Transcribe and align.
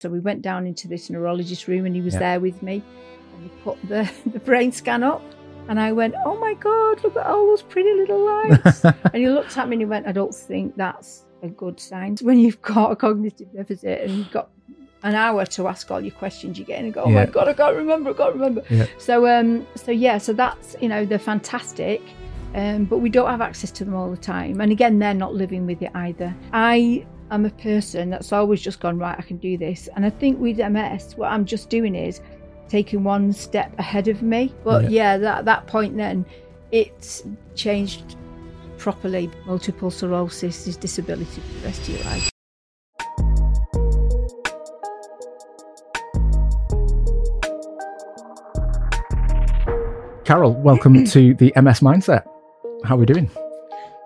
So 0.00 0.08
we 0.08 0.20
went 0.20 0.42
down 0.42 0.64
into 0.66 0.86
this 0.86 1.10
neurologist 1.10 1.66
room 1.66 1.84
and 1.84 1.94
he 1.94 2.00
was 2.00 2.14
Yeah. 2.14 2.20
there 2.20 2.40
with 2.40 2.62
me 2.62 2.82
and 3.34 3.42
he 3.42 3.48
put 3.64 3.76
the, 3.88 4.08
the 4.32 4.38
brain 4.38 4.70
scan 4.70 5.02
up 5.02 5.22
and 5.68 5.80
I 5.80 5.90
went, 5.92 6.14
Oh 6.24 6.38
my 6.38 6.54
God, 6.54 7.02
look 7.02 7.16
at 7.16 7.26
all 7.26 7.46
those 7.48 7.62
pretty 7.62 7.92
little 7.94 8.24
lights. 8.24 8.84
and 8.84 9.16
he 9.16 9.28
looked 9.28 9.56
at 9.58 9.68
me 9.68 9.74
and 9.74 9.80
he 9.82 9.86
went, 9.86 10.06
I 10.06 10.12
don't 10.12 10.32
think 10.34 10.76
that's 10.76 11.24
a 11.42 11.48
good 11.48 11.80
sign. 11.80 12.16
When 12.22 12.38
you've 12.38 12.62
got 12.62 12.92
a 12.92 12.96
cognitive 12.96 13.52
deficit 13.52 14.02
and 14.02 14.16
you've 14.16 14.30
got 14.30 14.50
an 15.02 15.14
hour 15.16 15.44
to 15.46 15.66
ask 15.68 15.90
all 15.90 16.00
your 16.00 16.14
questions, 16.14 16.58
you 16.60 16.64
get 16.64 16.78
in 16.78 16.84
and 16.86 16.94
go, 16.94 17.02
Oh 17.02 17.10
Yeah. 17.10 17.24
my 17.24 17.26
God, 17.26 17.48
I 17.48 17.54
can't 17.54 17.74
remember, 17.76 18.10
I 18.10 18.12
can't 18.12 18.34
remember. 18.34 18.62
Yeah. 18.70 18.86
So 18.98 19.26
um 19.26 19.66
so 19.74 19.90
yeah, 19.90 20.18
so 20.18 20.32
that's 20.32 20.76
you 20.80 20.88
know, 20.88 21.04
they're 21.04 21.18
fantastic. 21.18 22.02
Um, 22.54 22.84
but 22.86 22.98
we 22.98 23.10
don't 23.10 23.28
have 23.28 23.40
access 23.42 23.70
to 23.72 23.84
them 23.84 23.94
all 23.94 24.10
the 24.10 24.16
time. 24.16 24.60
And 24.60 24.70
again, 24.72 24.98
they're 25.00 25.12
not 25.12 25.34
living 25.34 25.66
with 25.66 25.82
it 25.82 25.90
either. 25.94 26.34
I 26.52 27.04
am 27.30 27.44
a 27.44 27.50
person 27.50 28.10
that's 28.10 28.32
always 28.32 28.60
just 28.60 28.80
gone, 28.80 28.98
right, 28.98 29.16
I 29.18 29.22
can 29.22 29.36
do 29.38 29.56
this. 29.56 29.88
And 29.94 30.04
I 30.04 30.10
think 30.10 30.40
with 30.40 30.58
MS, 30.58 31.14
what 31.16 31.30
I'm 31.30 31.44
just 31.44 31.68
doing 31.70 31.94
is 31.94 32.20
taking 32.68 33.04
one 33.04 33.32
step 33.32 33.76
ahead 33.78 34.08
of 34.08 34.22
me. 34.22 34.54
But 34.64 34.84
Yeah. 34.84 34.88
yeah, 34.90 35.18
that, 35.18 35.44
that 35.44 35.66
point 35.66 35.96
then, 35.96 36.24
it's 36.70 37.24
changed 37.54 38.16
properly. 38.76 39.30
Multiple 39.46 39.90
sclerosis 39.90 40.66
is 40.66 40.76
disability 40.76 41.40
for 41.40 41.60
the 41.60 41.66
rest 41.66 41.80
of 41.82 41.88
your 41.90 42.04
life. 42.04 42.30
Carole, 50.24 50.52
welcome 50.54 51.04
to 51.06 51.34
the 51.34 51.52
MS 51.56 51.80
Mindset. 51.80 52.24
How 52.84 52.94
are 52.94 52.98
we 52.98 53.06
doing? 53.06 53.30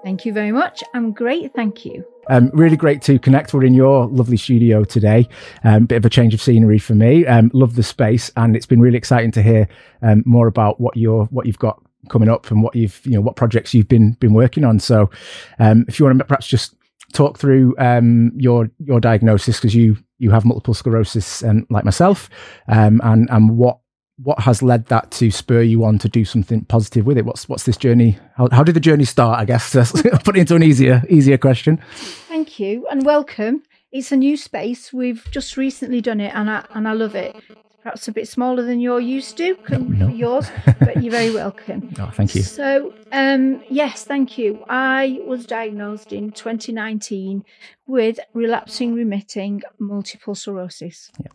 Thank 0.05 0.25
you 0.25 0.33
very 0.33 0.53
much. 0.53 0.83
I'm 0.95 1.13
great, 1.13 1.53
thank 1.55 1.85
you. 1.85 2.05
Um, 2.33 2.51
really 2.55 2.79
great 2.79 3.03
to 3.03 3.19
connect. 3.19 3.53
We're 3.53 3.65
in 3.65 3.75
your 3.75 4.07
lovely 4.07 4.39
studio 4.39 4.85
today. 4.85 5.29
Um, 5.65 5.85
bit 5.85 5.97
of 5.97 6.07
a 6.07 6.09
change 6.09 6.33
of 6.33 6.41
scenery 6.41 6.79
for 6.79 6.95
me. 6.95 7.27
Um, 7.27 7.51
love 7.53 7.75
the 7.75 7.83
space, 7.83 8.31
and 8.39 8.57
it's 8.57 8.65
been 8.65 8.81
really 8.81 8.97
exciting 8.97 9.33
to 9.33 9.43
hear 9.43 9.69
um, 10.01 10.23
more 10.25 10.47
about 10.47 10.81
what 10.81 10.97
you're 10.97 11.27
what 11.27 11.45
you've 11.45 11.59
got 11.59 11.79
coming 12.09 12.31
up 12.31 12.51
and 12.51 12.63
what 12.63 12.75
you've 12.75 12.99
you 13.05 13.13
know 13.13 13.21
what 13.21 13.37
projects 13.37 13.75
you've 13.75 13.87
been 13.87 14.13
been 14.13 14.33
working 14.33 14.65
on. 14.65 14.79
So, 14.79 15.11
um, 15.59 15.85
if 15.89 15.99
you 15.99 16.07
want 16.07 16.19
to 16.21 16.25
perhaps 16.25 16.47
just 16.47 16.75
talk 17.13 17.37
through 17.37 17.75
um, 17.77 18.33
your 18.35 18.71
your 18.79 18.99
diagnosis 18.99 19.59
because 19.59 19.75
you 19.75 19.99
you 20.19 20.31
have 20.31 20.47
multiple 20.47 20.73
sclerosis, 20.73 21.45
um, 21.45 21.67
like 21.69 21.85
myself, 21.85 22.31
and 22.67 23.29
and 23.31 23.59
what 23.59 23.82
what 24.19 24.41
has 24.41 24.63
led 24.63 24.87
that 24.87 25.11
to 25.13 25.31
spur 25.31 25.63
you 25.63 25.85
on 25.85 25.99
to 25.99 26.09
do 26.09 26.25
something 26.25 26.65
positive 26.67 27.07
with 27.07 27.19
it? 27.19 27.25
What's 27.25 27.49
what's 27.49 27.65
this 27.65 27.77
journey? 27.77 28.19
How, 28.37 28.49
how 28.53 28.63
did 28.63 28.75
the 28.77 28.81
journey 28.81 29.05
start? 29.05 29.39
I 29.39 29.45
guess 29.45 29.73
put 30.25 30.37
it 30.37 30.41
into 30.41 30.55
an 30.57 30.63
easier 30.63 31.03
easier 31.09 31.39
question. 31.39 31.81
Thank 32.29 32.59
you 32.59 32.87
and 32.91 33.05
welcome. 33.05 33.63
It's 33.91 34.13
a 34.13 34.17
new 34.17 34.37
space. 34.37 34.93
We've 34.93 35.27
just 35.31 35.57
recently 35.57 36.01
done 36.01 36.21
it 36.21 36.35
and 36.35 36.51
I 36.51 36.65
and 36.75 36.87
I 36.89 36.93
love 36.93 37.15
it. 37.15 37.37
Perhaps 37.83 38.07
a 38.07 38.13
bit 38.13 38.29
smaller 38.29 38.63
than 38.63 38.79
you're 38.79 39.01
used 39.01 39.37
to 39.39 39.57
com- 39.57 39.99
No. 39.99 40.07
yours, 40.07 40.49
but 40.79 41.03
you're 41.03 41.11
very 41.11 41.35
welcome. 41.35 41.93
Oh, 41.99 42.13
thank 42.15 42.37
you. 42.37 42.43
So, 42.43 42.95
um, 43.11 43.61
yes, 43.69 44.05
thank 44.05 44.39
you. 44.39 44.65
I 44.69 45.19
was 45.27 45.47
diagnosed 45.47 46.13
in 46.13 46.31
2019 46.31 47.45
with 47.89 48.21
relapsing 48.35 48.95
remitting 48.95 49.63
multiple 49.81 50.37
sclerosis. 50.37 51.11
Yeah. 51.19 51.33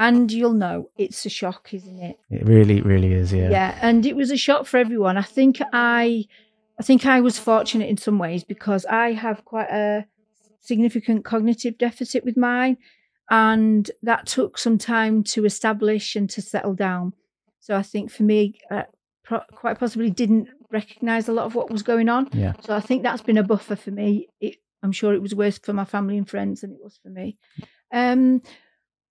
And 0.00 0.30
you'll 0.30 0.52
know 0.52 0.90
it's 0.96 1.26
a 1.26 1.28
shock, 1.28 1.74
isn't 1.74 2.00
it? 2.00 2.18
It 2.30 2.46
really, 2.46 2.80
really 2.82 3.12
is. 3.12 3.32
Yeah. 3.32 3.50
yeah 3.50 3.78
and 3.82 4.06
it 4.06 4.14
was 4.16 4.30
a 4.30 4.36
shock 4.36 4.66
for 4.66 4.76
everyone 4.78 5.16
i 5.16 5.22
think 5.22 5.60
i 5.72 6.24
i 6.78 6.82
think 6.82 7.04
i 7.06 7.20
was 7.20 7.38
fortunate 7.38 7.88
in 7.88 7.96
some 7.96 8.18
ways 8.18 8.44
because 8.44 8.86
i 8.86 9.12
have 9.12 9.44
quite 9.44 9.70
a 9.70 10.06
significant 10.60 11.24
cognitive 11.24 11.78
deficit 11.78 12.24
with 12.24 12.36
mine 12.36 12.76
and 13.30 13.90
that 14.02 14.26
took 14.26 14.58
some 14.58 14.78
time 14.78 15.22
to 15.22 15.44
establish 15.44 16.16
and 16.16 16.28
to 16.30 16.40
settle 16.42 16.74
down 16.74 17.12
so 17.60 17.76
i 17.76 17.82
think 17.82 18.10
for 18.10 18.22
me 18.22 18.58
uh, 18.70 18.82
pro- 19.24 19.40
quite 19.52 19.78
possibly 19.78 20.10
didn't 20.10 20.48
recognize 20.70 21.28
a 21.28 21.32
lot 21.32 21.46
of 21.46 21.54
what 21.54 21.70
was 21.70 21.82
going 21.82 22.08
on 22.08 22.28
Yeah. 22.32 22.52
so 22.60 22.74
i 22.74 22.80
think 22.80 23.02
that's 23.02 23.22
been 23.22 23.38
a 23.38 23.42
buffer 23.42 23.76
for 23.76 23.90
me 23.90 24.28
it, 24.40 24.56
i'm 24.82 24.92
sure 24.92 25.14
it 25.14 25.22
was 25.22 25.34
worse 25.34 25.58
for 25.58 25.72
my 25.72 25.84
family 25.84 26.16
and 26.18 26.28
friends 26.28 26.60
than 26.60 26.72
it 26.72 26.78
was 26.82 26.98
for 27.02 27.08
me 27.10 27.36
um 27.92 28.42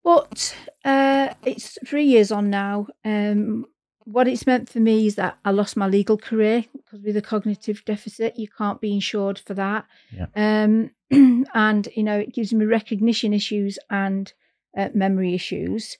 but 0.07 0.55
uh, 0.85 1.33
it's 1.43 1.77
three 1.85 2.05
years 2.05 2.31
on 2.31 2.49
now. 2.49 2.87
Um, 3.03 3.65
what 4.05 4.25
it's 4.25 4.47
meant 4.47 4.69
for 4.69 4.79
me 4.79 5.05
is 5.05 5.15
that 5.15 5.37
I 5.43 5.51
lost 5.51 5.75
my 5.75 5.85
legal 5.85 6.17
career 6.17 6.63
because 6.71 7.01
with 7.01 7.17
a 7.17 7.21
cognitive 7.21 7.83
deficit, 7.83 8.39
you 8.39 8.47
can't 8.57 8.79
be 8.79 8.93
insured 8.93 9.37
for 9.37 9.53
that. 9.55 9.83
Yeah. 10.17 10.27
Um, 10.33 10.91
and, 11.53 11.89
you 11.93 12.03
know, 12.03 12.17
it 12.17 12.33
gives 12.33 12.53
me 12.53 12.63
recognition 12.63 13.33
issues 13.33 13.77
and 13.89 14.31
uh, 14.77 14.87
memory 14.93 15.33
issues. 15.33 15.97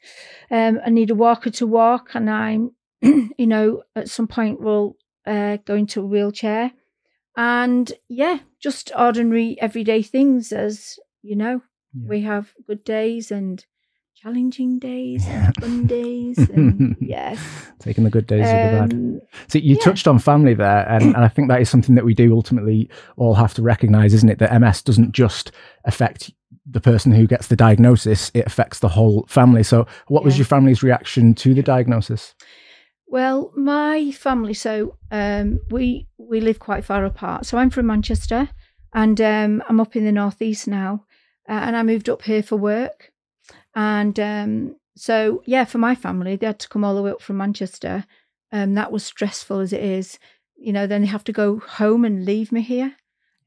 Um, 0.50 0.80
I 0.86 0.90
need 0.90 1.10
a 1.10 1.16
walker 1.16 1.50
to 1.50 1.68
walk, 1.68 2.16
and 2.16 2.30
I'm, 2.30 2.72
you 3.02 3.48
know, 3.54 3.84
at 3.94 4.10
some 4.10 4.28
point 4.28 4.62
will 4.62 4.96
uh, 5.26 5.58
go 5.66 5.76
into 5.76 6.00
a 6.00 6.06
wheelchair. 6.06 6.72
And 7.36 7.92
yeah, 8.08 8.40
just 8.62 8.90
ordinary 8.98 9.58
everyday 9.60 10.02
things 10.02 10.54
as, 10.54 10.98
you 11.24 11.36
know, 11.36 11.62
Yeah. 11.94 12.08
we 12.08 12.22
have 12.22 12.54
good 12.66 12.86
days 12.86 13.32
and 13.32 13.66
challenging 14.22 14.80
days 14.80 15.26
Yeah. 15.28 15.46
and 15.48 15.56
fun 15.58 15.88
days 15.88 16.38
and 16.50 16.96
yes 17.00 17.40
Taking 17.80 18.04
the 18.04 18.10
good 18.10 18.26
days 18.28 18.42
with 18.42 18.50
the 18.50 18.80
bad. 18.80 18.94
um, 18.94 19.22
So 19.48 19.60
you 19.60 19.76
yeah. 19.76 19.84
touched 19.84 20.08
on 20.08 20.18
family 20.20 20.54
there, 20.56 20.86
and, 20.90 21.04
and 21.16 21.18
I 21.18 21.28
think 21.28 21.48
that 21.50 21.62
is 21.62 21.70
something 21.70 21.96
that 21.96 22.04
we 22.06 22.14
do 22.14 22.34
ultimately 22.34 22.90
all 23.16 23.36
have 23.36 23.54
to 23.54 23.62
recognise, 23.62 24.14
isn't 24.16 24.30
it? 24.30 24.40
That 24.40 24.60
MS 24.60 24.82
doesn't 24.82 25.12
just 25.12 25.52
affect 25.86 26.32
the 26.70 26.82
person 26.82 27.12
who 27.12 27.28
gets 27.28 27.48
the 27.48 27.56
diagnosis; 27.56 28.32
it 28.34 28.46
affects 28.48 28.80
the 28.80 28.90
whole 28.90 29.26
family. 29.30 29.64
So, 29.64 29.86
what 30.08 30.24
was 30.24 30.38
your 30.38 30.46
family's 30.46 30.82
reaction 30.84 31.34
to 31.36 31.54
the 31.54 31.64
diagnosis? 31.64 32.34
well 33.10 33.54
my 33.56 34.12
family 34.12 34.54
so 34.54 34.98
um 35.12 35.60
we 35.72 36.06
we 36.18 36.42
live 36.42 36.60
quite 36.60 36.84
far 36.84 37.06
apart 37.06 37.46
so 37.46 37.58
i'm 37.58 37.70
from 37.70 37.86
manchester 37.86 38.50
and 38.94 39.22
um 39.22 39.64
i'm 39.70 39.80
up 39.80 39.96
in 39.96 40.04
the 40.04 40.12
northeast 40.12 40.68
now 40.68 41.06
uh, 41.48 41.54
and 41.54 41.78
i 41.78 41.84
moved 41.84 42.10
up 42.10 42.22
here 42.24 42.44
for 42.44 42.58
work 42.58 43.14
and 43.78 44.20
um 44.20 44.76
so 44.98 45.44
yeah 45.46 45.64
for 45.64 45.78
my 45.78 45.94
family 45.94 46.36
they 46.36 46.48
had 46.48 46.60
to 46.60 46.68
come 46.68 46.84
all 46.84 46.96
the 46.96 47.02
way 47.02 47.12
up 47.12 47.22
from 47.22 47.38
manchester. 47.38 48.04
Um 48.52 48.74
that 48.74 48.92
was 48.92 49.06
stressful 49.06 49.60
as 49.60 49.72
it 49.72 49.84
is. 49.84 50.20
You 50.58 50.74
know 50.74 50.88
then 50.88 51.02
they 51.02 51.08
have 51.08 51.24
to 51.26 51.32
go 51.32 51.60
home 51.60 52.04
and 52.04 52.26
leave 52.26 52.52
me 52.52 52.62
here. 52.62 52.96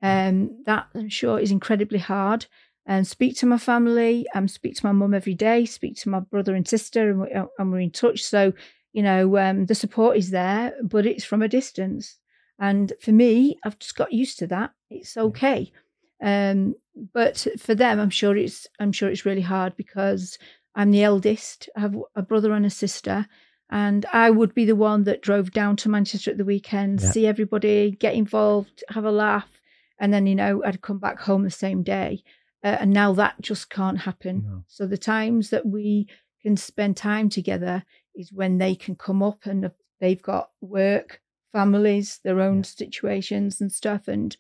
Um 0.02 0.62
that 0.64 0.86
i'm 0.94 1.10
sure 1.10 1.38
is 1.38 1.50
incredibly 1.50 1.98
hard. 1.98 2.46
And 2.86 3.06
speak 3.06 3.36
to 3.38 3.46
my 3.46 3.58
family 3.58 4.26
um 4.34 4.46
speak 4.46 4.76
to 4.76 4.86
my 4.86 4.92
mum 4.92 5.14
every 5.14 5.34
day 5.34 5.66
speak 5.66 5.96
to 5.96 6.08
my 6.08 6.20
brother 6.20 6.54
and 6.54 6.66
sister 6.66 7.10
and, 7.10 7.20
we, 7.20 7.28
and 7.58 7.72
we're 7.72 7.80
in 7.80 7.90
touch. 7.90 8.22
So 8.22 8.52
you 8.92 9.02
know 9.02 9.36
um, 9.36 9.66
the 9.66 9.74
support 9.74 10.16
is 10.16 10.30
there 10.30 10.74
but 10.82 11.06
it's 11.06 11.24
from 11.24 11.42
a 11.42 11.48
distance. 11.48 12.18
And 12.60 12.92
for 13.00 13.10
me 13.10 13.58
i've 13.64 13.80
just 13.80 13.96
got 13.96 14.12
used 14.12 14.38
to 14.38 14.46
that. 14.46 14.70
It's 14.90 15.16
okay 15.16 15.72
um, 16.22 16.74
but 17.14 17.46
for 17.58 17.74
them 17.74 17.98
i'm 17.98 18.10
sure 18.10 18.36
it's 18.36 18.66
i'm 18.78 18.92
sure 18.92 19.08
it's 19.08 19.24
really 19.24 19.40
hard 19.40 19.74
because 19.76 20.38
i'm 20.74 20.90
the 20.90 21.02
eldest 21.02 21.68
i 21.76 21.80
have 21.80 21.96
a 22.14 22.22
brother 22.22 22.52
and 22.52 22.66
a 22.66 22.70
sister 22.70 23.26
and 23.70 24.04
i 24.12 24.28
would 24.30 24.54
be 24.54 24.64
the 24.64 24.76
one 24.76 25.04
that 25.04 25.22
drove 25.22 25.50
down 25.52 25.76
to 25.76 25.88
manchester 25.88 26.30
at 26.30 26.36
the 26.38 26.44
weekend 26.44 27.00
Yeah. 27.00 27.10
see 27.10 27.26
everybody 27.26 27.92
get 27.92 28.14
involved 28.14 28.84
have 28.90 29.04
a 29.04 29.10
laugh 29.12 29.48
and 29.98 30.12
then 30.12 30.26
you 30.26 30.34
know 30.34 30.62
i'd 30.64 30.82
come 30.82 30.98
back 30.98 31.20
home 31.20 31.44
the 31.44 31.50
same 31.50 31.82
day 31.82 32.22
uh, 32.62 32.76
and 32.80 32.90
now 32.92 33.12
that 33.14 33.40
just 33.40 33.70
can't 33.70 34.00
happen 34.00 34.42
No. 34.46 34.64
so 34.66 34.86
the 34.86 34.98
times 34.98 35.50
that 35.50 35.64
we 35.64 36.08
can 36.42 36.56
spend 36.56 36.96
time 36.96 37.28
together 37.28 37.84
is 38.14 38.32
when 38.32 38.58
they 38.58 38.74
can 38.74 38.94
come 38.96 39.22
up 39.22 39.46
and 39.46 39.70
they've 40.00 40.22
got 40.22 40.50
work 40.60 41.20
families 41.52 42.20
their 42.24 42.40
own 42.40 42.58
Yeah. 42.58 42.62
situations 42.62 43.60
and 43.60 43.72
stuff 43.72 44.08
and 44.08 44.36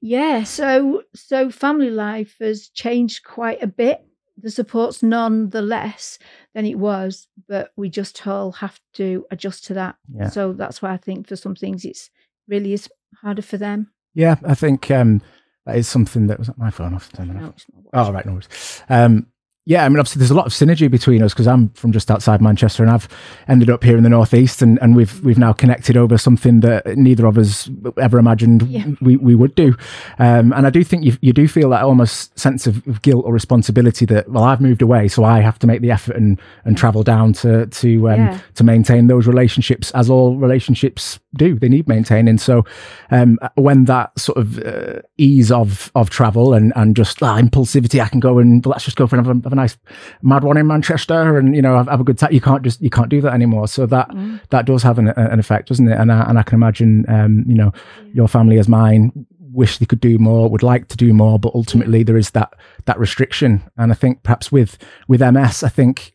yeah 0.00 0.44
so 0.44 1.02
so 1.14 1.50
family 1.50 1.90
life 1.90 2.36
has 2.40 2.68
changed 2.68 3.24
quite 3.24 3.62
a 3.62 3.66
bit 3.66 4.04
the 4.38 4.50
support's 4.50 5.02
none 5.02 5.50
the 5.50 5.62
less 5.62 6.18
than 6.54 6.66
it 6.66 6.78
was 6.78 7.26
but 7.48 7.70
we 7.76 7.88
just 7.88 8.26
all 8.26 8.52
have 8.52 8.78
to 8.94 9.26
adjust 9.30 9.64
to 9.66 9.74
that 9.74 9.96
Yeah. 10.12 10.28
so 10.28 10.52
that's 10.52 10.80
why 10.82 10.92
i 10.92 10.96
think 10.98 11.26
for 11.26 11.36
some 11.36 11.54
things 11.54 11.84
it's 11.84 12.10
really 12.48 12.72
is 12.72 12.88
harder 13.22 13.42
for 13.42 13.56
them 13.56 13.90
Yeah, 14.14 14.36
I 14.44 14.54
think 14.54 14.90
um, 14.90 15.20
that 15.64 15.76
is 15.76 15.88
something 15.88 16.26
that 16.28 16.38
was 16.38 16.48
at 16.48 16.56
my 16.58 16.70
phone 16.70 16.94
off. 16.94 17.12
Turn 17.12 17.28
that 17.28 17.36
off. 17.36 17.42
No, 17.42 17.48
it's 17.48 17.66
not 17.92 18.08
Oh, 18.08 18.12
right, 18.12 18.24
no 18.26 18.32
worries. 18.32 18.82
Um, 18.88 19.26
yeah, 19.68 19.84
I 19.84 19.88
mean, 19.88 19.98
obviously, 19.98 20.20
there's 20.20 20.30
a 20.30 20.34
lot 20.34 20.46
of 20.46 20.52
synergy 20.52 20.88
between 20.88 21.22
us 21.22 21.34
because 21.34 21.48
I'm 21.48 21.70
from 21.70 21.90
just 21.90 22.08
outside 22.08 22.40
Manchester, 22.40 22.84
and 22.84 22.92
I've 22.92 23.08
ended 23.48 23.68
up 23.68 23.82
here 23.82 23.96
in 23.96 24.04
the 24.04 24.08
northeast, 24.08 24.62
and, 24.62 24.78
and 24.80 24.94
we've 24.94 25.20
we've 25.24 25.38
now 25.38 25.52
connected 25.52 25.96
over 25.96 26.16
something 26.16 26.60
that 26.60 26.86
neither 26.96 27.26
of 27.26 27.36
us 27.36 27.68
ever 27.98 28.18
imagined 28.18 28.62
Yeah. 28.62 28.86
we, 29.00 29.16
we 29.16 29.34
would 29.34 29.56
do. 29.56 29.74
Um, 30.20 30.52
and 30.52 30.68
I 30.68 30.70
do 30.70 30.84
think 30.84 31.04
you 31.04 31.16
you 31.20 31.32
do 31.32 31.48
feel 31.48 31.70
that 31.70 31.82
almost 31.82 32.38
sense 32.38 32.68
of, 32.68 33.02
guilt 33.02 33.24
or 33.26 33.32
responsibility 33.32 34.06
that 34.06 34.30
well, 34.30 34.44
I've 34.44 34.60
moved 34.60 34.82
away, 34.82 35.08
so 35.08 35.24
I 35.24 35.40
have 35.40 35.58
to 35.58 35.66
make 35.66 35.80
the 35.80 35.90
effort 35.90 36.14
and 36.16 36.40
and 36.64 36.78
travel 36.78 37.02
down 37.02 37.32
to 37.34 37.66
to 37.66 38.10
um, 38.10 38.20
Yeah. 38.20 38.38
to 38.54 38.62
maintain 38.64 39.08
those 39.08 39.26
relationships, 39.26 39.90
as 39.90 40.08
all 40.08 40.36
relationships 40.36 41.18
do. 41.36 41.58
They 41.58 41.68
need 41.68 41.88
maintaining. 41.88 42.38
So 42.38 42.64
um, 43.10 43.38
when 43.56 43.84
that 43.86 44.16
sort 44.18 44.38
of 44.38 44.58
uh, 44.64 45.00
ease 45.18 45.50
of 45.50 45.90
of 45.96 46.08
travel 46.08 46.54
and 46.54 46.72
and 46.76 46.94
just 46.94 47.20
ah, 47.20 47.36
impulsivity, 47.36 48.00
I 48.00 48.08
can 48.08 48.20
go 48.20 48.38
and 48.38 48.64
well, 48.64 48.70
let's 48.70 48.84
just 48.84 48.96
go 48.96 49.06
for 49.08 49.16
another, 49.16 49.55
a 49.58 49.62
nice 49.62 49.76
mad 50.22 50.44
one 50.44 50.56
in 50.56 50.66
Manchester 50.66 51.38
and 51.38 51.54
you 51.56 51.62
know 51.62 51.76
have, 51.76 51.88
have 51.88 52.00
a 52.00 52.04
good 52.04 52.18
time. 52.18 52.32
You 52.32 52.40
can't 52.40 52.62
just 52.62 52.80
you 52.80 52.90
can't 52.90 53.08
do 53.08 53.20
that 53.22 53.32
anymore. 53.34 53.68
So 53.68 53.86
that 53.86 54.08
Mm. 54.10 54.40
that 54.50 54.66
does 54.66 54.82
have 54.82 54.98
an, 54.98 55.08
an 55.08 55.38
effect, 55.38 55.68
doesn't 55.68 55.88
it? 55.88 55.98
And 55.98 56.12
I, 56.12 56.28
and 56.28 56.38
I 56.38 56.42
can 56.42 56.54
imagine, 56.56 57.04
um, 57.08 57.44
you 57.46 57.54
know, 57.54 57.72
your 58.14 58.28
family 58.28 58.58
as 58.58 58.68
mine 58.68 59.12
wish 59.52 59.78
they 59.78 59.86
could 59.86 60.00
do 60.00 60.18
more, 60.18 60.48
would 60.50 60.62
like 60.62 60.88
to 60.88 60.96
do 60.96 61.12
more, 61.14 61.38
but 61.38 61.54
ultimately 61.54 62.02
there 62.02 62.16
is 62.18 62.30
that 62.32 62.52
that 62.84 62.98
restriction. 62.98 63.62
And 63.76 63.90
I 63.90 63.94
think 63.94 64.22
perhaps 64.22 64.52
with 64.52 64.76
with 65.08 65.20
MS, 65.22 65.62
I 65.62 65.68
think 65.68 66.14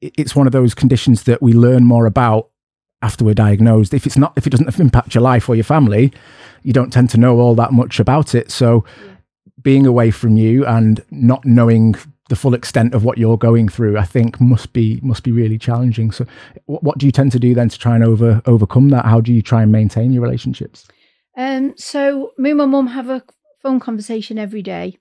it's 0.00 0.36
one 0.36 0.46
of 0.46 0.52
those 0.52 0.74
conditions 0.74 1.22
that 1.24 1.40
we 1.42 1.52
learn 1.54 1.84
more 1.84 2.06
about 2.06 2.50
after 3.00 3.24
we're 3.24 3.34
diagnosed. 3.34 3.94
If 3.94 4.06
it's 4.06 4.16
not, 4.18 4.32
if 4.36 4.46
it 4.46 4.50
doesn't 4.50 4.78
impact 4.86 5.14
your 5.14 5.22
life 5.22 5.48
or 5.48 5.54
your 5.54 5.64
family, 5.64 6.12
you 6.62 6.72
don't 6.72 6.92
tend 6.92 7.10
to 7.10 7.18
know 7.18 7.40
all 7.40 7.54
that 7.54 7.72
much 7.72 7.98
about 8.00 8.34
it. 8.34 8.50
So 8.50 8.84
being 9.62 9.86
away 9.86 10.10
from 10.10 10.36
you 10.36 10.66
and 10.66 11.02
not 11.10 11.44
knowing 11.44 11.94
the 12.28 12.36
full 12.36 12.54
extent 12.54 12.94
of 12.94 13.04
what 13.04 13.18
you're 13.18 13.36
going 13.36 13.68
through, 13.68 13.98
I 13.98 14.04
think 14.04 14.40
must 14.40 14.72
be 14.72 15.00
must 15.02 15.22
be 15.22 15.32
really 15.32 15.58
challenging. 15.58 16.10
So, 16.10 16.26
what, 16.66 16.82
what 16.82 16.98
do 16.98 17.06
you 17.06 17.12
tend 17.12 17.32
to 17.32 17.38
do 17.38 17.54
then 17.54 17.68
to 17.68 17.78
try 17.78 17.94
and 17.94 18.04
over 18.04 18.42
overcome 18.46 18.88
that? 18.90 19.04
How 19.04 19.20
do 19.20 19.32
you 19.32 19.42
try 19.42 19.62
and 19.62 19.70
maintain 19.72 20.12
your 20.12 20.22
relationships? 20.22 20.88
Um, 21.36 21.74
so 21.76 22.32
me 22.38 22.50
and 22.50 22.58
my 22.58 22.66
mum 22.66 22.86
have 22.86 23.10
a 23.10 23.22
phone 23.62 23.80
conversation 23.80 24.38
every 24.38 24.62
day. 24.62 24.98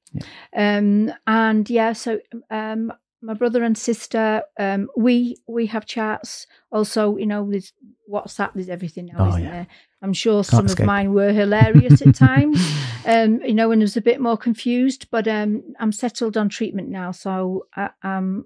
Um, 0.55 1.13
and 1.27 1.69
yeah, 1.69 1.93
so 1.93 2.19
um, 2.49 2.91
my 3.23 3.33
brother 3.33 3.63
and 3.63 3.77
sister, 3.77 4.43
um, 4.59 4.89
we 4.97 5.37
we 5.47 5.65
have 5.67 5.85
chats. 5.85 6.45
Also, 6.71 7.17
you 7.17 7.25
know, 7.25 7.49
there's 7.49 7.71
WhatsApp, 8.11 8.51
there's 8.53 8.69
everything 8.69 9.05
now, 9.07 9.25
Oh, 9.25 9.29
isn't 9.29 9.43
yeah. 9.43 9.51
there? 9.51 9.67
I'm 10.01 10.13
sure 10.13 10.43
some 10.43 10.65
escape. 10.65 10.81
of 10.81 10.85
mine 10.87 11.13
were 11.13 11.31
hilarious 11.31 12.01
at 12.01 12.13
times. 12.29 12.59
Um, 13.05 13.41
you 13.41 13.53
know, 13.53 13.71
and 13.71 13.81
I 13.81 13.85
was 13.85 13.95
a 13.97 14.01
bit 14.01 14.19
more 14.19 14.37
confused, 14.37 15.07
but 15.09 15.27
um, 15.27 15.63
I'm 15.79 15.91
settled 15.93 16.35
on 16.35 16.49
treatment 16.49 16.89
now, 16.89 17.11
so 17.11 17.67
I, 17.75 17.89
um, 18.03 18.45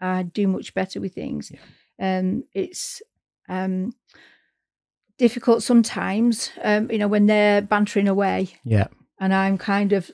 I 0.00 0.24
do 0.24 0.46
much 0.46 0.74
better 0.74 1.00
with 1.00 1.14
things. 1.14 1.50
Um, 1.98 2.44
it's 2.54 3.00
um, 3.48 3.92
difficult 5.18 5.62
sometimes, 5.62 6.50
um, 6.62 6.90
you 6.90 6.98
know, 6.98 7.08
when 7.08 7.26
they're 7.26 7.62
bantering 7.62 8.08
away 8.08 8.50
Yeah, 8.64 8.88
and 9.18 9.34
I'm 9.34 9.58
kind 9.58 9.92
of 9.92 10.10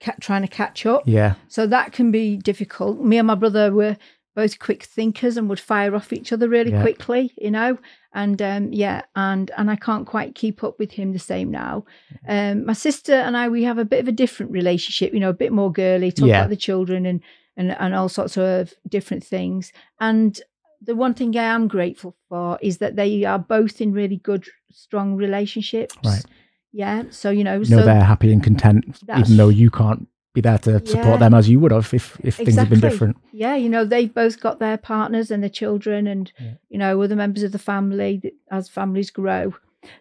ca- 0.00 0.14
trying 0.20 0.42
to 0.42 0.48
catch 0.48 0.86
up. 0.86 1.02
yeah, 1.06 1.34
So 1.48 1.66
that 1.66 1.92
can 1.92 2.10
be 2.10 2.36
difficult. 2.36 3.00
Me 3.00 3.18
and 3.18 3.26
my 3.26 3.34
brother 3.34 3.72
were 3.72 3.96
both 4.34 4.58
quick 4.60 4.84
thinkers 4.84 5.36
and 5.36 5.48
would 5.48 5.58
fire 5.58 5.94
off 5.96 6.12
each 6.12 6.32
other 6.32 6.48
really 6.48 6.70
Yeah. 6.70 6.82
quickly, 6.82 7.32
you 7.36 7.50
know. 7.50 7.78
And 8.14 8.40
um, 8.40 8.72
yeah, 8.72 9.02
and 9.16 9.50
and 9.56 9.70
I 9.70 9.76
can't 9.76 10.06
quite 10.06 10.34
keep 10.34 10.64
up 10.64 10.78
with 10.78 10.92
him 10.92 11.12
the 11.12 11.18
same 11.18 11.50
now. 11.50 11.84
Um, 12.26 12.64
my 12.64 12.72
sister 12.72 13.12
and 13.14 13.36
I, 13.36 13.48
we 13.48 13.64
have 13.64 13.78
a 13.78 13.84
bit 13.84 14.00
of 14.00 14.08
a 14.08 14.12
different 14.12 14.52
relationship, 14.52 15.12
you 15.12 15.20
know, 15.20 15.28
a 15.30 15.34
bit 15.44 15.52
more 15.52 15.70
girly, 15.72 16.10
talk 16.12 16.28
Yeah. 16.28 16.38
about 16.40 16.50
the 16.50 16.56
children 16.56 17.04
and 17.06 17.20
and 17.56 17.72
and 17.72 17.94
all 17.94 18.08
sorts 18.08 18.36
of 18.38 18.72
different 18.88 19.24
things. 19.24 19.72
And 20.00 20.40
the 20.80 20.94
one 20.94 21.12
thing 21.14 21.36
I 21.36 21.42
am 21.42 21.66
grateful 21.68 22.14
for 22.28 22.58
is 22.62 22.78
that 22.78 22.94
they 22.96 23.24
are 23.24 23.38
both 23.38 23.80
in 23.80 23.92
really 23.92 24.16
good, 24.18 24.46
strong 24.70 25.16
relationships. 25.16 25.96
Right. 26.04 26.24
Yeah. 26.72 27.04
So 27.10 27.30
you 27.30 27.44
know, 27.44 27.58
know 27.58 27.64
so 27.64 27.82
they're 27.82 28.04
happy 28.04 28.32
and 28.32 28.42
content, 28.42 29.00
even 29.18 29.36
though 29.36 29.48
you 29.48 29.70
can't 29.70 30.06
be 30.34 30.40
there 30.42 30.58
to 30.58 30.78
support 30.86 31.06
Yeah. 31.06 31.16
them 31.16 31.34
as 31.34 31.48
you 31.48 31.58
would 31.60 31.72
have 31.72 31.92
if 31.94 32.20
if 32.22 32.36
things 32.36 32.54
had 32.56 32.68
been 32.70 32.80
different. 32.80 33.16
yeah, 33.32 33.54
you 33.56 33.68
know, 33.68 33.84
they've 33.84 34.12
both 34.12 34.40
got 34.40 34.58
their 34.58 34.76
partners 34.76 35.30
and 35.30 35.42
their 35.42 35.50
children 35.50 36.06
and, 36.06 36.30
Yeah. 36.38 36.52
you 36.68 36.78
know, 36.78 37.00
other 37.02 37.16
members 37.16 37.42
of 37.42 37.52
the 37.52 37.58
family 37.58 38.20
as 38.50 38.68
families 38.68 39.10
grow. 39.10 39.54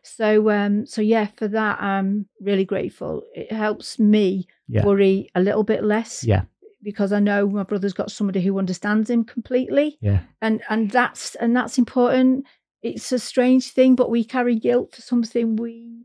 So, 0.04 0.50
um, 0.50 0.86
so 0.86 1.02
yeah, 1.02 1.28
for 1.38 1.48
that, 1.48 1.82
I'm 1.82 2.28
really 2.42 2.66
grateful. 2.66 3.24
It 3.36 3.52
helps 3.52 4.00
me 4.00 4.48
Yeah. 4.68 4.86
worry 4.86 5.30
a 5.36 5.40
little 5.42 5.64
bit 5.64 5.84
less. 5.84 6.24
Yeah. 6.26 6.44
Because 6.84 7.14
I 7.14 7.20
know 7.20 7.48
my 7.48 7.64
brother's 7.64 7.94
got 7.94 8.12
somebody 8.12 8.42
who 8.42 8.60
understands 8.60 9.10
him 9.10 9.24
completely. 9.24 9.98
Yeah. 10.02 10.20
And 10.42 10.62
and 10.70 10.92
that's 10.92 11.36
and 11.36 11.56
that's 11.56 11.78
important. 11.78 12.46
It's 12.84 13.12
a 13.12 13.20
strange 13.20 13.72
thing, 13.72 13.96
but 13.96 14.10
we 14.10 14.24
carry 14.24 14.56
guilt 14.60 14.96
for 14.96 15.02
something 15.02 15.56
we 15.56 16.04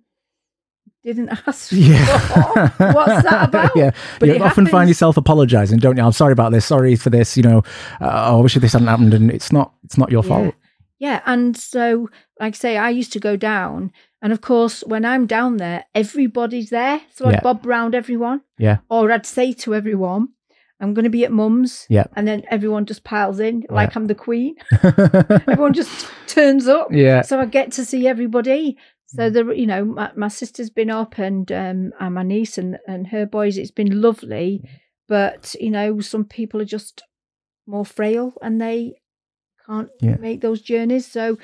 didn't 1.04 1.30
ask 1.46 1.68
for. 1.70 1.74
Yeah. 1.76 2.68
What's 2.92 3.22
that 3.24 3.48
about? 3.48 3.72
yeah. 3.76 3.90
But 4.20 4.28
you 4.28 4.42
often 4.42 4.66
find 4.66 4.88
yourself 4.88 5.16
apologizing, 5.16 5.78
don't 5.78 5.96
you? 5.96 6.02
I'm 6.02 6.12
sorry 6.12 6.32
about 6.32 6.52
this. 6.52 6.64
Sorry 6.66 6.96
for 6.96 7.10
this. 7.10 7.36
You 7.36 7.42
know, 7.42 7.58
uh, 8.00 8.28
oh, 8.30 8.38
I 8.38 8.42
wish 8.42 8.54
this 8.54 8.72
hadn't 8.72 8.88
happened. 8.88 9.14
And 9.14 9.30
it's 9.30 9.50
not, 9.52 9.72
it's 9.84 9.98
not 9.98 10.10
your 10.10 10.22
Yeah. 10.24 10.28
fault. 10.28 10.54
Yeah, 10.98 11.20
and 11.26 11.56
so 11.56 12.08
like 12.38 12.54
I 12.54 12.56
say, 12.56 12.76
I 12.76 12.90
used 12.90 13.12
to 13.14 13.18
go 13.18 13.34
down, 13.36 13.90
and 14.22 14.32
of 14.32 14.40
course, 14.40 14.84
when 14.86 15.04
I'm 15.04 15.26
down 15.26 15.56
there, 15.56 15.84
everybody's 15.96 16.70
there. 16.70 17.00
So 17.12 17.26
I'd 17.26 17.32
Yeah. 17.32 17.40
bob 17.42 17.66
round 17.66 17.96
everyone. 17.96 18.42
Yeah. 18.56 18.76
Or 18.88 19.10
I'd 19.10 19.26
say 19.26 19.52
to 19.52 19.74
everyone, 19.74 20.28
"I'm 20.80 20.94
going 20.94 21.02
to 21.02 21.10
be 21.10 21.24
at 21.24 21.32
Mum's." 21.32 21.86
Yeah. 21.90 22.04
And 22.14 22.28
then 22.28 22.44
everyone 22.52 22.86
just 22.86 23.02
piles 23.02 23.40
in 23.40 23.64
like 23.68 23.90
Yeah. 23.90 23.92
I'm 23.96 24.06
the 24.06 24.14
queen. 24.14 24.54
everyone 25.48 25.72
just 25.72 26.06
turns 26.28 26.68
up. 26.68 26.88
yeah. 26.92 27.22
So 27.22 27.40
I 27.40 27.46
get 27.46 27.72
to 27.72 27.84
see 27.84 28.06
everybody. 28.06 28.76
So 29.14 29.30
the 29.30 29.50
you 29.52 29.66
know 29.66 29.84
my, 29.84 30.10
my 30.16 30.28
sister's 30.28 30.70
been 30.70 30.90
up 30.90 31.18
and 31.18 31.50
um 31.52 31.92
and 32.00 32.14
my 32.14 32.22
niece 32.22 32.58
and 32.58 32.78
and 32.86 33.08
her 33.08 33.26
boys. 33.26 33.58
It's 33.58 33.70
been 33.70 34.00
lovely, 34.00 34.62
but 35.08 35.54
you 35.60 35.70
know 35.70 36.00
some 36.00 36.24
people 36.24 36.60
are 36.60 36.66
just 36.66 37.02
more 37.66 37.84
frail 37.84 38.32
and 38.42 38.60
they 38.60 38.94
can't 39.66 39.90
Yeah. 40.00 40.16
make 40.16 40.40
those 40.40 40.60
journeys. 40.60 41.06
So 41.06 41.38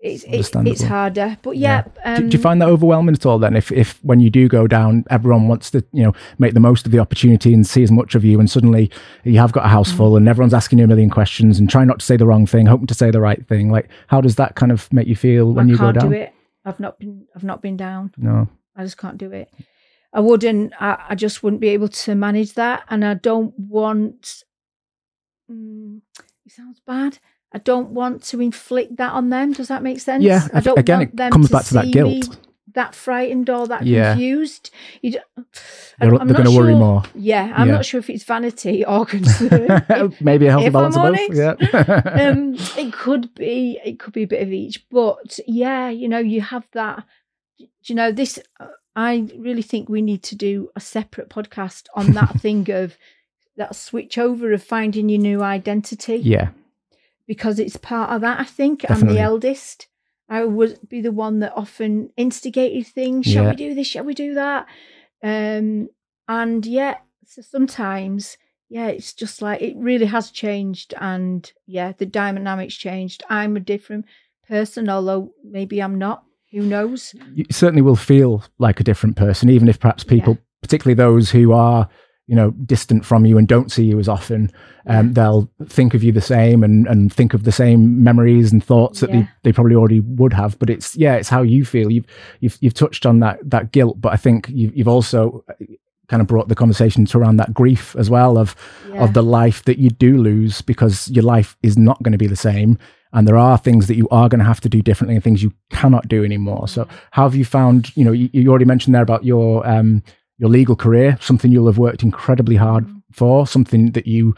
it's 0.00 0.24
it, 0.24 0.50
it's 0.66 0.82
harder. 0.82 1.38
But 1.42 1.56
Yeah. 1.56 1.84
yeah, 2.04 2.14
do, 2.16 2.22
um, 2.22 2.28
do 2.28 2.36
you 2.36 2.42
find 2.42 2.60
that 2.60 2.68
overwhelming 2.68 3.14
at 3.14 3.24
all 3.24 3.38
then 3.38 3.54
if, 3.54 3.70
if 3.70 4.02
when 4.04 4.18
you 4.18 4.30
do 4.30 4.48
go 4.48 4.66
down 4.66 5.04
everyone 5.10 5.46
wants 5.46 5.70
to 5.70 5.84
you 5.92 6.02
know 6.02 6.12
make 6.40 6.54
the 6.54 6.60
most 6.60 6.86
of 6.86 6.92
the 6.92 6.98
opportunity 6.98 7.54
and 7.54 7.64
see 7.66 7.84
as 7.84 7.92
much 7.92 8.16
of 8.16 8.24
you 8.24 8.40
and 8.40 8.50
suddenly 8.50 8.90
you 9.22 9.38
have 9.38 9.52
got 9.52 9.64
a 9.64 9.68
house 9.68 9.92
full 9.92 10.16
and 10.16 10.28
everyone's 10.28 10.52
asking 10.54 10.80
you 10.80 10.84
a 10.84 10.88
million 10.88 11.08
questions 11.08 11.60
and 11.60 11.70
trying 11.70 11.86
not 11.86 12.00
to 12.00 12.04
say 12.04 12.16
the 12.16 12.26
wrong 12.26 12.46
thing 12.46 12.66
hoping 12.66 12.88
to 12.88 12.94
say 12.94 13.12
the 13.12 13.20
right 13.20 13.46
thing 13.46 13.70
like 13.70 13.88
how 14.08 14.20
does 14.20 14.34
that 14.34 14.56
kind 14.56 14.72
of 14.72 14.92
make 14.92 15.06
you 15.06 15.14
feel 15.14 15.52
when 15.52 15.68
I 15.68 15.70
you 15.72 15.78
go 15.78 15.92
down 15.92 16.10
do 16.10 16.16
it. 16.16 16.34
I've 16.64 16.80
not 16.80 16.98
been 16.98 17.26
I've 17.34 17.44
not 17.44 17.62
been 17.62 17.76
down. 17.76 18.12
no 18.16 18.48
I 18.76 18.84
just 18.84 18.98
can't 18.98 19.18
do 19.18 19.30
it. 19.32 19.50
I 20.12 20.20
wouldn't. 20.20 20.72
I, 20.80 21.06
I 21.10 21.14
just 21.14 21.42
wouldn't 21.42 21.60
be 21.60 21.68
able 21.68 21.88
to 21.88 22.14
manage 22.14 22.54
that, 22.54 22.84
and 22.88 23.04
I 23.04 23.14
don't 23.14 23.58
want. 23.58 24.44
Mm, 25.50 26.00
it 26.46 26.52
sounds 26.52 26.80
bad. 26.86 27.18
I 27.52 27.58
don't 27.58 27.90
want 27.90 28.22
to 28.24 28.40
inflict 28.40 28.96
that 28.96 29.12
on 29.12 29.30
them. 29.30 29.52
Does 29.52 29.68
that 29.68 29.82
make 29.82 30.00
sense? 30.00 30.24
Yeah, 30.24 30.48
I 30.54 30.60
don't 30.60 30.78
again, 30.78 30.98
want 30.98 31.20
it 31.20 31.30
comes 31.32 31.48
to 31.48 31.52
back 31.52 31.64
to 31.66 31.74
that 31.74 31.90
guilt. 31.90 32.28
me 32.30 32.36
that 32.74 32.94
frightened 32.94 33.50
or 33.50 33.66
that 33.66 33.84
Yeah. 33.84 34.12
confused. 34.12 34.70
You 35.02 35.12
they're, 35.12 35.22
I'm 35.98 35.98
they're 35.98 36.10
not 36.10 36.28
going 36.28 36.44
to 36.44 36.50
worry 36.56 36.72
sure- 36.72 36.78
more 36.78 37.02
Yeah, 37.14 37.52
I'm 37.56 37.68
Yeah. 37.68 37.74
not 37.74 37.84
sure 37.84 37.98
if 38.00 38.08
it's 38.08 38.24
vanity 38.24 38.84
or 38.84 39.04
concern. 39.14 39.66
If- 39.90 40.20
maybe 40.20 40.46
a 40.46 40.50
healthy 40.52 40.70
balance 40.70 40.96
of 40.96 41.02
both 41.14 41.34
yeah 41.34 42.30
um, 42.30 42.54
it 42.78 42.92
could 42.92 43.34
be 43.34 43.78
it 43.84 43.98
could 43.98 44.12
be 44.12 44.22
a 44.22 44.26
bit 44.28 44.42
of 44.42 44.52
each, 44.52 44.88
but 44.90 45.38
yeah, 45.46 45.88
you 45.90 46.08
know, 46.08 46.18
you 46.20 46.40
have 46.40 46.66
that. 46.72 47.04
Do 47.58 47.66
you 47.86 47.94
know 47.94 48.12
this? 48.12 48.38
uh, 48.60 48.66
I 48.94 49.26
really 49.38 49.62
think 49.62 49.88
we 49.88 50.02
need 50.02 50.22
to 50.24 50.36
do 50.36 50.68
a 50.76 50.80
separate 50.80 51.30
podcast 51.30 51.86
on 51.94 52.12
that 52.12 52.40
thing 52.40 52.70
of 52.70 52.96
that 53.56 53.74
switch 53.74 54.18
over 54.18 54.52
of 54.52 54.62
finding 54.62 55.08
your 55.08 55.20
new 55.20 55.42
identity 55.42 56.16
yeah 56.16 56.48
because 57.26 57.58
it's 57.58 57.76
part 57.76 58.10
of 58.10 58.20
that. 58.20 58.38
I 58.40 58.44
think 58.44 58.84
I'm 58.88 59.00
the 59.00 59.18
eldest. 59.18 59.86
I 60.32 60.44
would 60.46 60.78
be 60.88 61.02
the 61.02 61.12
one 61.12 61.40
that 61.40 61.52
often 61.54 62.08
instigated 62.16 62.86
things. 62.86 63.26
Shall 63.26 63.44
Yeah. 63.44 63.50
we 63.50 63.56
do 63.56 63.74
this? 63.74 63.86
Shall 63.86 64.04
we 64.04 64.14
do 64.14 64.32
that? 64.34 64.66
Um, 65.22 65.88
and 66.26 66.64
yeah, 66.64 66.94
so 67.26 67.42
sometimes, 67.42 68.38
yeah, 68.70 68.86
it's 68.86 69.12
just 69.12 69.42
like 69.42 69.60
it 69.60 69.76
really 69.76 70.06
has 70.06 70.30
changed, 70.30 70.94
and 70.98 71.52
yeah, 71.66 71.92
the 71.98 72.06
dynamics 72.06 72.74
changed. 72.74 73.22
I'm 73.28 73.56
a 73.56 73.60
different 73.60 74.06
person, 74.48 74.88
although 74.88 75.34
maybe 75.44 75.82
I'm 75.82 75.98
not. 75.98 76.24
Who 76.52 76.62
knows? 76.62 77.14
you 77.34 77.44
certainly 77.50 77.82
will 77.82 77.96
feel 77.96 78.44
like 78.58 78.80
a 78.80 78.84
different 78.84 79.16
person, 79.16 79.48
even 79.50 79.68
if 79.68 79.78
perhaps 79.80 80.04
people, 80.04 80.38
particularly 80.62 80.94
those 80.94 81.30
who 81.30 81.52
are, 81.52 81.88
you 82.28 82.36
know, 82.36 82.50
distant 82.52 83.04
from 83.04 83.26
you 83.26 83.36
and 83.36 83.48
don't 83.48 83.72
see 83.72 83.84
you 83.84 83.98
as 83.98 84.08
often, 84.08 84.50
um, 84.86 85.12
they'll 85.12 85.50
think 85.66 85.92
of 85.92 86.02
you 86.04 86.12
the 86.12 86.20
same 86.20 86.62
and, 86.62 86.86
and 86.86 87.12
think 87.12 87.34
of 87.34 87.42
the 87.44 87.52
same 87.52 88.02
memories 88.02 88.52
and 88.52 88.62
thoughts 88.64 89.00
that 89.00 89.10
Yeah. 89.10 89.20
they, 89.22 89.28
they 89.42 89.52
probably 89.52 89.74
already 89.74 90.00
would 90.00 90.32
have. 90.32 90.58
But 90.58 90.70
it's 90.70 90.96
yeah, 90.96 91.14
it's 91.16 91.28
how 91.28 91.42
you 91.42 91.64
feel. 91.64 91.90
You've 91.90 92.06
you've 92.40 92.56
you've 92.60 92.74
touched 92.74 93.06
on 93.06 93.18
that 93.20 93.38
that 93.50 93.72
guilt, 93.72 94.00
but 94.00 94.12
I 94.12 94.16
think 94.16 94.48
you've 94.48 94.74
you've 94.76 94.88
also 94.88 95.44
uh, 95.48 95.54
kind 96.08 96.20
of 96.20 96.26
brought 96.28 96.48
the 96.48 96.54
conversation 96.54 97.04
to 97.06 97.18
around 97.18 97.36
that 97.38 97.52
grief 97.54 97.96
as 97.96 98.08
well 98.08 98.38
of 98.38 98.54
Yeah. 98.88 99.02
of 99.04 99.14
the 99.14 99.22
life 99.22 99.64
that 99.64 99.78
you 99.78 99.90
do 99.90 100.16
lose 100.16 100.62
because 100.62 101.08
your 101.10 101.24
life 101.24 101.56
is 101.62 101.76
not 101.78 102.02
going 102.02 102.12
to 102.12 102.18
be 102.18 102.26
the 102.28 102.36
same 102.36 102.78
and 103.14 103.26
there 103.28 103.36
are 103.38 103.58
things 103.58 103.86
that 103.88 103.96
you 103.96 104.08
are 104.10 104.28
going 104.28 104.38
to 104.38 104.44
have 104.44 104.60
to 104.62 104.68
do 104.68 104.80
differently 104.82 105.14
and 105.14 105.24
things 105.24 105.42
you 105.42 105.52
cannot 105.70 106.08
do 106.08 106.24
anymore 106.24 106.68
so 106.68 106.86
how 107.12 107.22
have 107.24 107.34
you 107.34 107.44
found 107.44 107.94
you 107.96 108.04
know 108.04 108.12
you, 108.12 108.28
you 108.32 108.48
already 108.50 108.64
mentioned 108.66 108.94
there 108.94 109.02
about 109.02 109.24
your 109.24 109.66
um 109.66 110.02
your 110.42 110.50
legal 110.50 110.76
career 110.76 111.16
something 111.20 111.52
you'll 111.52 111.66
have 111.72 111.78
worked 111.78 112.02
incredibly 112.02 112.56
hard 112.56 112.84
Mm. 112.86 113.02
for 113.12 113.46
something 113.46 113.92
that 113.92 114.06
you 114.06 114.34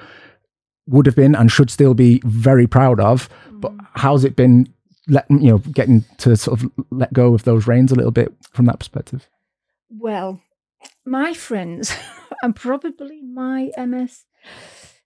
would 0.86 1.06
have 1.06 1.16
been 1.16 1.34
and 1.34 1.50
should 1.50 1.70
still 1.70 1.94
be 1.94 2.20
very 2.26 2.66
proud 2.66 3.00
of 3.00 3.28
but 3.62 3.72
Mm. 3.72 3.86
how's 3.94 4.24
it 4.24 4.36
been 4.36 4.68
let 5.08 5.24
you 5.30 5.48
know 5.50 5.58
getting 5.80 6.04
to 6.18 6.36
sort 6.36 6.60
of 6.62 6.70
let 6.90 7.12
go 7.12 7.34
of 7.34 7.44
those 7.44 7.66
reins 7.66 7.90
a 7.92 7.94
little 7.94 8.10
bit 8.20 8.32
from 8.52 8.66
that 8.66 8.78
perspective 8.78 9.28
Well, 9.90 10.40
my 11.06 11.32
friends, 11.34 11.92
and 12.42 12.54
probably 12.56 13.22
my 13.22 13.70
MS, 13.76 14.24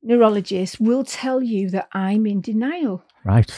neurologist 0.02 0.80
will 0.80 1.04
tell 1.04 1.42
you 1.42 1.70
that 1.70 1.88
I'm 1.92 2.26
in 2.26 2.40
denial 2.40 3.02
Right. 3.24 3.52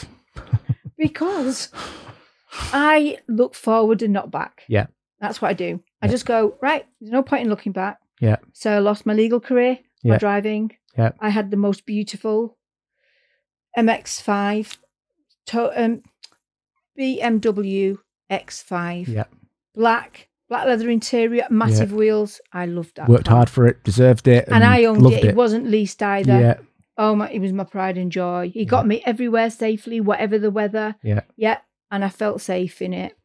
because 0.97 1.69
I 2.73 3.17
look 3.27 3.55
forward 3.55 4.01
and 4.01 4.13
not 4.13 4.29
back. 4.31 4.63
Yeah. 4.67 4.87
That's 5.19 5.41
what 5.41 5.49
I 5.49 5.53
do. 5.53 5.79
I 6.01 6.07
just 6.07 6.25
go, 6.25 6.55
right, 6.61 6.85
there's 6.99 7.11
no 7.11 7.23
point 7.23 7.43
in 7.43 7.49
looking 7.49 7.71
back. 7.71 7.99
Yeah. 8.19 8.37
So 8.53 8.71
I 8.71 8.79
lost 8.79 9.05
my 9.05 9.13
legal 9.13 9.39
career, 9.39 9.77
my 10.03 10.13
Yeah. 10.15 10.17
driving. 10.17 10.71
Yeah. 10.97 11.11
I 11.19 11.29
had 11.29 11.51
the 11.51 11.57
most 11.57 11.85
beautiful 11.85 12.57
MX5, 13.77 14.77
to, 15.47 15.83
um, 15.83 16.03
BMW 16.97 17.97
X5, 18.29 19.07
Yeah. 19.07 19.23
black, 19.73 20.27
black 20.49 20.65
leather 20.65 20.89
interior, 20.89 21.45
massive 21.49 21.93
wheels. 21.93 22.41
I 22.51 22.65
loved 22.65 22.97
that. 22.97 23.07
Worked 23.09 23.27
car. 23.27 23.37
hard 23.37 23.49
for 23.49 23.65
it, 23.67 23.83
deserved 23.83 24.27
it. 24.27 24.47
And 24.51 24.63
I 24.63 24.85
owned 24.85 25.01
loved 25.01 25.15
it. 25.17 25.25
it. 25.25 25.35
wasn't 25.35 25.67
leased 25.67 26.01
either. 26.03 26.39
Yeah. 26.39 26.57
Oh 26.97 27.15
my! 27.15 27.31
It 27.31 27.39
was 27.39 27.53
my 27.53 27.63
pride 27.63 27.97
and 27.97 28.11
joy. 28.11 28.51
He 28.53 28.65
got 28.65 28.85
me 28.85 29.01
everywhere 29.05 29.49
safely, 29.49 30.01
whatever 30.01 30.37
the 30.37 30.51
weather. 30.51 30.95
Yeah. 31.01 31.21
Yeah, 31.37 31.59
and 31.89 32.03
I 32.03 32.09
felt 32.09 32.41
safe 32.41 32.81
in 32.81 32.93
it. 32.93 33.17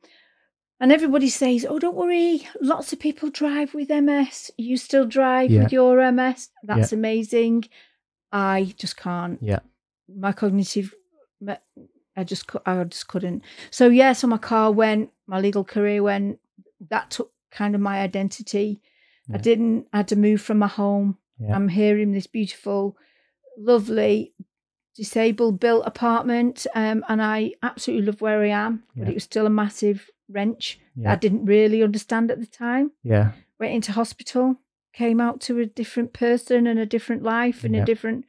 And 0.78 0.92
everybody 0.92 1.28
says, 1.30 1.64
"Oh, 1.68 1.78
don't 1.78 1.96
worry. 1.96 2.46
Lots 2.60 2.92
of 2.92 3.00
people 3.00 3.30
drive 3.30 3.72
with 3.74 3.90
MS. 3.90 4.50
You 4.58 4.76
still 4.76 5.06
drive 5.06 5.50
Yeah. 5.50 5.62
with 5.64 5.72
your 5.72 6.00
MS. 6.00 6.50
That's 6.62 6.92
amazing." 6.92 7.64
I 8.32 8.74
just 8.76 8.96
can't. 8.96 9.38
Yeah. 9.42 9.60
My 10.14 10.32
cognitive, 10.32 10.94
I 12.16 12.24
just, 12.24 12.50
I 12.66 12.84
just 12.84 13.08
couldn't. 13.08 13.42
So 13.70 13.88
yeah, 13.88 14.12
so 14.12 14.26
my 14.26 14.38
car 14.38 14.70
went. 14.70 15.10
My 15.26 15.40
legal 15.40 15.64
career 15.64 16.02
went. 16.02 16.38
That 16.90 17.10
took 17.10 17.32
kind 17.50 17.74
of 17.74 17.80
my 17.80 18.00
identity. 18.00 18.80
I 19.32 19.38
didn't. 19.38 19.86
I 19.92 19.98
had 19.98 20.08
to 20.08 20.16
move 20.16 20.40
from 20.42 20.58
my 20.58 20.68
home. 20.68 21.18
Yeah. 21.38 21.54
I'm 21.56 21.68
here 21.68 21.98
in 21.98 22.12
this 22.12 22.26
beautiful, 22.26 22.96
lovely, 23.58 24.32
disabled 24.94 25.58
built 25.60 25.86
apartment, 25.86 26.66
um, 26.74 27.04
and 27.08 27.20
I 27.22 27.52
absolutely 27.62 28.06
love 28.06 28.20
where 28.20 28.42
I 28.42 28.48
am. 28.48 28.84
But 28.94 29.08
it 29.08 29.14
was 29.14 29.24
still 29.24 29.46
a 29.46 29.50
massive 29.50 30.10
wrench 30.28 30.78
that 30.96 31.12
I 31.12 31.16
didn't 31.16 31.44
really 31.44 31.82
understand 31.82 32.30
at 32.30 32.40
the 32.40 32.46
time. 32.46 32.92
Yeah. 33.02 33.32
Went 33.60 33.72
into 33.74 33.92
hospital, 33.92 34.56
came 34.92 35.20
out 35.20 35.40
to 35.42 35.58
a 35.58 35.66
different 35.66 36.12
person 36.12 36.66
and 36.66 36.78
a 36.78 36.86
different 36.86 37.22
life 37.22 37.64
and 37.64 37.74
Yeah. 37.74 37.82
a 37.82 37.84
different. 37.84 38.24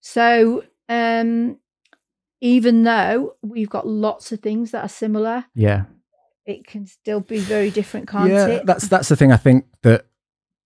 So 0.00 0.64
um, 0.88 1.58
even 2.40 2.82
though 2.82 3.36
we've 3.42 3.70
got 3.70 3.86
lots 3.86 4.32
of 4.32 4.40
things 4.40 4.70
that 4.72 4.84
are 4.84 4.88
similar, 4.88 5.44
Yeah. 5.54 5.84
it 6.44 6.66
can 6.66 6.86
still 6.86 7.20
be 7.20 7.38
very 7.38 7.70
different, 7.70 8.08
can't 8.08 8.30
yeah, 8.30 8.46
it? 8.46 8.66
that's 8.66 8.88
that's 8.88 9.08
the 9.08 9.16
thing 9.16 9.30
I 9.32 9.36
think 9.36 9.66
that 9.82 10.06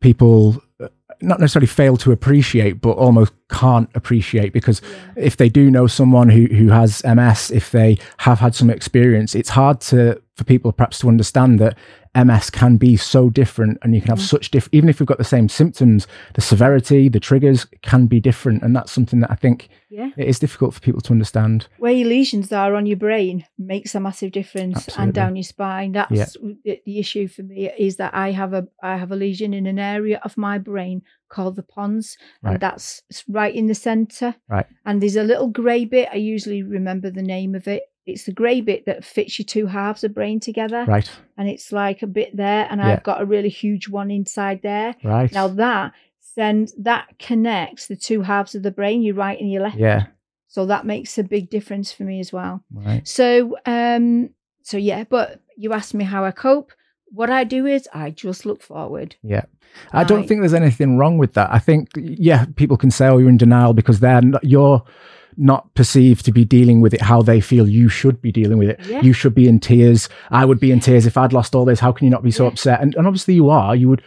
people 0.00 0.62
uh, 0.80 0.88
not 1.20 1.40
necessarily 1.40 1.66
fail 1.66 1.96
to 1.98 2.12
appreciate, 2.12 2.80
but 2.80 2.92
almost 2.92 3.32
can't 3.48 3.88
appreciate 3.94 4.52
because 4.52 4.82
if 5.16 5.36
they 5.36 5.48
do 5.48 5.70
know 5.70 5.86
someone 5.86 6.28
who 6.28 6.46
who 6.46 6.68
has 6.68 7.02
MS, 7.04 7.50
if 7.50 7.70
they 7.70 7.98
have 8.18 8.38
had 8.38 8.54
some 8.54 8.70
experience, 8.70 9.34
it's 9.34 9.50
hard 9.50 9.80
to 9.82 10.20
for 10.34 10.44
people 10.44 10.72
perhaps 10.72 10.98
to 11.00 11.08
understand 11.08 11.58
that 11.58 11.76
MS 12.16 12.50
can 12.50 12.76
be 12.76 12.96
so 12.96 13.28
different, 13.30 13.78
and 13.82 13.94
you 13.94 14.00
can 14.00 14.08
have 14.08 14.18
Mhm. 14.18 14.28
such 14.28 14.50
different. 14.50 14.74
Even 14.74 14.88
if 14.88 14.98
you've 14.98 15.06
got 15.06 15.18
the 15.18 15.24
same 15.24 15.48
symptoms, 15.48 16.06
the 16.34 16.40
severity, 16.40 17.08
the 17.08 17.20
triggers 17.20 17.66
can 17.82 18.06
be 18.06 18.20
different, 18.20 18.62
and 18.62 18.74
that's 18.74 18.90
something 18.92 19.20
that 19.20 19.30
I 19.30 19.34
think 19.34 19.68
yeah. 19.90 20.10
it 20.16 20.26
is 20.26 20.38
difficult 20.38 20.74
for 20.74 20.80
people 20.80 21.00
to 21.02 21.12
understand. 21.12 21.68
where 21.78 21.92
your 21.92 22.08
lesions 22.08 22.50
are 22.52 22.74
on 22.74 22.86
your 22.86 22.96
brain 22.96 23.44
makes 23.58 23.94
a 23.94 24.00
massive 24.00 24.32
difference 24.32 24.76
Absolutely. 24.76 25.02
and 25.04 25.12
down 25.14 25.36
your 25.36 25.42
spine 25.42 25.92
that's 25.92 26.10
Yeah. 26.12 26.26
the, 26.64 26.80
the 26.86 26.98
issue 26.98 27.28
for 27.28 27.42
me 27.42 27.70
is 27.78 27.96
that 27.96 28.12
i 28.14 28.30
have 28.32 28.52
a 28.52 28.66
i 28.82 28.96
have 28.96 29.12
a 29.12 29.16
lesion 29.16 29.54
in 29.54 29.66
an 29.66 29.78
area 29.78 30.20
of 30.24 30.36
my 30.36 30.58
brain 30.58 31.02
called 31.28 31.56
the 31.56 31.62
pons 31.62 32.16
Right. 32.42 32.52
and 32.52 32.60
that's 32.60 33.02
right 33.28 33.54
in 33.54 33.66
the 33.66 33.74
center 33.74 34.34
Right. 34.48 34.66
and 34.84 35.00
there's 35.00 35.16
a 35.16 35.22
little 35.22 35.48
gray 35.48 35.84
bit 35.84 36.08
i 36.12 36.16
usually 36.16 36.62
remember 36.62 37.10
the 37.10 37.22
name 37.22 37.54
of 37.54 37.66
it 37.68 37.82
it's 38.06 38.24
the 38.24 38.32
grey 38.32 38.60
bit 38.60 38.86
that 38.86 39.04
fits 39.04 39.38
your 39.38 39.44
two 39.46 39.66
halves 39.66 40.04
of 40.04 40.14
brain 40.14 40.38
together 40.40 40.84
Right, 40.86 41.10
and 41.36 41.48
it's 41.48 41.72
like 41.72 42.02
a 42.02 42.06
bit 42.06 42.36
there 42.36 42.66
and 42.70 42.80
Yeah. 42.80 42.88
i've 42.92 43.02
got 43.02 43.20
a 43.20 43.24
really 43.26 43.48
huge 43.48 43.88
one 43.88 44.10
inside 44.10 44.60
there 44.62 44.94
right. 45.04 45.32
now 45.32 45.48
that 45.48 45.92
send 46.20 46.72
that 46.78 47.18
connects 47.18 47.86
the 47.86 47.96
two 47.96 48.22
halves 48.22 48.54
of 48.54 48.62
the 48.62 48.70
brain 48.70 49.02
your 49.02 49.14
right 49.14 49.40
and 49.40 49.50
your 49.50 49.62
left 49.62 49.76
yeah, 49.78 50.06
so 50.48 50.66
that 50.66 50.86
makes 50.86 51.18
a 51.18 51.22
big 51.24 51.50
difference 51.50 51.92
for 51.92 52.04
me 52.04 52.20
as 52.20 52.32
well 52.32 52.62
right. 52.72 53.06
so 53.08 53.56
um 53.66 54.30
so 54.62 54.76
yeah 54.76 55.04
but 55.08 55.40
you 55.56 55.72
asked 55.72 55.94
me 55.94 56.04
how 56.04 56.24
i 56.24 56.30
cope 56.30 56.72
what 57.06 57.30
i 57.30 57.42
do 57.44 57.66
is 57.66 57.88
i 57.94 58.10
just 58.10 58.44
look 58.46 58.62
forward 58.62 59.16
Yeah. 59.22 59.44
I 59.92 60.04
don't 60.04 60.20
Right. 60.20 60.28
think 60.28 60.40
there's 60.40 60.54
anything 60.54 60.96
wrong 60.96 61.18
with 61.18 61.34
that. 61.34 61.52
I 61.52 61.58
think, 61.58 61.90
yeah, 61.96 62.46
people 62.56 62.78
can 62.78 62.90
say, 62.90 63.08
oh, 63.08 63.18
you're 63.18 63.28
in 63.28 63.36
denial 63.36 63.74
because 63.74 64.00
they're 64.00 64.22
not, 64.22 64.42
you're 64.42 64.82
not 65.36 65.74
perceived 65.74 66.24
to 66.24 66.32
be 66.32 66.44
dealing 66.44 66.80
with 66.80 66.94
it 66.94 67.00
how 67.02 67.22
they 67.22 67.40
feel 67.40 67.68
you 67.68 67.88
should 67.88 68.20
be 68.22 68.32
dealing 68.32 68.58
with 68.58 68.70
it. 68.70 68.80
Yeah. 68.86 69.02
You 69.02 69.12
should 69.12 69.34
be 69.34 69.48
in 69.48 69.60
tears. 69.60 70.08
I 70.30 70.44
would 70.44 70.60
be 70.60 70.72
in 70.72 70.80
tears 70.80 71.06
if 71.06 71.16
I'd 71.16 71.32
lost 71.32 71.54
all 71.54 71.64
this. 71.64 71.80
How 71.80 71.92
can 71.92 72.04
you 72.06 72.10
not 72.10 72.22
be 72.22 72.30
so 72.30 72.44
Yeah. 72.44 72.50
upset? 72.50 72.80
And, 72.80 72.94
and 72.94 73.06
obviously 73.06 73.34
you 73.34 73.50
are. 73.50 73.76
You 73.76 73.88
would, 73.90 74.02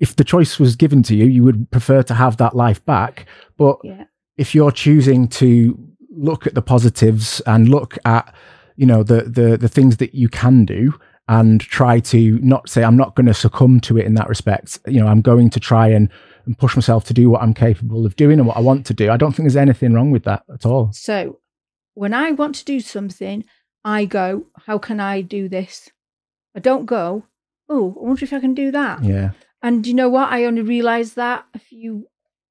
if 0.00 0.16
the 0.16 0.24
choice 0.24 0.58
was 0.58 0.74
given 0.76 1.02
to 1.04 1.14
you, 1.16 1.26
you 1.26 1.44
would 1.44 1.70
prefer 1.70 2.02
to 2.02 2.14
have 2.14 2.36
that 2.38 2.56
life 2.56 2.84
back. 2.84 3.26
But 3.56 3.78
yeah 3.84 4.04
if 4.38 4.54
you're 4.54 4.72
choosing 4.72 5.28
to 5.28 5.78
look 6.16 6.46
at 6.46 6.54
the 6.54 6.62
positives 6.62 7.40
and 7.46 7.68
look 7.68 7.98
at 8.06 8.34
you 8.76 8.86
know 8.86 9.02
the 9.02 9.24
the 9.24 9.58
the 9.58 9.68
things 9.68 9.98
that 9.98 10.14
you 10.14 10.26
can 10.26 10.64
do 10.64 10.94
and 11.28 11.60
try 11.60 12.00
to 12.00 12.38
not 12.38 12.66
say 12.66 12.82
i'm 12.82 12.96
not 12.96 13.14
going 13.14 13.26
to 13.26 13.34
succumb 13.34 13.78
to 13.78 13.98
it 13.98 14.06
in 14.06 14.14
that 14.14 14.28
respect 14.30 14.78
you 14.86 14.98
know 14.98 15.06
i'm 15.06 15.20
going 15.20 15.50
to 15.50 15.60
try 15.60 15.86
and, 15.88 16.08
and 16.46 16.58
push 16.58 16.76
myself 16.76 17.04
to 17.06 17.14
do 17.14 17.30
what 17.30 17.42
i'm 17.42 17.54
capable 17.54 18.04
of 18.06 18.16
doing 18.16 18.38
and 18.38 18.46
what 18.46 18.56
i 18.56 18.60
want 18.60 18.84
to 18.86 18.94
do. 18.94 19.10
I 19.10 19.16
don't 19.16 19.32
think 19.32 19.44
there's 19.46 19.56
anything 19.56 19.92
wrong 19.94 20.10
with 20.10 20.24
that 20.24 20.42
at 20.52 20.66
all. 20.66 20.92
So 20.92 21.38
when 21.94 22.14
i 22.14 22.30
want 22.32 22.54
to 22.56 22.64
do 22.64 22.80
something 22.80 23.44
i 23.84 24.04
go 24.04 24.46
how 24.66 24.78
can 24.78 25.00
i 25.00 25.20
do 25.20 25.48
this? 25.48 25.90
I 26.56 26.60
don't 26.60 26.86
go 26.86 27.24
oh 27.68 27.94
i 28.00 28.06
wonder 28.06 28.24
if 28.24 28.32
i 28.32 28.40
can 28.40 28.54
do 28.54 28.70
that. 28.72 29.02
Yeah. 29.04 29.30
And 29.62 29.86
you 29.86 29.94
know 29.94 30.08
what? 30.08 30.32
I 30.32 30.44
only 30.44 30.62
realised 30.62 31.14
that 31.16 31.44
a 31.54 31.58
few 31.60 32.08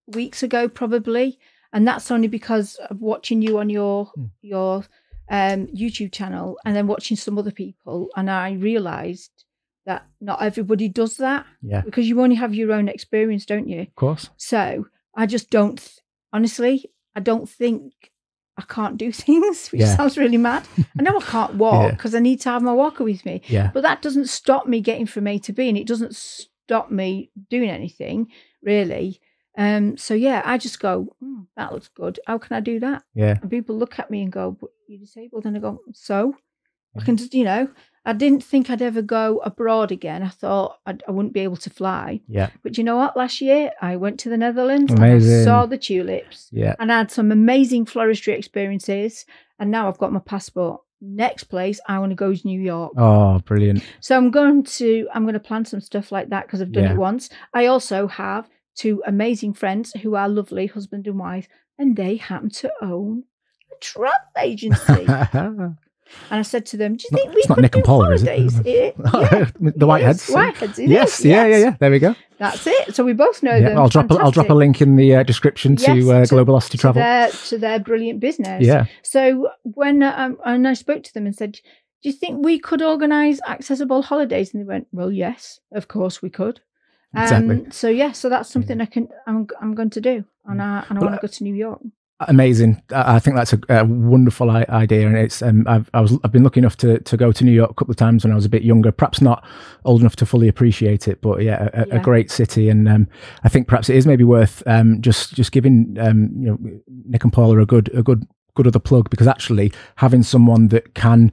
weeks 0.08 0.44
ago, 0.44 0.70
probably, 0.70 1.38
and 1.74 1.86
that's 1.86 2.10
only 2.10 2.30
because 2.30 2.76
of 2.90 3.02
watching 3.02 3.42
you 3.42 3.60
on 3.60 3.70
your 3.70 4.06
Hmm. 4.16 4.26
your 4.42 4.86
um, 5.30 5.68
YouTube 5.68 6.12
channel, 6.14 6.58
and 6.66 6.76
then 6.76 6.88
watching 6.88 7.18
some 7.18 7.38
other 7.38 7.52
people, 7.52 8.10
and 8.16 8.30
I 8.30 8.54
realised 8.54 9.41
that 9.86 10.06
not 10.20 10.42
everybody 10.42 10.88
does 10.88 11.18
that 11.18 11.46
yeah 11.62 11.82
because 11.82 12.08
you 12.08 12.22
only 12.22 12.36
have 12.36 12.54
your 12.54 12.72
own 12.72 12.88
experience, 12.88 13.46
don't 13.46 13.68
you? 13.68 13.82
of 13.82 13.96
course 13.96 14.30
So 14.38 14.86
I 15.16 15.26
just 15.26 15.50
don't. 15.50 15.78
Th- 15.80 16.00
honestly, 16.34 16.86
I 17.16 17.20
don't 17.20 17.50
think 17.50 17.94
I 18.58 18.64
can't 18.64 18.98
do 18.98 19.12
things, 19.26 19.70
which 19.72 19.82
Yeah. 19.82 19.96
sounds 19.98 20.18
really 20.18 20.38
mad. 20.38 20.64
I 20.98 21.02
know 21.04 21.18
I 21.18 21.22
can't 21.22 21.56
walk 21.66 21.84
Yeah. 21.84 21.92
because 21.92 22.14
I 22.16 22.20
need 22.20 22.40
to 22.42 22.50
have 22.50 22.62
my 22.62 22.74
walker 22.74 23.04
with 23.04 23.26
me. 23.26 23.42
yeah 23.48 23.72
But 23.74 23.82
that 23.84 24.02
doesn't 24.02 24.30
stop 24.30 24.68
me 24.68 24.82
getting 24.82 25.08
from 25.08 25.28
A 25.28 25.40
to 25.40 25.52
B, 25.54 25.68
and 25.70 25.78
it 25.78 25.88
doesn't 25.88 26.16
stop 26.16 26.92
me 26.92 27.32
doing 27.50 27.70
anything 27.70 28.28
really. 28.62 29.20
Um, 29.58 29.98
so 29.98 30.14
yeah, 30.14 30.42
I 30.46 30.58
just 30.58 30.80
go, 30.80 30.94
"Hmm, 31.20 31.42
that 31.58 31.74
looks 31.74 31.90
good. 31.90 32.20
How 32.28 32.38
can 32.38 32.56
I 32.56 32.62
do 32.62 32.80
that? 32.80 33.04
yeah 33.14 33.38
And 33.42 33.50
people 33.50 33.76
look 33.78 34.00
at 34.00 34.10
me 34.12 34.22
and 34.24 34.32
go, 34.32 34.52
but 34.60 34.70
you're 34.88 35.00
disabled, 35.00 35.46
and 35.46 35.58
I 35.58 35.60
go, 35.60 35.80
so 35.94 36.36
I 36.96 37.02
can 37.06 37.18
just, 37.18 37.34
you 37.34 37.44
know, 37.44 37.68
I 38.04 38.14
didn't 38.14 38.44
think 38.44 38.70
I'd 38.70 38.82
ever 38.82 39.02
go 39.04 39.40
abroad 39.46 39.92
again. 39.92 40.24
I 40.24 40.30
thought 40.30 40.80
I'd, 40.88 41.04
I 41.08 41.12
wouldn't 41.12 41.34
be 41.36 41.42
able 41.42 41.58
to 41.58 41.70
fly, 41.70 42.22
yeah 42.28 42.50
but 42.64 42.78
you 42.78 42.84
know 42.84 42.96
what? 42.98 43.16
Last 43.16 43.42
year 43.42 43.72
I 43.82 43.96
went 43.96 44.20
to 44.22 44.30
the 44.30 44.38
Netherlands 44.38 44.92
Amazing. 44.94 45.32
and 45.32 45.42
I 45.42 45.46
saw 45.46 45.66
the 45.68 45.78
tulips 45.78 46.50
yeah 46.52 46.76
and 46.80 46.92
I 46.92 46.98
had 47.00 47.12
some 47.12 47.32
amazing 47.32 47.86
floristry 47.86 48.34
experiences. 48.38 49.26
And 49.60 49.70
now 49.70 49.88
I've 49.88 50.00
got 50.00 50.12
my 50.12 50.20
passport. 50.20 50.82
Next 51.04 51.44
place 51.46 51.80
I 51.88 52.00
want 52.00 52.12
to 52.12 52.16
go 52.16 52.32
is 52.32 52.44
New 52.46 52.60
York. 52.60 52.94
oh 52.98 53.40
brilliant 53.40 53.84
So 54.00 54.18
I'm 54.18 54.32
going 54.32 54.64
to 54.80 55.08
I'm 55.14 55.24
going 55.24 55.34
to 55.34 55.40
plan 55.40 55.66
some 55.66 55.82
stuff 55.82 56.12
like 56.12 56.30
that 56.30 56.46
because 56.48 56.62
I've 56.62 56.72
done 56.72 56.84
Yeah. 56.86 56.92
it 56.94 56.98
once. 56.98 57.30
I 57.54 57.68
also 57.68 58.08
have 58.08 58.50
two 58.76 59.04
amazing 59.06 59.54
friends 59.54 59.94
who 60.02 60.16
are 60.16 60.30
lovely 60.30 60.66
husband 60.68 61.06
and 61.08 61.20
wife, 61.20 61.48
and 61.78 61.96
they 61.96 62.16
happen 62.16 62.50
to 62.50 62.72
own 62.82 63.24
a 63.72 63.76
travel 63.80 64.14
agency. 64.40 65.06
and 66.30 66.40
I 66.40 66.42
said 66.44 66.66
to 66.68 66.78
them, 66.78 66.96
"Do 66.96 67.04
you 67.04 67.10
Not- 67.12 67.22
think 67.22 67.34
we 67.36 67.40
it's 67.42 67.50
not 67.50 67.56
could 67.56 67.62
Nick 67.64 67.72
do 67.74 67.78
and 67.80 67.86
Paula, 67.86 68.12
is 68.14 68.24
it? 68.24 68.28
holidays?" 68.28 68.62
Yeah, 68.66 69.52
the 69.60 69.86
whiteheads 69.88 70.30
yes, 70.30 70.32
Whiteheads. 70.32 70.80
it 70.80 70.90
yes 70.90 71.26
yeah 71.26 71.46
yeah 71.46 71.58
yeah 71.58 71.76
there 71.80 71.92
we 71.92 72.00
go 72.00 72.16
That's 72.38 72.66
it. 72.66 72.96
So 72.96 73.04
we 73.04 73.14
both 73.14 73.44
know 73.44 73.56
yeah, 73.56 73.70
them. 73.70 73.78
I'll 73.78 73.90
drop 73.90 74.10
a, 74.12 74.16
I'll 74.16 74.32
drop 74.32 74.50
a 74.50 74.54
link 74.56 74.82
in 74.82 74.96
the 74.96 75.16
uh, 75.18 75.24
description 75.24 75.76
to, 75.78 75.96
Yes, 75.96 76.10
uh, 76.10 76.26
to- 76.26 76.36
Globalocity 76.44 76.72
to 76.72 76.78
Travel. 76.78 77.02
their 77.02 77.30
to 77.50 77.58
their 77.58 77.80
brilliant 77.80 78.20
business. 78.20 78.66
Yeah, 78.66 78.86
So 79.04 79.50
when 79.64 80.02
um, 80.04 80.38
and 80.46 80.68
I 80.68 80.74
spoke 80.74 81.04
to 81.04 81.14
them 81.14 81.26
and 81.28 81.36
said, 81.36 81.52
"Do 82.02 82.10
you 82.10 82.14
think 82.14 82.44
we 82.44 82.58
could 82.58 82.82
organise 82.82 83.40
accessible 83.48 84.02
holidays?" 84.02 84.54
And 84.54 84.62
they 84.62 84.68
went, 84.68 84.88
"Well, 84.92 85.12
yes, 85.12 85.60
of 85.72 85.88
course 85.88 86.22
we 86.22 86.30
could." 86.32 86.62
Exactly. 87.16 87.56
Um, 87.58 87.72
so 87.72 87.90
yeah, 87.90 88.12
so 88.14 88.28
that's 88.30 88.50
something 88.50 88.82
I 88.82 88.86
can 88.88 89.08
I'm 89.28 89.46
I'm 89.62 89.76
going 89.76 89.92
to 89.92 90.02
do, 90.02 90.24
and 90.46 90.62
I 90.62 90.84
and 90.90 90.98
I 90.98 91.02
Well, 91.02 91.10
want 91.12 91.22
to 91.22 91.28
go 91.28 91.32
to 91.32 91.44
New 91.44 91.54
York. 91.56 91.82
Amazing. 92.28 92.82
I 92.94 93.20
think 93.20 93.36
that's 93.36 93.54
a, 93.54 93.60
a 93.70 93.86
wonderful 93.86 94.50
I- 94.50 94.66
idea, 94.70 95.08
and 95.08 95.16
it's. 95.18 95.42
Um, 95.42 95.66
I've 95.68 95.90
I 95.94 96.02
was 96.02 96.18
I've 96.24 96.32
been 96.32 96.44
lucky 96.44 96.60
enough 96.60 96.78
to 96.78 97.00
to 97.00 97.18
go 97.18 97.32
to 97.32 97.44
New 97.44 97.52
York 97.52 97.72
a 97.72 97.74
couple 97.74 97.92
of 97.92 97.98
times 97.98 98.24
when 98.24 98.32
I 98.32 98.36
was 98.36 98.46
a 98.46 98.50
bit 98.50 98.64
younger. 98.64 98.92
Perhaps 98.92 99.22
not 99.22 99.46
old 99.86 100.02
enough 100.02 100.16
to 100.18 100.26
fully 100.26 100.48
appreciate 100.48 101.08
it, 101.08 101.22
but 101.22 101.42
yeah, 101.42 101.70
a, 101.74 101.82
a- 101.82 101.98
a 101.98 102.00
great 102.00 102.32
city, 102.32 102.70
and 102.70 102.88
um, 102.88 103.08
I 103.44 103.50
think 103.50 103.68
perhaps 103.68 103.90
it 103.90 103.96
is 103.96 104.06
maybe 104.08 104.24
worth 104.24 104.64
um, 104.68 105.02
just 105.02 105.34
just 105.34 105.52
giving 105.52 105.96
um, 106.00 106.30
you 106.38 106.48
know 106.52 106.58
Nick 107.06 107.24
and 107.24 107.34
Paula 107.34 107.60
a 107.60 107.66
good 107.66 107.90
a 107.94 108.04
good 108.04 108.26
good 108.56 108.68
other 108.68 108.80
plug 108.80 109.10
because 109.10 109.28
actually 109.28 109.72
having 109.96 110.24
someone 110.24 110.68
that 110.70 110.94
can 110.94 111.32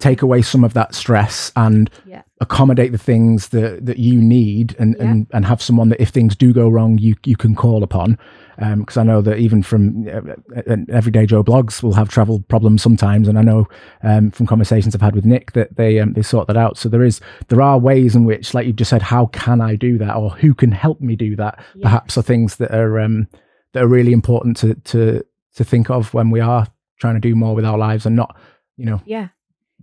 take 0.00 0.22
away 0.22 0.40
some 0.42 0.62
of 0.62 0.74
that 0.74 0.94
stress 0.94 1.50
and 1.56 1.90
Yeah. 2.06 2.22
accommodate 2.40 2.92
the 2.92 2.98
things 2.98 3.48
that 3.48 3.84
that 3.86 3.98
you 3.98 4.20
need 4.20 4.76
and 4.78 4.94
Yeah. 4.96 5.04
and, 5.10 5.26
and 5.32 5.44
have 5.46 5.60
someone 5.60 5.88
that 5.88 6.00
if 6.00 6.10
things 6.10 6.36
do 6.36 6.52
go 6.52 6.68
wrong 6.68 6.98
you 6.98 7.16
you 7.24 7.34
can 7.36 7.56
call 7.56 7.82
upon 7.82 8.16
because 8.58 8.96
I 8.96 9.04
know 9.04 9.20
that 9.22 9.38
even 9.38 9.62
from 9.62 10.08
uh, 10.08 10.20
uh, 10.56 10.76
everyday 10.88 11.26
Joe 11.26 11.44
Bloggs 11.44 11.82
will 11.82 11.92
have 11.94 12.08
travel 12.08 12.40
problems 12.48 12.82
sometimes 12.82 13.28
and 13.28 13.38
I 13.38 13.42
know 13.42 13.66
um, 14.02 14.30
from 14.32 14.46
conversations 14.46 14.94
I've 14.94 15.00
had 15.00 15.14
with 15.14 15.24
Nick 15.24 15.52
that 15.52 15.76
they 15.76 16.00
um, 16.00 16.14
they 16.14 16.22
sort 16.22 16.48
that 16.48 16.56
out 16.56 16.76
so 16.76 16.88
there 16.88 17.04
is 17.04 17.20
there 17.48 17.62
are 17.62 17.78
ways 17.78 18.16
in 18.16 18.24
which 18.24 18.54
like 18.54 18.66
you 18.66 18.72
just 18.72 18.90
said 18.90 19.02
how 19.02 19.26
can 19.26 19.60
I 19.60 19.76
do 19.76 19.96
that 19.98 20.16
or 20.16 20.30
who 20.30 20.54
can 20.54 20.72
help 20.72 21.00
me 21.00 21.14
do 21.16 21.36
that 21.36 21.58
Yes. 21.74 21.82
perhaps 21.82 22.18
are 22.18 22.22
things 22.22 22.56
that 22.56 22.72
are 22.74 22.98
um, 22.98 23.28
that 23.72 23.84
are 23.84 23.88
really 23.88 24.12
important 24.12 24.56
to 24.58 24.74
to 24.74 25.24
to 25.54 25.64
think 25.64 25.88
of 25.90 26.12
when 26.12 26.30
we 26.30 26.40
are 26.40 26.66
trying 26.98 27.14
to 27.14 27.20
do 27.20 27.36
more 27.36 27.54
with 27.54 27.64
our 27.64 27.78
lives 27.78 28.06
and 28.06 28.16
not 28.16 28.36
you 28.76 28.86
know 28.86 29.00
Yeah. 29.06 29.28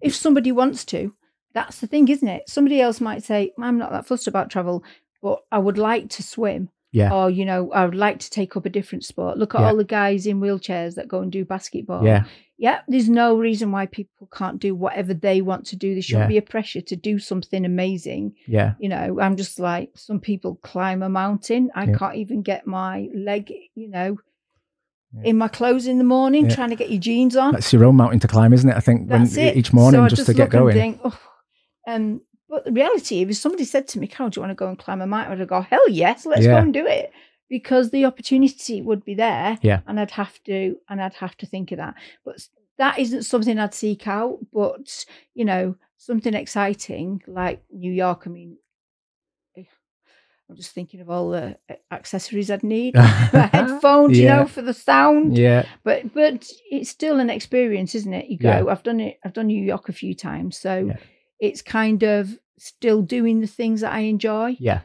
If 0.01 0.13
somebody 0.13 0.51
wants 0.51 0.84
to, 0.86 1.13
that's 1.53 1.79
the 1.79 1.88
thing, 1.88 2.10
isn't 2.10 2.27
it? 2.27 2.50
Somebody 2.50 2.82
else 2.82 3.00
might 3.00 3.24
say, 3.24 3.53
I'm 3.58 3.77
not 3.77 3.91
that 3.91 4.05
fussed 4.05 4.27
about 4.27 4.50
travel, 4.51 4.84
but 5.22 5.39
I 5.50 5.58
would 5.58 5.77
like 5.77 6.10
to 6.10 6.22
swim. 6.24 6.70
Yeah 7.00 7.12
Or, 7.16 7.30
you 7.40 7.46
know, 7.50 7.62
I 7.80 7.82
would 7.86 7.96
like 8.08 8.20
to 8.25 8.30
take 8.40 8.52
up 8.58 8.66
a 8.66 8.70
different 8.78 9.04
sport. 9.12 9.38
Look 9.38 9.54
at 9.56 9.62
Yeah. 9.62 9.68
all 9.68 9.75
the 9.84 9.84
guys 10.02 10.25
in 10.32 10.40
wheelchairs 10.44 10.96
that 10.96 11.08
go 11.14 11.20
and 11.24 11.32
do 11.38 11.44
basketball. 11.56 12.04
yeah 12.12 12.24
Yeah. 12.66 12.78
There's 12.92 13.10
no 13.10 13.28
reason 13.48 13.68
why 13.75 13.86
people 14.00 14.28
can't 14.40 14.60
do 14.68 14.72
whatever 14.84 15.14
they 15.14 15.38
want 15.50 15.64
to 15.72 15.75
do. 15.75 15.90
There 15.96 16.02
shouldn't 16.08 16.30
Yeah. 16.32 16.36
be 16.36 16.44
a 16.46 16.52
pressure 16.56 16.82
to 16.92 16.96
do 17.10 17.14
something 17.30 17.64
amazing. 17.74 18.24
yeah 18.58 18.70
You 18.84 18.90
know, 18.94 19.08
I'm 19.24 19.36
just 19.44 19.60
like, 19.70 19.88
some 20.08 20.20
people 20.30 20.52
climb 20.72 21.02
a 21.04 21.10
mountain. 21.24 21.64
I 21.75 21.84
Yeah. 21.86 21.98
can't 22.00 22.16
even 22.24 22.40
get 22.52 22.62
my 22.66 22.96
leg, 23.30 23.52
you 23.82 23.90
know, 23.96 24.12
in 25.30 25.38
my 25.38 25.48
clothes 25.48 25.88
in 25.88 25.98
the 25.98 26.10
morning, 26.18 26.44
trying 26.58 26.72
to 26.75 26.75
get 26.82 26.90
your 26.94 27.00
jeans 27.10 27.36
on. 27.44 27.52
that's 27.54 27.72
your 27.74 27.86
own 27.86 27.96
mountain 27.96 28.20
to 28.25 28.28
climb 28.36 28.52
isn't 28.58 28.70
it 28.70 28.75
I 28.82 28.84
think 28.88 29.00
when, 29.10 29.22
That's 29.24 29.38
it. 29.38 29.56
each 29.60 29.72
morning 29.74 30.00
So 30.00 30.06
I 30.06 30.10
just, 30.10 30.25
to 30.25 30.34
get 30.34 30.54
look 30.54 30.54
and 30.54 30.62
going 30.64 30.75
think, 30.84 30.96
oh. 31.06 31.20
um, 31.94 32.22
but 32.50 32.66
the 32.66 32.72
reality, 32.72 33.22
if 33.22 33.36
somebody 33.38 33.64
said 33.66 33.88
to 33.90 34.00
me, 34.00 34.08
"Carole, 34.08 34.30
do 34.30 34.38
you 34.38 34.42
want 34.42 34.52
to 34.52 34.56
go 34.56 34.68
and 34.68 34.78
climb 34.80 35.02
a 35.02 35.08
mountain?" 35.08 35.42
I'd 35.42 35.48
go, 35.48 35.62
"Hell 35.62 35.90
yes, 35.90 36.25
let's 36.25 36.46
Yeah. 36.46 36.52
go 36.52 36.58
and 36.58 36.74
do 36.74 36.86
it," 36.86 37.12
because 37.50 37.90
the 37.92 38.06
opportunity 38.06 38.82
would 38.82 39.04
be 39.06 39.16
there. 39.16 39.58
Yeah. 39.62 39.82
and 39.88 40.00
I'd 40.00 40.12
have 40.12 40.42
to, 40.46 40.78
and 40.90 41.02
I'd 41.02 41.14
have 41.16 41.36
to 41.38 41.46
think 41.46 41.72
of 41.72 41.78
that. 41.78 41.96
But 42.24 42.48
that 42.78 43.00
isn't 43.00 43.24
something 43.24 43.58
I'd 43.60 43.74
seek 43.74 44.08
out. 44.08 44.40
But 44.54 45.06
you 45.34 45.46
know, 45.46 45.75
something 45.98 46.34
exciting 46.34 47.22
like 47.28 47.64
New 47.72 47.92
York. 47.92 48.24
I 48.25 48.30
mean. 48.30 48.58
eh, 49.58 49.64
I'm 50.48 50.56
just 50.56 50.72
thinking 50.74 51.02
of 51.02 51.10
all 51.10 51.32
the 51.32 51.58
uh, 51.70 51.74
accessories 51.92 52.52
I'd 52.52 52.62
need. 52.64 52.96
Headphones, 53.56 54.20
you 54.20 54.28
know, 54.28 54.46
for 54.48 54.62
the 54.62 54.74
sound 54.74 55.38
yeah 55.38 55.66
but 55.84 56.14
but 56.14 56.48
it's 56.70 56.90
still 56.90 57.20
an 57.20 57.30
experience 57.32 57.96
isn't 57.96 58.14
it 58.14 58.28
you 58.30 58.38
go 58.38 58.50
Yeah. 58.50 58.66
i've 58.72 58.84
done 58.84 59.00
it 59.00 59.18
i've 59.25 59.34
done 59.34 59.48
new 59.48 59.64
york 59.64 59.90
a 59.90 59.94
few 59.94 60.14
times 60.14 60.58
so 60.58 60.88
Yeah. 60.88 60.98
It's 61.39 61.62
kind 61.62 62.04
of 62.04 62.38
still 62.58 63.01
doing 63.01 63.42
the 63.42 63.48
things 63.48 63.82
that 63.82 63.92
i 63.94 64.00
enjoy 64.00 64.56
yeah 64.60 64.82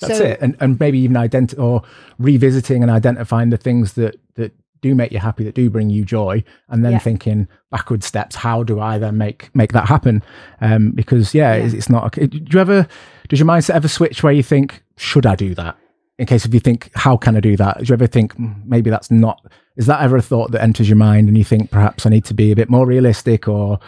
That's 0.00 0.18
so 0.18 0.24
it, 0.24 0.38
and 0.40 0.56
and 0.60 0.78
maybe 0.80 0.98
even 1.00 1.16
ident 1.16 1.58
or 1.58 1.82
revisiting 2.18 2.82
and 2.82 2.90
identifying 2.90 3.50
the 3.50 3.56
things 3.56 3.94
that 3.94 4.16
that 4.34 4.52
do 4.82 4.94
make 4.94 5.12
you 5.12 5.18
happy, 5.18 5.44
that 5.44 5.54
do 5.54 5.68
bring 5.68 5.90
you 5.90 6.06
joy, 6.06 6.42
and 6.70 6.82
then 6.82 6.92
Yeah. 6.92 6.98
thinking 7.00 7.48
backward 7.70 8.02
steps. 8.02 8.34
How 8.36 8.62
do 8.62 8.80
I 8.80 8.96
then 8.96 9.18
make 9.18 9.50
make 9.54 9.72
that 9.74 9.86
happen? 9.88 10.22
Um, 10.62 10.92
because 10.92 11.34
yeah, 11.34 11.54
Yeah. 11.54 11.64
It's, 11.64 11.74
it's 11.74 11.90
not. 11.90 12.04
okay. 12.06 12.26
Do 12.28 12.38
you 12.50 12.58
ever 12.58 12.88
does 13.28 13.38
your 13.38 13.46
mindset 13.46 13.74
ever 13.74 13.88
switch 13.88 14.22
where 14.22 14.32
you 14.32 14.42
think, 14.42 14.82
should 14.96 15.26
I 15.26 15.34
do 15.36 15.54
that? 15.56 15.76
In 16.18 16.24
case 16.24 16.46
if 16.46 16.54
you 16.54 16.60
think, 16.60 16.90
how 16.94 17.18
can 17.18 17.36
I 17.36 17.40
do 17.40 17.58
that? 17.58 17.76
Do 17.80 17.84
you 17.84 17.92
ever 17.92 18.06
think 18.06 18.34
"Mm, 18.36 18.64
maybe 18.64 18.88
that's 18.88 19.10
not? 19.10 19.44
Is 19.76 19.86
that 19.86 20.02
ever 20.02 20.16
a 20.16 20.22
thought 20.22 20.50
that 20.50 20.62
enters 20.62 20.88
your 20.88 20.96
mind, 20.96 21.28
and 21.28 21.38
you 21.38 21.44
think 21.44 21.70
perhaps 21.70 22.04
I 22.04 22.10
need 22.10 22.24
to 22.26 22.34
be 22.34 22.52
a 22.52 22.56
bit 22.56 22.68
more 22.68 22.86
realistic, 22.86 23.48
or 23.48 23.78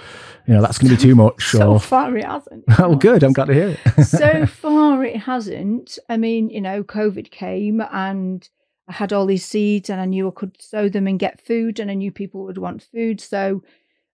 you 0.47 0.55
know 0.55 0.61
that's 0.61 0.79
going 0.79 0.91
to 0.91 0.97
be 0.97 1.03
too 1.03 1.15
much? 1.25 1.51
so 1.51 1.73
or 1.73 1.81
far 1.81 2.17
it 2.17 2.25
hasn't 2.25 2.65
oh, 2.79 2.95
good. 3.09 3.23
I'm 3.23 3.33
glad 3.33 3.47
to 3.47 3.55
hear 3.55 3.77
it. 3.85 4.05
so 4.05 4.47
far 4.47 5.05
it 5.05 5.17
hasn't 5.17 5.99
i 6.09 6.17
mean 6.17 6.51
you 6.51 6.61
know 6.61 6.83
covid 6.83 7.31
came 7.31 7.81
and 7.93 8.49
i 8.89 8.93
had 8.93 9.13
all 9.13 9.27
these 9.27 9.45
seeds 9.45 9.91
and 9.91 10.01
i 10.01 10.05
knew 10.05 10.29
i 10.29 10.33
could 10.35 10.61
sow 10.61 10.89
them 10.89 11.07
and 11.07 11.19
get 11.19 11.45
food 11.45 11.79
and 11.79 11.91
i 11.91 11.95
knew 11.95 12.11
people 12.11 12.45
would 12.45 12.59
want 12.59 12.87
food 12.93 13.21
so 13.21 13.63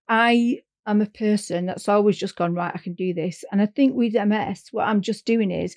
i 0.08 0.58
am 0.86 1.00
a 1.00 1.06
person 1.06 1.66
that's 1.66 1.88
always 1.88 2.16
just 2.16 2.36
gone 2.36 2.54
right 2.54 2.74
i 2.74 2.78
can 2.78 2.94
do 2.94 3.12
this 3.14 3.44
and 3.52 3.60
i 3.62 3.66
think 3.66 3.94
with 3.94 4.14
ms 4.14 4.68
what 4.72 4.86
i'm 4.86 5.00
just 5.00 5.24
doing 5.24 5.50
is 5.50 5.76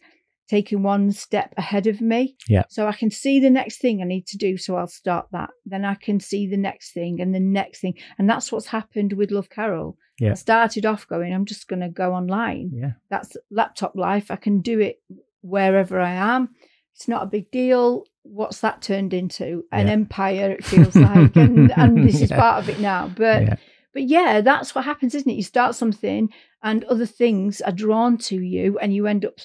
taking 0.49 0.83
one 0.83 1.11
step 1.11 1.53
ahead 1.57 1.87
of 1.87 2.01
me 2.01 2.35
Yeah. 2.49 2.63
so 2.69 2.87
i 2.87 2.91
can 2.93 3.09
see 3.09 3.39
the 3.39 3.49
next 3.49 3.79
thing 3.79 4.01
i 4.01 4.05
need 4.05 4.27
to 4.27 4.37
do 4.37 4.57
so 4.57 4.75
i'll 4.75 4.87
start 4.87 5.27
that 5.31 5.49
then 5.65 5.85
i 5.85 5.95
can 5.95 6.19
see 6.19 6.47
the 6.47 6.57
next 6.57 6.93
thing 6.93 7.21
and 7.21 7.33
the 7.33 7.39
next 7.39 7.79
thing 7.81 7.95
and 8.17 8.29
that's 8.29 8.51
what's 8.51 8.67
happened 8.67 9.13
with 9.13 9.31
love 9.31 9.49
carole 9.49 9.97
Yeah. 10.19 10.31
i 10.31 10.33
started 10.35 10.85
off 10.85 11.07
going 11.07 11.33
i'm 11.33 11.45
just 11.45 11.67
going 11.67 11.79
to 11.81 11.89
go 11.89 12.13
online 12.13 12.71
yeah, 12.73 12.91
that's 13.09 13.37
laptop 13.49 13.95
life. 13.95 14.29
I 14.31 14.35
can 14.35 14.59
do 14.61 14.79
it 14.79 15.01
wherever 15.41 15.99
I 15.99 16.11
am. 16.11 16.49
It's 16.95 17.07
not 17.07 17.23
a 17.23 17.27
big 17.27 17.49
deal. 17.51 18.03
What's 18.23 18.61
that 18.61 18.81
turned 18.81 19.13
into? 19.13 19.63
An 19.71 19.87
Yeah. 19.87 19.93
empire, 19.93 20.51
it 20.51 20.63
feels 20.63 20.95
like. 20.95 21.35
and, 21.35 21.71
and 21.77 22.07
this 22.07 22.21
is 22.21 22.29
part 22.31 22.61
of 22.61 22.69
it 22.69 22.79
now. 22.79 23.07
But 23.15 23.41
yeah, 23.43 23.55
but 23.93 24.03
yeah, 24.03 24.41
that's 24.41 24.75
what 24.75 24.85
happens, 24.85 25.15
isn't 25.15 25.29
it? 25.29 25.35
You 25.35 25.43
start 25.43 25.75
something 25.75 26.29
and 26.63 26.83
other 26.85 27.05
things 27.07 27.59
are 27.61 27.71
drawn 27.71 28.17
to 28.29 28.35
you 28.39 28.77
and 28.79 28.93
you 28.93 29.07
end 29.07 29.25
up, 29.25 29.39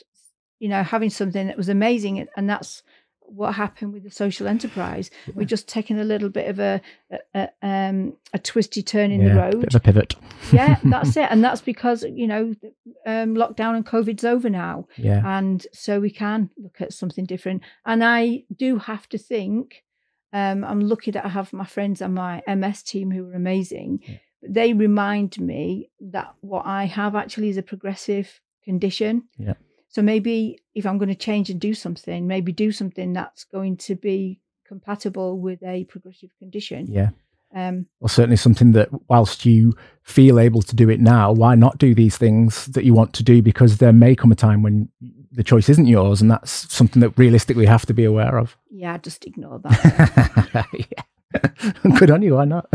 you 0.59 0.69
know, 0.69 0.83
having 0.83 1.11
something 1.11 1.47
that 1.47 1.57
was 1.57 1.69
amazing. 1.69 2.19
And- 2.19 2.29
And 2.37 2.49
that's 2.49 2.83
what 3.29 3.55
happened 3.55 3.93
with 3.93 4.05
the 4.05 4.11
social 4.11 4.47
enterprise. 4.47 5.11
We're 5.35 5.47
just 5.47 5.67
taking 5.67 5.99
a 5.99 6.05
little 6.05 6.29
bit 6.29 6.49
of 6.49 6.61
a, 6.61 6.81
a, 7.11 7.19
a, 7.35 7.49
um, 7.61 8.17
a 8.33 8.39
twisty 8.39 8.83
turn 8.85 9.11
in 9.11 9.19
the 9.25 9.31
yeah, 9.35 9.41
road 9.47 9.61
Bit 9.63 9.75
of 9.75 9.81
a 9.81 9.81
pivot. 9.81 10.15
yeah, 10.53 10.79
that's 10.85 11.17
it. 11.23 11.27
And 11.31 11.43
that's 11.43 11.61
because, 11.61 12.05
you 12.05 12.29
know, 12.29 12.55
um, 13.05 13.35
lockdown 13.35 13.75
and 13.75 13.85
COVID's 13.85 14.25
over 14.25 14.49
now. 14.49 14.87
Yeah. 14.97 15.23
And 15.27 15.67
so 15.73 15.99
we 15.99 16.11
can 16.11 16.51
look 16.57 16.81
at 16.81 16.93
something 16.93 17.25
different. 17.25 17.63
And 17.85 18.05
I 18.05 18.45
do 18.55 18.79
have 18.79 19.09
to 19.09 19.19
think, 19.19 19.83
um, 20.33 20.63
I'm 20.63 20.81
lucky 20.81 21.11
that 21.11 21.25
I 21.25 21.29
have 21.31 21.53
my 21.53 21.67
friends 21.67 22.01
on 22.01 22.15
my 22.15 22.43
MS 22.47 22.85
team 22.85 23.11
who 23.11 23.29
are 23.31 23.35
amazing. 23.35 24.03
Yeah. 24.07 24.17
They 24.49 24.73
remind 24.73 25.41
me 25.41 25.91
that 26.01 26.33
what 26.43 26.65
I 26.65 26.85
have 26.85 27.17
actually 27.17 27.49
is 27.49 27.57
a 27.57 27.63
progressive 27.63 28.41
condition. 28.65 29.25
Yeah. 29.37 29.55
So 29.97 30.03
maybe 30.03 30.59
if 30.75 30.85
I'm 30.85 30.99
going 30.99 31.09
to 31.09 31.15
change 31.15 31.49
and 31.49 31.59
do 31.59 31.73
something, 31.73 32.27
maybe 32.27 32.53
do 32.53 32.71
something 32.71 33.15
that's 33.15 33.45
going 33.45 33.79
to 33.79 33.95
be 33.95 34.43
compatible 34.69 35.41
with 35.41 35.63
a 35.63 35.85
progressive 35.85 36.29
condition. 36.39 36.87
Yeah. 36.91 37.13
Um, 37.55 37.87
Well, 37.99 38.11
certainly 38.11 38.37
something 38.37 38.73
that 38.73 38.91
whilst 39.09 39.47
you 39.47 39.75
feel 40.03 40.39
able 40.39 40.61
to 40.61 40.77
do 40.77 40.91
it 40.91 41.01
now, 41.01 41.33
why 41.33 41.55
not 41.55 41.79
do 41.79 41.95
these 41.95 42.19
things 42.19 42.67
that 42.67 42.85
you 42.85 42.93
want 42.93 43.15
to 43.15 43.23
do? 43.23 43.41
Because 43.41 43.79
there 43.79 43.95
may 43.95 44.15
come 44.15 44.31
a 44.31 44.35
time 44.35 44.63
when 44.63 44.91
the 45.33 45.43
choice 45.43 45.71
isn't 45.71 45.87
yours, 45.87 46.21
and 46.21 46.31
that's 46.31 46.71
something 46.71 47.01
that 47.01 47.17
realistically 47.17 47.65
you 47.65 47.71
have 47.71 47.87
to 47.87 47.95
be 47.95 48.05
aware 48.05 48.37
of. 48.37 48.55
yeah, 48.71 48.99
just 48.99 49.25
ignore 49.25 49.61
that. 49.61 50.67
yeah. 50.75 51.03
Good 51.99 52.11
on 52.11 52.23
you. 52.23 52.35
Why 52.37 52.45
not? 52.55 52.69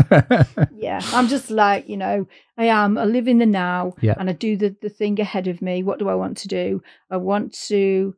yeah 0.72 1.00
i'm 1.12 1.26
just 1.28 1.50
like 1.50 1.88
you 1.88 1.96
know 1.96 2.26
i 2.58 2.64
am 2.66 2.98
i 2.98 3.04
live 3.04 3.26
in 3.28 3.38
the 3.38 3.46
now 3.46 3.94
Yeah. 4.00 4.14
and 4.18 4.28
i 4.28 4.32
do 4.32 4.56
the, 4.56 4.76
the 4.82 4.88
thing 4.90 5.18
ahead 5.20 5.48
of 5.48 5.62
me. 5.62 5.82
What 5.82 5.98
do 5.98 6.08
i 6.08 6.14
want 6.14 6.36
to 6.38 6.48
do? 6.48 6.82
I 7.10 7.16
want 7.16 7.54
to 7.68 8.14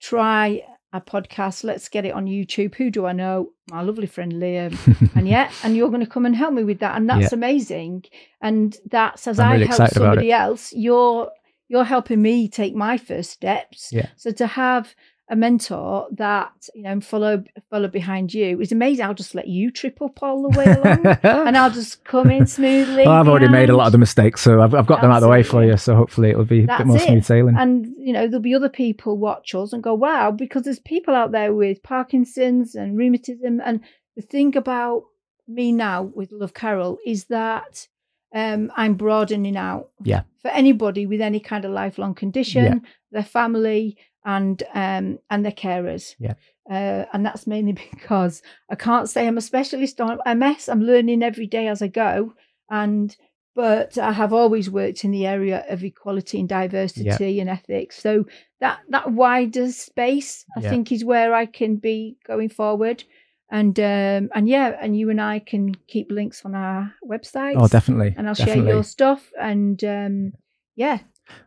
try 0.00 0.62
a 0.92 1.00
podcast. 1.02 1.64
Let's 1.64 1.88
get 1.88 2.04
it 2.06 2.12
on 2.14 2.26
youtube. 2.26 2.74
Who 2.76 2.90
do 2.90 3.06
i 3.06 3.12
know? 3.12 3.50
My 3.70 3.82
lovely 3.82 4.06
friend 4.06 4.32
liam. 4.32 4.72
And 5.16 5.28
yeah 5.34 5.50
and 5.62 5.76
you're 5.76 5.88
going 5.90 6.04
to 6.04 6.10
come 6.10 6.26
and 6.26 6.36
help 6.36 6.54
me 6.54 6.64
with 6.64 6.80
that 6.80 6.96
and 6.96 7.08
that's 7.08 7.32
amazing. 7.32 8.04
And 8.40 8.76
that's 8.90 9.26
as 9.26 9.38
I'm 9.38 9.48
i 9.48 9.52
really 9.54 9.66
help 9.66 9.90
somebody 9.90 10.32
else 10.32 10.72
you're 10.74 11.30
you're 11.68 11.84
helping 11.84 12.22
me 12.22 12.48
take 12.48 12.74
my 12.74 12.96
first 12.96 13.30
steps. 13.30 13.90
Yeah. 13.92 14.08
so 14.16 14.30
to 14.32 14.46
have 14.46 14.94
a 15.30 15.36
mentor 15.36 16.06
that 16.12 16.68
you 16.74 16.82
know 16.82 17.00
follow 17.00 17.44
follow 17.70 17.88
behind 17.88 18.32
you 18.32 18.60
is 18.60 18.72
amazing 18.72 19.04
i'll 19.04 19.12
just 19.12 19.34
let 19.34 19.46
you 19.46 19.70
trip 19.70 20.00
up 20.00 20.22
all 20.22 20.42
the 20.42 20.58
way 20.58 20.64
along 20.64 21.06
and 21.22 21.56
I'll 21.56 21.70
just 21.70 22.04
come 22.04 22.30
in 22.30 22.46
smoothly. 22.46 23.04
well, 23.04 23.16
I've 23.16 23.28
already 23.28 23.48
made 23.48 23.70
a 23.70 23.76
lot 23.76 23.86
of 23.86 23.92
the 23.92 23.98
mistakes, 23.98 24.40
so 24.40 24.60
I've, 24.60 24.74
I've 24.74 24.86
got 24.86 25.00
them 25.00 25.10
out 25.10 25.18
of 25.18 25.22
the 25.22 25.28
way 25.28 25.42
for 25.42 25.64
you. 25.64 25.76
So 25.76 25.94
hopefully 25.94 26.30
it'll 26.30 26.44
be 26.44 26.64
a 26.64 26.66
bit 26.66 26.86
more 26.86 26.98
smooth 26.98 27.24
sailing. 27.24 27.56
And 27.56 27.86
you 27.98 28.12
know, 28.12 28.26
there'll 28.26 28.40
be 28.40 28.54
other 28.54 28.68
people 28.68 29.18
watch 29.18 29.54
us 29.54 29.72
and 29.72 29.82
go, 29.82 29.94
"Wow!" 29.94 30.30
Because 30.30 30.62
there's 30.62 30.78
people 30.78 31.14
out 31.14 31.32
there 31.32 31.52
with 31.52 31.82
Parkinson's 31.82 32.74
and 32.74 32.96
rheumatism. 32.96 33.60
And 33.64 33.80
the 34.16 34.22
thing 34.22 34.56
about 34.56 35.04
me 35.46 35.72
now 35.72 36.02
with 36.02 36.32
Love 36.32 36.54
Carole 36.54 36.98
is 37.06 37.24
that 37.26 37.86
um, 38.34 38.70
I'm 38.76 38.94
broadening 38.94 39.56
out. 39.56 39.90
Yeah. 40.02 40.22
For 40.42 40.48
anybody 40.48 41.06
with 41.06 41.20
any 41.20 41.40
kind 41.40 41.64
of 41.64 41.72
lifelong 41.72 42.14
condition, 42.14 42.82
their 43.10 43.24
family, 43.24 43.96
and 44.24 44.62
um, 44.74 45.18
and 45.30 45.44
their 45.44 45.52
carers. 45.52 46.14
Yeah. 46.18 46.34
Uh, 46.70 47.06
and 47.14 47.24
that's 47.24 47.46
mainly 47.46 47.72
because 47.90 48.42
I 48.70 48.74
can't 48.74 49.08
say 49.08 49.26
I'm 49.26 49.38
a 49.38 49.42
specialist 49.42 50.00
on 50.00 50.18
MS. 50.26 50.68
I'm 50.68 50.82
learning 50.82 51.22
every 51.22 51.46
day 51.46 51.68
as 51.68 51.80
I 51.82 51.88
go, 51.88 52.34
and 52.70 53.16
but 53.54 53.98
I 53.98 54.12
have 54.12 54.32
always 54.32 54.70
worked 54.70 55.02
in 55.04 55.10
the 55.10 55.26
area 55.26 55.64
of 55.68 55.82
equality 55.82 56.38
and 56.38 56.48
diversity 56.48 57.40
and 57.40 57.50
ethics. 57.50 58.00
So 58.00 58.26
that 58.60 58.80
that 58.90 59.10
wider 59.12 59.70
space, 59.72 60.44
I 60.56 60.60
Yeah. 60.60 60.70
think, 60.70 60.92
is 60.92 61.04
where 61.04 61.34
I 61.34 61.46
can 61.46 61.76
be 61.76 62.18
going 62.26 62.50
forward. 62.50 63.04
And 63.50 63.80
um, 63.80 64.28
and 64.34 64.46
yeah, 64.46 64.76
and 64.80 64.94
you 64.96 65.08
and 65.10 65.20
I 65.20 65.38
can 65.38 65.74
keep 65.86 66.10
links 66.10 66.44
on 66.44 66.54
our 66.54 66.92
website. 67.02 67.54
Oh, 67.56 67.66
definitely. 67.66 68.14
and 68.16 68.28
I'll 68.28 68.34
definitely. 68.34 68.64
share 68.66 68.74
your 68.74 68.84
stuff. 68.84 69.30
And 69.40 69.82
um, 69.84 70.32
yeah, 70.76 70.98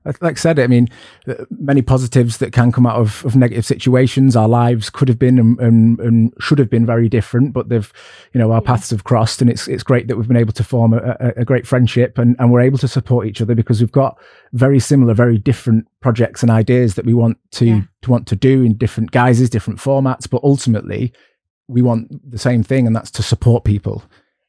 like 0.06 0.24
I 0.24 0.34
said, 0.34 0.60
I 0.60 0.67
mean, 0.67 0.88
uh, 1.28 1.46
many 1.52 1.82
positives 1.82 2.38
that 2.38 2.52
can 2.54 2.72
come 2.72 2.86
out 2.86 2.96
of, 3.00 3.24
of 3.26 3.36
negative 3.36 3.65
situations. 3.65 4.36
Our 4.36 4.48
lives 4.48 4.89
could 4.89 5.08
have 5.08 5.20
been 5.20 5.38
and, 5.39 5.60
and, 5.60 6.00
and 6.00 6.34
should 6.39 6.60
have 6.60 6.70
been 6.70 6.86
very 6.86 7.08
different, 7.08 7.54
but 7.54 7.70
they've, 7.70 7.91
you 8.34 8.39
know, 8.39 8.52
our 8.52 8.62
paths 8.62 8.89
have 8.89 9.04
crossed, 9.04 9.41
and 9.41 9.50
it's 9.50 9.67
it's 9.67 9.84
great 9.84 10.08
that 10.08 10.17
we've 10.17 10.28
been 10.28 10.38
able 10.38 10.54
to 10.54 10.63
form 10.63 10.94
a, 10.94 10.98
a, 11.20 11.41
a 11.41 11.46
great 11.46 11.67
friendship, 11.67 12.17
and, 12.17 12.36
and 12.39 12.52
we're 12.52 12.62
able 12.62 12.78
to 12.80 12.88
support 12.88 13.28
each 13.28 13.41
other 13.41 13.56
because 13.56 13.80
we've 13.82 13.91
got 13.91 14.17
very 14.54 14.80
similar, 14.80 15.13
very 15.13 15.38
different 15.38 15.88
projects 16.02 16.41
and 16.41 16.52
ideas 16.52 16.96
that 16.96 17.06
we 17.06 17.13
want 17.13 17.38
to 17.52 17.65
Yeah. 17.65 17.82
to 18.02 18.12
want 18.12 18.28
to 18.28 18.36
do 18.36 18.63
in 18.63 18.78
different 18.78 19.12
guises, 19.12 19.50
different 19.50 19.80
formats, 19.80 20.30
but 20.30 20.44
ultimately, 20.44 21.13
we 21.67 21.82
want 21.82 22.30
the 22.30 22.39
same 22.39 22.63
thing, 22.63 22.88
and 22.88 22.96
that's 22.96 23.12
to 23.12 23.24
support 23.24 23.63
people. 23.63 24.04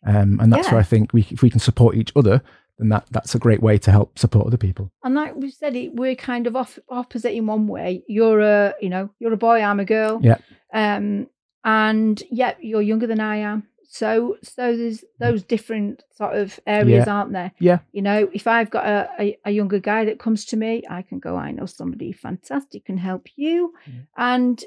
Um, 0.04 0.40
and 0.40 0.52
that's 0.52 0.66
Yeah. 0.66 0.72
where 0.72 0.80
I 0.80 0.84
think 0.84 1.12
we, 1.12 1.24
if 1.30 1.42
we 1.42 1.50
can 1.50 1.60
support 1.60 1.94
each 1.96 2.10
other, 2.16 2.42
then 2.82 2.88
that 2.88 3.06
that's 3.10 3.34
a 3.34 3.38
great 3.38 3.62
way 3.62 3.78
to 3.78 3.90
help 3.90 4.18
support 4.18 4.46
other 4.46 4.56
people. 4.56 4.90
and 5.04 5.14
like 5.14 5.36
we 5.36 5.50
said, 5.50 5.76
it 5.76 5.94
we're 5.94 6.16
kind 6.16 6.46
of 6.46 6.56
off 6.56 6.78
opposite 6.88 7.32
in 7.32 7.46
one 7.46 7.68
way. 7.68 8.02
You're 8.08 8.40
a 8.40 8.74
you 8.80 8.88
know 8.88 9.10
you're 9.18 9.32
a 9.32 9.36
boy, 9.36 9.62
I'm 9.62 9.80
a 9.80 9.84
girl. 9.84 10.20
Yeah. 10.22 10.38
Um, 10.74 11.28
and 11.64 12.20
yeah, 12.30 12.54
you're 12.60 12.82
younger 12.82 13.06
than 13.06 13.20
I 13.20 13.36
am. 13.36 13.68
So 13.88 14.36
so 14.42 14.76
there's 14.76 15.04
those 15.20 15.42
different 15.42 16.02
sort 16.16 16.34
of 16.34 16.58
areas, 16.66 17.06
aren't 17.06 17.32
there? 17.32 17.52
Yeah. 17.60 17.78
You 17.92 18.02
know, 18.02 18.28
if 18.32 18.46
I've 18.46 18.70
got 18.70 18.86
a, 18.86 19.08
a, 19.20 19.38
a 19.44 19.50
younger 19.52 19.78
guy 19.78 20.04
that 20.06 20.18
comes 20.18 20.44
to 20.46 20.56
me, 20.56 20.82
I 20.90 21.02
can 21.02 21.20
go, 21.20 21.36
I 21.36 21.52
know 21.52 21.66
somebody 21.66 22.12
fantastic 22.12 22.86
can 22.86 22.96
help 22.96 23.28
you. 23.36 23.74
Mm. 23.88 24.06
And 24.16 24.64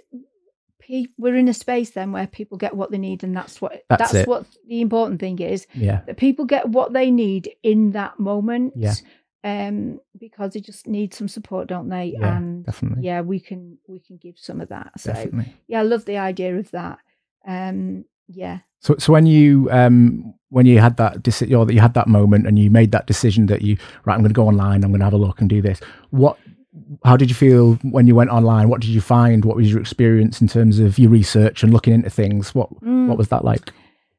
pe- 0.87 1.07
we're 1.17 1.35
in 1.35 1.47
a 1.47 1.53
space 1.53 1.91
then 1.91 2.11
where 2.11 2.27
people 2.27 2.57
get 2.57 2.75
what 2.75 2.91
they 2.91 2.97
need, 2.97 3.23
and 3.23 3.35
that's 3.35 3.61
what 3.61 3.83
That's 3.89 4.13
it. 4.13 4.27
what 4.27 4.45
the 4.67 4.81
important 4.81 5.19
thing 5.19 5.39
is 5.39 5.67
Yeah. 5.73 6.01
that 6.07 6.17
people 6.17 6.45
get 6.45 6.69
what 6.69 6.93
they 6.93 7.11
need 7.11 7.49
in 7.63 7.91
that 7.91 8.19
moment. 8.19 8.73
Yeah. 8.75 8.93
Um, 9.43 9.99
because 10.19 10.53
they 10.53 10.59
just 10.59 10.87
need 10.87 11.13
some 11.13 11.27
support, 11.27 11.67
don't 11.67 11.87
they? 11.89 12.15
Yeah, 12.19 12.37
and 12.37 12.65
definitely. 12.65 13.03
yeah, 13.03 13.21
we 13.21 13.39
can 13.39 13.77
we 13.87 13.99
can 13.99 14.17
give 14.17 14.39
some 14.39 14.59
of 14.59 14.69
that. 14.69 14.91
So 14.99 15.13
Definitely. 15.13 15.53
yeah, 15.67 15.79
I 15.81 15.83
love 15.83 16.05
the 16.05 16.17
idea 16.17 16.57
of 16.57 16.71
that. 16.71 16.97
Um, 17.47 18.05
yeah. 18.27 18.59
So, 18.79 18.95
so 18.97 19.13
when 19.13 19.27
you 19.27 19.69
um 19.71 20.33
when 20.49 20.65
you 20.65 20.79
had 20.79 20.97
that 20.97 21.21
deci- 21.21 21.55
or 21.55 21.63
that 21.65 21.73
you 21.75 21.79
had 21.79 21.93
that 21.93 22.07
moment 22.07 22.47
and 22.47 22.57
you 22.57 22.71
made 22.71 22.91
that 22.93 23.05
decision 23.05 23.45
that 23.47 23.61
you 23.61 23.77
right, 24.05 24.15
I'm 24.15 24.21
going 24.21 24.29
to 24.29 24.33
go 24.33 24.47
online, 24.47 24.83
I'm 24.83 24.89
going 24.89 24.99
to 24.99 25.05
have 25.05 25.13
a 25.13 25.17
look 25.17 25.41
and 25.41 25.49
do 25.49 25.61
this. 25.61 25.79
What, 26.09 26.37
how 27.03 27.15
did 27.17 27.29
you 27.29 27.35
feel 27.35 27.75
when 27.83 28.07
you 28.07 28.15
went 28.15 28.29
online? 28.29 28.69
What 28.69 28.81
did 28.81 28.89
you 28.89 29.01
find? 29.01 29.45
What 29.45 29.55
was 29.57 29.71
your 29.71 29.79
experience 29.79 30.41
in 30.41 30.47
terms 30.47 30.79
of 30.79 30.97
your 30.99 31.09
research 31.09 31.63
and 31.63 31.71
looking 31.73 31.93
into 31.93 32.09
things? 32.09 32.53
What 32.55 32.69
Mm. 32.81 33.07
what 33.07 33.17
was 33.17 33.29
that 33.29 33.45
like? 33.45 33.71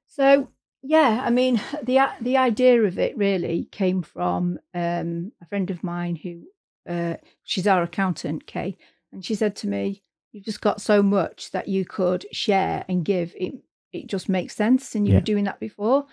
So 0.06 0.48
yeah, 0.82 1.22
I 1.24 1.30
mean 1.30 1.60
the 1.82 2.08
the 2.20 2.36
idea 2.36 2.82
of 2.82 2.98
it 2.98 3.16
really 3.16 3.68
came 3.72 4.02
from 4.02 4.58
um, 4.74 5.32
a 5.42 5.46
friend 5.46 5.70
of 5.70 5.82
mine 5.84 6.16
who 6.16 6.42
uh, 6.88 7.16
she's 7.42 7.66
our 7.66 7.82
accountant, 7.82 8.46
Kay, 8.46 8.76
and 9.12 9.24
she 9.24 9.34
said 9.34 9.56
to 9.56 9.68
me, 9.68 10.02
"You've 10.32 10.44
just 10.44 10.60
got 10.60 10.80
so 10.80 11.02
much 11.02 11.50
that 11.50 11.66
you 11.68 11.84
could 11.84 12.24
share 12.32 12.84
and 12.88 13.04
give. 13.04 13.34
It 13.36 13.54
it 13.92 14.06
just 14.06 14.28
makes 14.28 14.54
sense, 14.54 14.94
and 14.94 15.06
you 15.06 15.12
Yeah. 15.14 15.18
were 15.18 15.24
doing 15.24 15.44
that 15.44 15.60
before." 15.60 16.06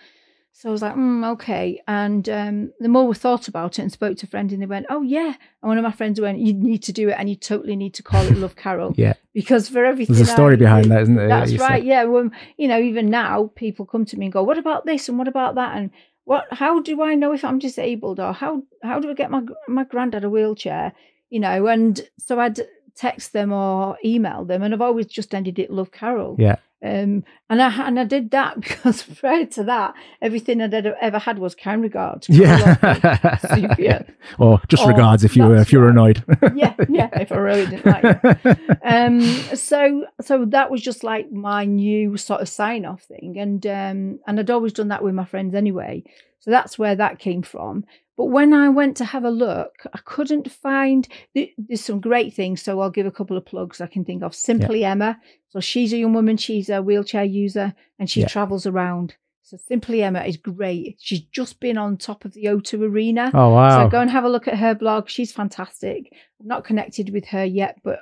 So 0.56 0.68
I 0.68 0.72
was 0.72 0.82
like, 0.82 0.94
mm, 0.94 1.32
okay. 1.32 1.82
And 1.88 2.28
um, 2.28 2.72
the 2.78 2.88
more 2.88 3.08
we 3.08 3.16
thought 3.16 3.48
about 3.48 3.76
it 3.78 3.82
and 3.82 3.90
spoke 3.90 4.16
to 4.18 4.26
friends, 4.28 4.52
and 4.52 4.62
they 4.62 4.66
went, 4.66 4.86
oh, 4.88 5.02
yeah. 5.02 5.34
And 5.60 5.68
one 5.68 5.78
of 5.78 5.82
my 5.82 5.90
friends 5.90 6.20
went, 6.20 6.38
you 6.38 6.52
need 6.54 6.84
to 6.84 6.92
do 6.92 7.08
it 7.08 7.16
and 7.18 7.28
you 7.28 7.34
totally 7.34 7.74
need 7.74 7.92
to 7.94 8.04
call 8.04 8.24
it 8.24 8.36
Love 8.38 8.54
Carole. 8.54 8.94
Yeah. 8.96 9.14
Because 9.32 9.68
for 9.68 9.84
everything. 9.84 10.14
There's 10.14 10.28
a 10.28 10.32
story 10.32 10.54
I 10.54 10.56
behind 10.56 10.92
that, 10.92 11.02
isn't 11.02 11.16
there? 11.16 11.26
That's 11.26 11.50
You 11.50 11.58
said. 11.58 11.68
right. 11.68 11.84
Yeah. 11.84 12.04
Well, 12.04 12.30
you 12.56 12.68
know, 12.68 12.78
even 12.78 13.10
now 13.10 13.50
people 13.56 13.84
come 13.84 14.04
to 14.04 14.16
me 14.16 14.26
and 14.26 14.32
go, 14.32 14.44
"What 14.44 14.56
about 14.58 14.86
this 14.86 15.08
and 15.08 15.18
what 15.18 15.26
about 15.26 15.56
that?" 15.56 15.76
And 15.76 15.90
what? 16.22 16.44
How 16.52 16.80
do 16.80 17.02
I 17.02 17.16
know 17.16 17.32
if 17.32 17.44
I'm 17.44 17.58
disabled 17.58 18.20
or 18.20 18.32
how 18.32 18.62
how 18.84 19.00
do 19.00 19.10
I 19.10 19.14
get 19.14 19.32
my 19.32 19.42
my 19.66 19.82
granddad 19.82 20.22
a 20.22 20.30
wheelchair? 20.30 20.92
You 21.30 21.40
know, 21.40 21.66
and 21.66 22.00
so 22.20 22.38
I'd 22.38 22.60
text 22.94 23.32
them 23.32 23.52
or 23.52 23.98
email 24.04 24.44
them, 24.44 24.62
and 24.62 24.74
I've 24.74 24.80
always 24.80 25.06
just 25.06 25.34
ended 25.34 25.58
it 25.58 25.70
Love 25.70 25.90
Carole. 25.92 26.36
Yeah. 26.38 26.56
Um, 26.82 27.24
and 27.48 27.62
I 27.62 27.86
and 27.86 27.98
I 27.98 28.04
did 28.04 28.30
that 28.32 28.60
because 28.60 29.02
prior 29.02 29.46
to 29.46 29.64
that, 29.64 29.94
everything 30.20 30.60
I'd 30.60 30.74
ever, 30.74 30.94
ever 31.00 31.18
had 31.18 31.38
was 31.38 31.54
kind 31.54 31.80
regards. 31.82 32.28
Yeah. 32.28 33.38
Sepia. 33.38 34.04
or 34.38 34.60
just 34.68 34.82
Oh, 34.82 34.88
regards 34.88 35.24
if 35.24 35.34
you 35.34 35.44
were 35.44 35.56
if 35.56 35.72
you 35.72 35.80
were 35.80 35.88
annoyed. 35.88 36.22
yeah, 36.54 36.74
yeah. 36.90 37.08
If 37.14 37.32
I 37.32 37.36
really 37.36 37.66
didn't 37.66 37.86
like 37.86 38.04
you 38.44 38.54
um 38.84 39.20
so 39.54 40.04
so 40.20 40.44
that 40.44 40.70
was 40.70 40.82
just 40.82 41.02
like 41.02 41.32
my 41.32 41.64
new 41.64 42.16
sort 42.16 42.40
of 42.40 42.48
sign 42.48 42.84
off 42.84 43.02
thing 43.02 43.36
and 43.38 43.66
um 43.66 44.20
and 44.26 44.38
i'd 44.38 44.50
always 44.50 44.72
done 44.72 44.88
that 44.88 45.02
with 45.02 45.14
my 45.14 45.24
friends 45.24 45.54
anyway 45.54 46.02
so 46.40 46.50
that's 46.50 46.78
where 46.78 46.94
that 46.94 47.18
came 47.18 47.42
from 47.42 47.84
but 48.16 48.26
when 48.26 48.52
i 48.52 48.68
went 48.68 48.96
to 48.96 49.04
have 49.04 49.24
a 49.24 49.30
look 49.30 49.84
i 49.92 49.98
couldn't 50.04 50.50
find 50.50 51.08
there's 51.34 51.80
some 51.84 52.00
great 52.00 52.32
things 52.34 52.62
so 52.62 52.80
i'll 52.80 52.90
give 52.90 53.06
a 53.06 53.10
couple 53.10 53.36
of 53.36 53.44
plugs 53.44 53.80
i 53.80 53.86
can 53.86 54.04
think 54.04 54.22
of 54.22 54.34
simply 54.34 54.84
emma 54.84 55.18
so 55.48 55.60
she's 55.60 55.92
a 55.92 55.98
young 55.98 56.12
woman 56.14 56.36
she's 56.36 56.68
a 56.68 56.82
wheelchair 56.82 57.24
user 57.24 57.74
and 57.98 58.08
she 58.10 58.20
Yeah. 58.20 58.28
travels 58.28 58.66
around 58.66 59.14
so 59.42 59.56
simply 59.56 60.02
emma 60.02 60.22
is 60.22 60.36
great 60.36 60.96
she's 61.00 61.20
just 61.20 61.60
been 61.60 61.76
on 61.78 61.96
top 61.96 62.24
of 62.24 62.32
the 62.32 62.44
o2 62.44 62.80
arena 62.82 63.30
oh 63.34 63.50
wow. 63.50 63.84
so 63.84 63.90
go 63.90 64.00
and 64.00 64.10
have 64.10 64.24
a 64.24 64.28
look 64.28 64.48
at 64.48 64.58
her 64.58 64.74
blog. 64.74 65.08
She's 65.08 65.32
fantastic. 65.32 66.10
I'm 66.40 66.46
not 66.46 66.64
connected 66.64 67.10
with 67.12 67.26
her 67.26 67.44
yet, 67.44 67.78
but 67.84 67.98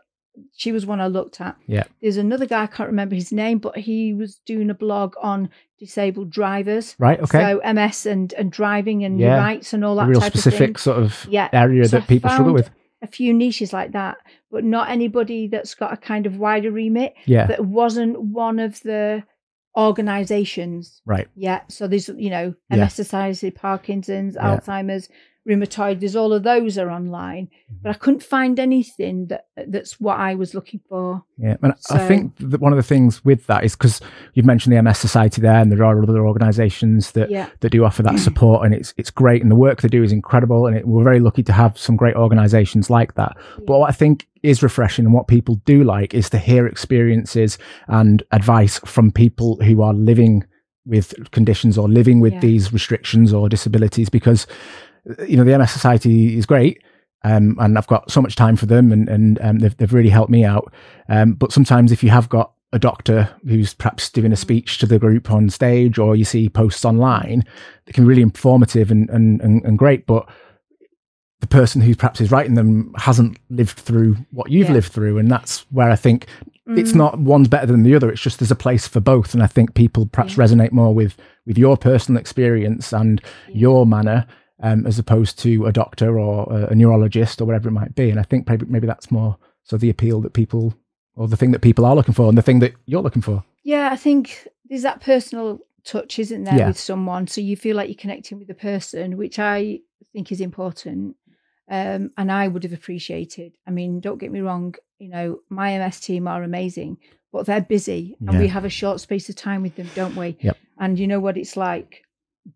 she 0.56 0.72
was 0.72 0.86
one 0.86 1.00
I 1.00 1.06
looked 1.08 1.40
at. 1.40 1.56
Yeah. 1.66 1.84
There's 2.00 2.16
another 2.16 2.46
guy, 2.46 2.62
I 2.62 2.66
can't 2.66 2.88
remember 2.88 3.14
his 3.14 3.32
name, 3.32 3.58
but 3.58 3.76
he 3.76 4.14
was 4.14 4.36
doing 4.46 4.70
a 4.70 4.74
blog 4.74 5.14
on 5.22 5.50
disabled 5.78 6.30
drivers. 6.30 6.94
right. 6.98 7.20
Okay. 7.20 7.40
So 7.40 7.60
MS 7.74 8.06
and, 8.06 8.32
and 8.34 8.50
driving 8.52 9.04
and 9.04 9.18
Yeah. 9.18 9.36
rights 9.36 9.72
and 9.72 9.84
all 9.84 9.98
a 9.98 10.02
that 10.04 10.08
real 10.08 10.20
type 10.20 10.32
specific 10.32 10.60
of 10.60 10.66
thing. 10.68 10.76
sort 10.76 10.98
of 11.02 11.26
Yeah. 11.28 11.48
area 11.52 11.84
So 11.84 11.96
that 11.96 12.04
I 12.04 12.06
people 12.06 12.30
struggle 12.30 12.54
with. 12.54 12.70
A 13.02 13.06
few 13.08 13.34
niches 13.34 13.72
like 13.72 13.92
that, 13.92 14.16
but 14.50 14.62
not 14.64 14.88
anybody 14.88 15.48
that's 15.48 15.74
got 15.74 15.92
a 15.92 15.96
kind 15.96 16.24
of 16.24 16.38
wider 16.38 16.70
remit 16.70 17.14
Yeah. 17.26 17.46
that 17.46 17.64
wasn't 17.66 18.20
one 18.20 18.60
of 18.60 18.80
the 18.82 19.24
organizations 19.76 21.00
right. 21.04 21.28
yeah. 21.34 21.62
So 21.68 21.86
there's, 21.88 22.08
you 22.08 22.30
know, 22.30 22.54
Yeah. 22.70 22.76
MS 22.76 22.94
Society, 22.94 23.50
Parkinson's, 23.50 24.34
Yeah. 24.36 24.56
Alzheimer's, 24.56 25.08
rheumatoid. 25.48 26.00
There's 26.00 26.14
all 26.16 26.32
of 26.32 26.42
those 26.44 26.78
are 26.78 26.90
online, 26.90 27.46
Mm-hmm. 27.46 27.74
but 27.82 27.90
I 27.90 27.94
couldn't 27.94 28.22
find 28.22 28.58
anything 28.60 29.26
that 29.28 29.46
that's 29.66 29.98
what 30.00 30.18
I 30.18 30.34
was 30.34 30.54
looking 30.54 30.80
for. 30.88 31.24
Yeah, 31.38 31.56
and 31.62 31.74
I 31.90 31.98
think 32.06 32.36
that 32.38 32.60
one 32.60 32.72
of 32.72 32.76
the 32.76 32.82
things 32.82 33.24
with 33.24 33.46
that 33.46 33.64
is 33.64 33.74
because 33.74 34.00
you've 34.34 34.46
mentioned 34.46 34.76
the 34.76 34.82
MS 34.82 34.98
Society 34.98 35.40
there, 35.40 35.60
and 35.60 35.72
there 35.72 35.82
are 35.84 36.02
other 36.02 36.26
organisations 36.26 37.12
that 37.12 37.30
Yeah. 37.30 37.48
that 37.60 37.70
do 37.70 37.84
offer 37.84 38.02
that 38.04 38.18
support, 38.18 38.64
and 38.64 38.74
it's 38.74 38.94
it's 38.96 39.10
great, 39.10 39.42
and 39.42 39.50
the 39.50 39.56
work 39.56 39.80
they 39.82 39.88
do 39.88 40.02
is 40.02 40.12
incredible, 40.12 40.66
and 40.66 40.76
it, 40.76 40.86
we're 40.86 41.02
very 41.04 41.20
lucky 41.20 41.42
to 41.44 41.52
have 41.52 41.76
some 41.78 41.96
great 41.96 42.14
organisations 42.16 42.90
like 42.90 43.14
that. 43.14 43.36
But 43.66 43.78
what 43.78 43.88
I 43.90 43.92
think 43.92 44.28
is 44.42 44.62
refreshing, 44.62 45.04
and 45.06 45.14
what 45.14 45.28
people 45.28 45.56
do 45.64 45.82
like, 45.84 46.14
is 46.14 46.28
to 46.30 46.38
hear 46.38 46.66
experiences 46.66 47.58
and 47.88 48.22
advice 48.32 48.78
from 48.84 49.10
people 49.10 49.56
who 49.62 49.82
are 49.82 49.94
living 49.94 50.44
with 50.84 51.14
conditions 51.30 51.78
or 51.78 51.88
living 51.88 52.20
with 52.20 52.32
Yeah. 52.34 52.40
these 52.40 52.72
restrictions 52.72 53.32
or 53.32 53.48
disabilities, 53.48 54.08
because 54.08 54.46
you 55.28 55.36
know 55.36 55.44
the 55.44 55.56
MS 55.58 55.70
Society 55.70 56.36
is 56.36 56.46
great. 56.46 56.82
Um, 57.24 57.56
and 57.60 57.78
I've 57.78 57.86
got 57.86 58.10
so 58.10 58.20
much 58.20 58.34
time 58.34 58.56
for 58.56 58.66
them, 58.66 58.90
and 58.92 59.08
and 59.08 59.40
um, 59.42 59.58
they've 59.60 59.76
they've 59.76 59.92
really 59.92 60.08
helped 60.10 60.30
me 60.30 60.44
out. 60.44 60.72
Um, 61.08 61.34
but 61.34 61.52
sometimes 61.52 61.92
if 61.92 62.02
you 62.02 62.10
have 62.10 62.28
got 62.28 62.52
a 62.72 62.78
doctor 62.78 63.28
who's 63.46 63.74
perhaps 63.74 64.08
doing 64.10 64.32
a 64.32 64.36
speech 64.36 64.78
to 64.78 64.86
the 64.86 64.98
group 64.98 65.30
on 65.30 65.48
stage, 65.50 65.98
or 65.98 66.16
you 66.16 66.24
see 66.24 66.48
posts 66.48 66.84
online, 66.84 67.44
they 67.86 67.92
can 67.92 68.04
be 68.04 68.08
really 68.08 68.22
informative 68.22 68.90
and 68.90 69.08
and 69.10 69.40
and, 69.40 69.64
and 69.64 69.78
great. 69.78 70.04
But 70.06 70.28
the 71.40 71.46
person 71.46 71.80
who 71.80 71.94
perhaps 71.94 72.20
is 72.20 72.30
writing 72.30 72.54
them 72.54 72.92
hasn't 72.96 73.36
lived 73.50 73.78
through 73.78 74.16
what 74.30 74.50
you've 74.50 74.68
Yeah. 74.68 74.74
lived 74.74 74.92
through, 74.92 75.18
and 75.18 75.30
that's 75.30 75.60
where 75.70 75.90
I 75.90 75.96
think 75.96 76.26
it's 76.68 76.92
Mm. 76.92 76.96
not 76.96 77.18
one's 77.18 77.48
better 77.48 77.66
than 77.66 77.82
the 77.82 77.94
other. 77.94 78.10
It's 78.10 78.22
just 78.22 78.38
there's 78.38 78.50
a 78.52 78.56
place 78.56 78.86
for 78.88 79.00
both, 79.00 79.34
and 79.34 79.42
I 79.42 79.46
think 79.48 79.74
people 79.74 80.06
perhaps 80.06 80.36
Yeah. 80.36 80.44
resonate 80.44 80.72
more 80.72 80.92
with 80.94 81.16
with 81.46 81.58
your 81.58 81.76
personal 81.76 82.20
experience 82.20 82.92
and 82.92 83.20
Yeah. 83.48 83.54
your 83.58 83.86
manner 83.86 84.26
um, 84.62 84.86
as 84.86 84.98
opposed 84.98 85.38
to 85.40 85.66
a 85.66 85.72
doctor 85.72 86.18
or 86.18 86.50
a, 86.70 86.74
neurologist 86.74 87.40
or 87.40 87.44
whatever 87.44 87.68
it 87.68 87.72
might 87.72 87.94
be. 87.94 88.10
And 88.10 88.18
I 88.18 88.22
think 88.22 88.48
maybe 88.48 88.66
maybe 88.66 88.86
that's 88.86 89.10
more 89.10 89.36
so 89.62 89.76
the 89.76 89.90
appeal 89.90 90.20
that 90.22 90.32
people 90.32 90.74
or 91.14 91.28
the 91.28 91.36
thing 91.36 91.50
that 91.52 91.60
people 91.60 91.84
are 91.84 91.94
looking 91.94 92.14
for 92.14 92.28
and 92.28 92.38
the 92.38 92.42
thing 92.42 92.60
that 92.60 92.74
you're 92.86 93.02
looking 93.02 93.22
for. 93.22 93.44
Yeah, 93.64 93.90
I 93.92 93.96
think 93.96 94.48
there's 94.68 94.82
that 94.82 95.00
personal 95.02 95.60
touch, 95.84 96.18
isn't 96.18 96.44
there, 96.44 96.56
Yeah. 96.58 96.68
with 96.68 96.78
someone? 96.78 97.26
So 97.26 97.40
you 97.40 97.56
feel 97.56 97.76
like 97.76 97.88
you're 97.88 97.96
connecting 97.96 98.38
with 98.38 98.48
the 98.48 98.54
person, 98.54 99.16
which 99.16 99.38
I 99.38 99.80
think 100.12 100.32
is 100.32 100.40
important. 100.40 101.16
Um, 101.68 102.10
and 102.16 102.30
I 102.30 102.48
would 102.48 102.64
have 102.64 102.72
appreciated. 102.72 103.52
I 103.66 103.70
mean, 103.70 104.00
don't 104.00 104.18
get 104.18 104.32
me 104.32 104.40
wrong, 104.40 104.74
you 104.98 105.08
know, 105.08 105.40
my 105.48 105.72
MS 105.78 106.00
team 106.00 106.26
are 106.28 106.42
amazing, 106.42 106.98
but 107.32 107.46
they're 107.46 107.60
busy 107.60 108.16
and 108.20 108.32
Yeah. 108.34 108.40
we 108.40 108.48
have 108.48 108.64
a 108.64 108.70
short 108.70 109.00
space 109.00 109.28
of 109.28 109.36
time 109.36 109.62
with 109.62 109.76
them, 109.76 109.88
don't 109.94 110.16
we? 110.16 110.36
Yep. 110.40 110.56
And 110.78 110.98
you 110.98 111.06
know 111.06 111.20
what 111.20 111.36
it's 111.36 111.56
like. 111.56 112.02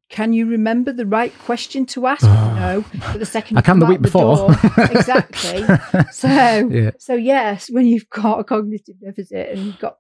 Can 0.09 0.33
you 0.33 0.47
remember 0.47 0.93
the 0.93 1.07
right 1.07 1.33
question 1.41 1.87
to 1.87 2.07
ask? 2.07 2.25
Oh. 2.25 2.55
no, 2.59 2.85
but 3.13 3.19
the 3.19 3.27
second 3.27 3.57
I 3.59 3.61
can 3.61 3.67
come 3.73 3.81
the 3.81 3.87
week 3.87 4.03
before. 4.03 4.37
door- 4.37 4.57
exactly. 4.91 5.65
So, 6.13 6.29
Yeah. 6.29 6.91
so 6.99 7.15
yes, 7.15 7.69
when 7.71 7.87
you've 7.87 8.09
got 8.11 8.41
a 8.41 8.45
cognitive 8.45 9.01
deficit 9.01 9.51
and 9.51 9.67
you've 9.67 9.79
got 9.79 9.99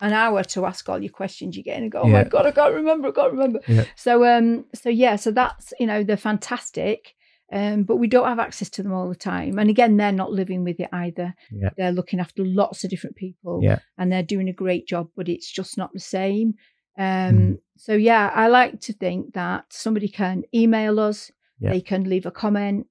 an 0.00 0.12
hour 0.12 0.44
to 0.44 0.66
ask 0.66 0.88
all 0.88 1.02
your 1.02 1.10
questions, 1.12 1.56
you 1.56 1.62
get 1.62 1.76
in 1.78 1.84
and 1.84 1.92
go, 1.92 2.00
"Oh 2.02 2.08
my 2.08 2.24
god, 2.24 2.46
I 2.46 2.50
can't 2.50 2.74
remember, 2.74 3.08
I 3.08 3.12
can't 3.12 3.32
remember." 3.32 3.60
Yeah. 3.66 3.84
So, 3.96 4.24
um, 4.26 4.66
so 4.74 4.88
yeah, 4.90 5.16
so 5.16 5.30
that's 5.30 5.72
you 5.80 5.86
know 5.86 6.04
they're 6.04 6.18
fantastic, 6.18 7.14
um, 7.52 7.84
but 7.84 7.96
we 7.96 8.06
don't 8.06 8.28
have 8.28 8.38
access 8.38 8.68
to 8.70 8.82
them 8.82 8.92
all 8.92 9.08
the 9.08 9.14
time. 9.14 9.58
And 9.58 9.70
again, 9.70 9.96
they're 9.96 10.12
not 10.12 10.32
living 10.32 10.64
with 10.64 10.78
it 10.80 10.90
either. 10.92 11.34
Yeah. 11.50 11.70
They're 11.78 11.92
looking 11.92 12.20
after 12.20 12.44
lots 12.44 12.84
of 12.84 12.90
different 12.90 13.16
people, 13.16 13.60
Yeah. 13.62 13.78
and 13.96 14.12
they're 14.12 14.22
doing 14.22 14.48
a 14.50 14.52
great 14.52 14.86
job, 14.86 15.08
but 15.16 15.28
it's 15.30 15.50
just 15.50 15.78
not 15.78 15.92
the 15.94 16.00
same. 16.00 16.54
Um, 16.98 17.04
Mm. 17.36 17.58
So 17.78 17.92
yeah, 17.92 18.30
I 18.34 18.46
like 18.48 18.80
to 18.82 18.92
think 18.94 19.34
that 19.34 19.66
somebody 19.70 20.08
can 20.08 20.44
email 20.54 20.98
us, 20.98 21.30
Yeah. 21.60 21.70
they 21.72 21.80
can 21.82 22.04
leave 22.08 22.24
a 22.26 22.30
comment. 22.30 22.86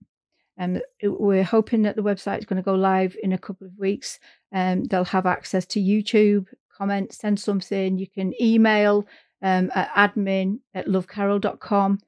Um, 0.60 0.80
we're 1.04 1.44
hoping 1.44 1.82
that 1.84 1.96
the 1.96 2.04
website 2.04 2.38
is 2.40 2.46
going 2.46 2.62
to 2.64 2.72
go 2.72 2.76
live 2.76 3.18
in 3.24 3.34
a 3.34 3.38
couple 3.38 3.66
of 3.68 3.74
weeks. 3.80 4.20
Um, 4.54 4.84
they'll 4.86 5.04
have 5.06 5.26
access 5.26 5.66
to 5.68 5.80
YouTube, 5.82 6.46
comment, 6.78 7.14
send 7.14 7.40
something. 7.40 7.98
You 7.98 8.08
can 8.08 8.34
email 8.42 9.06
um, 9.42 9.70
at 9.76 9.90
admin 9.96 10.60
at 10.74 10.86
lovecarol.com. 10.88 12.00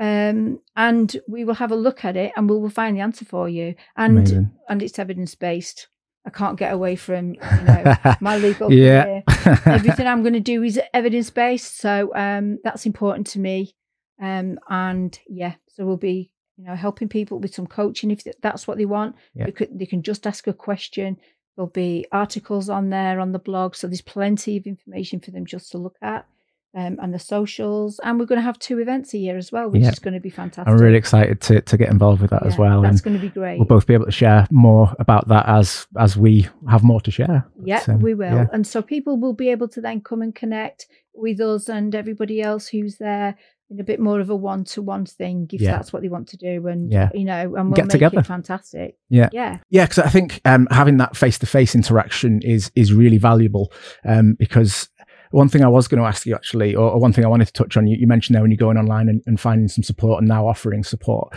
Um, 0.00 0.58
and 0.74 1.16
we 1.28 1.44
will 1.44 1.54
have 1.54 1.70
a 1.70 1.76
look 1.76 2.04
at 2.04 2.16
it 2.16 2.32
and 2.36 2.48
we 2.50 2.56
will 2.58 2.70
find 2.70 2.96
the 2.96 3.02
answer 3.02 3.24
for 3.26 3.48
you. 3.48 3.74
And 3.96 4.16
Amazing. 4.18 4.50
and 4.68 4.82
it's 4.82 4.98
evidence 4.98 5.34
based. 5.34 5.88
I 6.26 6.30
can't 6.30 6.58
get 6.58 6.72
away 6.72 6.96
from 6.96 7.34
you 7.34 7.40
know 7.66 7.94
my 8.20 8.36
legal 8.38 8.72
Yeah. 8.72 9.20
everything 9.66 10.06
I'm 10.06 10.22
going 10.22 10.34
to 10.34 10.40
do 10.40 10.62
is 10.62 10.80
evidence 10.92 11.30
based. 11.30 11.78
So 11.78 12.12
um, 12.14 12.58
that's 12.64 12.86
important 12.86 13.26
to 13.28 13.38
me. 13.38 13.74
Um, 14.20 14.58
and 14.68 15.18
yeah, 15.28 15.54
so 15.68 15.84
we'll 15.84 15.96
be, 15.96 16.30
you 16.56 16.64
know, 16.64 16.76
helping 16.76 17.08
people 17.08 17.38
with 17.38 17.54
some 17.54 17.66
coaching 17.66 18.10
if 18.10 18.22
that's 18.40 18.66
what 18.66 18.78
they 18.78 18.84
want. 18.84 19.16
Yeah. 19.34 19.46
They, 19.46 19.52
could, 19.52 19.78
they 19.78 19.86
can 19.86 20.02
just 20.02 20.26
ask 20.26 20.46
a 20.46 20.52
question. 20.52 21.18
There'll 21.56 21.70
be 21.70 22.06
articles 22.12 22.68
on 22.68 22.90
there 22.90 23.20
on 23.20 23.32
the 23.32 23.38
blog. 23.38 23.74
So 23.74 23.86
there's 23.86 24.00
plenty 24.00 24.56
of 24.56 24.66
information 24.66 25.20
for 25.20 25.30
them 25.30 25.46
just 25.46 25.70
to 25.72 25.78
look 25.78 25.96
at. 26.00 26.26
Um, 26.74 26.98
and 27.02 27.12
the 27.12 27.18
socials. 27.18 28.00
And 28.02 28.18
we're 28.18 28.24
going 28.24 28.38
to 28.38 28.42
have 28.42 28.58
two 28.58 28.78
events 28.78 29.12
a 29.12 29.18
year 29.18 29.36
as 29.36 29.52
well, 29.52 29.68
which 29.68 29.82
Yeah. 29.82 29.90
is 29.90 29.98
going 29.98 30.14
to 30.14 30.20
be 30.20 30.30
fantastic. 30.30 30.66
I'm 30.72 30.78
really 30.80 30.96
excited 30.96 31.40
to, 31.42 31.60
to 31.60 31.76
get 31.76 31.90
involved 31.90 32.22
with 32.22 32.30
that 32.30 32.46
as 32.46 32.56
well. 32.56 32.80
That's 32.80 32.94
And 32.94 33.02
going 33.04 33.16
to 33.16 33.20
be 33.20 33.28
great. 33.28 33.58
we'll 33.58 33.66
both 33.66 33.86
be 33.86 33.92
able 33.92 34.06
to 34.06 34.10
share 34.12 34.46
more 34.50 34.94
about 34.98 35.28
that 35.28 35.46
as 35.48 35.86
as 35.98 36.16
we 36.16 36.48
have 36.70 36.82
more 36.82 37.00
to 37.02 37.10
share. 37.10 37.46
Yeah, 37.62 37.82
um, 37.88 38.00
we 38.00 38.14
will. 38.14 38.32
yeah. 38.32 38.46
And 38.54 38.66
so 38.66 38.80
people 38.80 39.18
will 39.20 39.34
be 39.34 39.50
able 39.50 39.68
to 39.68 39.80
then 39.82 40.00
come 40.00 40.22
and 40.22 40.34
connect 40.34 40.86
with 41.14 41.40
us 41.40 41.68
and 41.68 41.94
everybody 41.94 42.40
else 42.40 42.68
who's 42.68 42.96
there 42.96 43.36
in 43.68 43.80
a 43.80 43.84
bit 43.84 43.98
more 44.00 44.20
of 44.20 44.28
a 44.28 44.36
one 44.36 44.64
to 44.64 44.82
one 44.82 45.06
thing 45.06 45.48
if 45.52 45.60
Yeah. 45.60 45.72
that's 45.72 45.92
what 45.94 46.02
they 46.02 46.08
want 46.08 46.28
to 46.28 46.36
do. 46.36 46.66
And, 46.68 46.90
Yeah. 46.92 47.08
you 47.14 47.24
know, 47.24 47.54
and 47.56 47.66
we'll 47.68 47.72
Get 47.72 47.84
make 47.86 47.90
together. 47.92 48.18
it 48.20 48.26
fantastic. 48.26 48.96
Yeah. 49.08 49.28
Yeah. 49.32 49.58
Yeah, 49.70 49.84
because 49.86 49.98
I 50.00 50.08
think 50.10 50.40
um, 50.44 50.68
having 50.70 50.98
that 50.98 51.16
face 51.16 51.38
to 51.40 51.46
face 51.46 51.74
interaction 51.74 52.40
is 52.42 52.70
is 52.74 52.92
really 52.92 53.18
valuable. 53.18 53.72
Um, 54.06 54.34
because 54.38 54.88
one 55.32 55.48
thing 55.48 55.64
I 55.64 55.68
was 55.68 55.88
going 55.88 56.00
to 56.00 56.06
ask 56.06 56.26
you 56.26 56.34
actually, 56.34 56.74
or, 56.74 56.90
or 56.90 57.00
one 57.00 57.12
thing 57.12 57.24
I 57.24 57.28
wanted 57.28 57.46
to 57.46 57.52
touch 57.52 57.76
on, 57.76 57.86
you, 57.86 57.96
you 57.96 58.06
mentioned 58.06 58.34
there 58.34 58.42
when 58.42 58.50
you're 58.50 58.58
going 58.58 58.76
online 58.76 59.08
and, 59.08 59.22
and 59.26 59.40
finding 59.40 59.68
some 59.68 59.82
support 59.82 60.20
and 60.20 60.28
now 60.28 60.46
offering 60.46 60.84
support. 60.84 61.34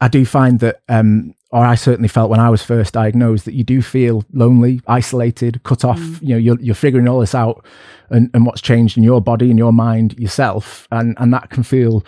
I 0.00 0.08
do 0.08 0.24
find 0.24 0.60
that, 0.60 0.80
um, 0.88 1.34
or 1.50 1.64
I 1.64 1.74
certainly 1.74 2.08
felt 2.08 2.30
when 2.30 2.40
I 2.40 2.50
was 2.50 2.62
first 2.62 2.94
diagnosed, 2.94 3.44
that 3.46 3.54
you 3.54 3.64
do 3.64 3.82
feel 3.82 4.24
lonely, 4.32 4.80
isolated, 4.86 5.62
cut 5.64 5.84
off. 5.84 5.98
Mm. 5.98 6.22
You 6.22 6.28
know, 6.28 6.36
you're 6.36 6.60
you're 6.60 6.74
figuring 6.74 7.08
all 7.08 7.20
this 7.20 7.34
out, 7.34 7.64
and, 8.10 8.30
and 8.32 8.46
what's 8.46 8.60
changed 8.60 8.96
in 8.96 9.02
your 9.02 9.20
body 9.20 9.50
and 9.50 9.58
your 9.58 9.72
mind 9.72 10.18
yourself, 10.18 10.86
and 10.92 11.16
and 11.18 11.32
that 11.32 11.50
can 11.50 11.62
feel 11.62 12.04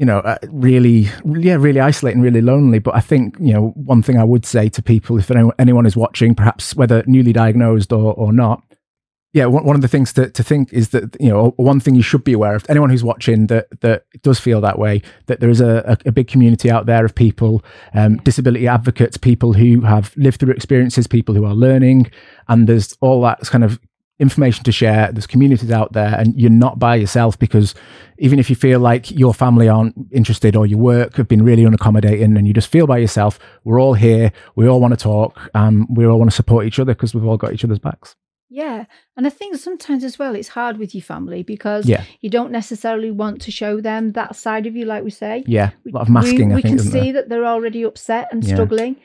you 0.00 0.06
know, 0.06 0.20
uh, 0.20 0.38
really, 0.48 1.08
yeah, 1.26 1.56
really 1.56 1.78
isolating, 1.78 2.22
really 2.22 2.40
lonely. 2.40 2.78
But 2.78 2.94
I 2.94 3.00
think, 3.00 3.36
you 3.38 3.52
know, 3.52 3.68
one 3.74 4.02
thing 4.02 4.16
I 4.16 4.24
would 4.24 4.46
say 4.46 4.70
to 4.70 4.82
people, 4.82 5.18
if 5.18 5.30
anyone, 5.30 5.52
anyone 5.58 5.84
is 5.84 5.94
watching, 5.94 6.34
perhaps 6.34 6.74
whether 6.74 7.04
newly 7.06 7.34
diagnosed 7.34 7.92
or, 7.92 8.14
or 8.14 8.32
not, 8.32 8.62
yeah, 9.32 9.46
one, 9.46 9.76
of 9.76 9.82
the 9.82 9.88
things 9.88 10.12
to, 10.14 10.28
to 10.28 10.42
think 10.42 10.72
is 10.72 10.88
that, 10.88 11.16
you 11.20 11.28
know, 11.28 11.54
one 11.56 11.78
thing 11.78 11.94
you 11.94 12.02
should 12.02 12.24
be 12.24 12.32
aware 12.32 12.56
of, 12.56 12.66
anyone 12.68 12.90
who's 12.90 13.04
watching 13.04 13.46
that, 13.46 13.68
that 13.80 14.02
does 14.22 14.40
feel 14.40 14.60
that 14.60 14.76
way, 14.76 15.02
that 15.26 15.38
there 15.38 15.50
is 15.50 15.60
a, 15.60 15.96
a, 16.04 16.10
big 16.10 16.26
community 16.26 16.68
out 16.68 16.86
there 16.86 17.04
of 17.04 17.14
people, 17.14 17.62
um, 17.94 18.16
disability 18.18 18.66
advocates, 18.66 19.16
people 19.16 19.52
who 19.52 19.82
have 19.82 20.12
lived 20.16 20.40
through 20.40 20.52
experiences, 20.52 21.06
people 21.06 21.32
who 21.36 21.44
are 21.44 21.54
learning, 21.54 22.10
and 22.48 22.68
there's 22.68 22.96
all 23.00 23.22
that 23.22 23.40
kind 23.42 23.62
of 23.62 23.78
information 24.18 24.64
to 24.64 24.72
share. 24.72 25.12
There's 25.12 25.28
communities 25.28 25.70
out 25.70 25.92
there, 25.92 26.12
and 26.18 26.38
you're 26.38 26.50
not 26.50 26.80
by 26.80 26.96
yourself 26.96 27.38
because 27.38 27.76
even 28.18 28.40
if 28.40 28.50
you 28.50 28.56
feel 28.56 28.80
like 28.80 29.12
your 29.12 29.32
family 29.32 29.68
aren't 29.68 29.94
interested 30.10 30.56
or 30.56 30.66
your 30.66 30.80
work 30.80 31.14
have 31.14 31.28
been 31.28 31.44
really 31.44 31.62
unaccommodating 31.62 32.36
and 32.36 32.48
you 32.48 32.52
just 32.52 32.68
feel 32.68 32.88
by 32.88 32.98
yourself, 32.98 33.38
we're 33.62 33.80
all 33.80 33.94
here. 33.94 34.32
We 34.56 34.68
all 34.68 34.80
want 34.80 34.92
to 34.92 35.02
talk. 35.02 35.38
Um, 35.54 35.86
we 35.94 36.04
all 36.04 36.18
want 36.18 36.30
to 36.30 36.36
support 36.36 36.66
each 36.66 36.80
other 36.80 36.94
because 36.94 37.14
we've 37.14 37.24
all 37.24 37.36
got 37.36 37.52
each 37.52 37.64
other's 37.64 37.78
backs. 37.78 38.16
Yeah. 38.50 38.86
And 39.16 39.26
I 39.26 39.30
think 39.30 39.56
sometimes 39.56 40.02
as 40.02 40.18
well, 40.18 40.34
it's 40.34 40.48
hard 40.48 40.76
with 40.78 40.94
your 40.94 41.02
family 41.02 41.42
because 41.44 41.86
Yeah. 41.88 42.02
you 42.20 42.28
don't 42.28 42.50
necessarily 42.50 43.10
want 43.10 43.40
to 43.42 43.50
show 43.52 43.80
them 43.80 44.12
that 44.12 44.34
side 44.34 44.66
of 44.66 44.74
you, 44.74 44.84
like 44.86 45.04
we 45.04 45.10
say. 45.10 45.44
Yeah. 45.46 45.70
A 45.86 45.90
lot 45.94 46.02
of 46.02 46.08
masking, 46.10 46.48
We, 46.48 46.54
I 46.54 46.56
we 46.56 46.62
think, 46.62 46.78
can 46.80 46.86
see 46.90 47.00
there? 47.00 47.12
that 47.14 47.28
they're 47.28 47.46
already 47.46 47.84
upset 47.84 48.28
and 48.32 48.42
Yeah. 48.44 48.54
struggling. 48.54 48.96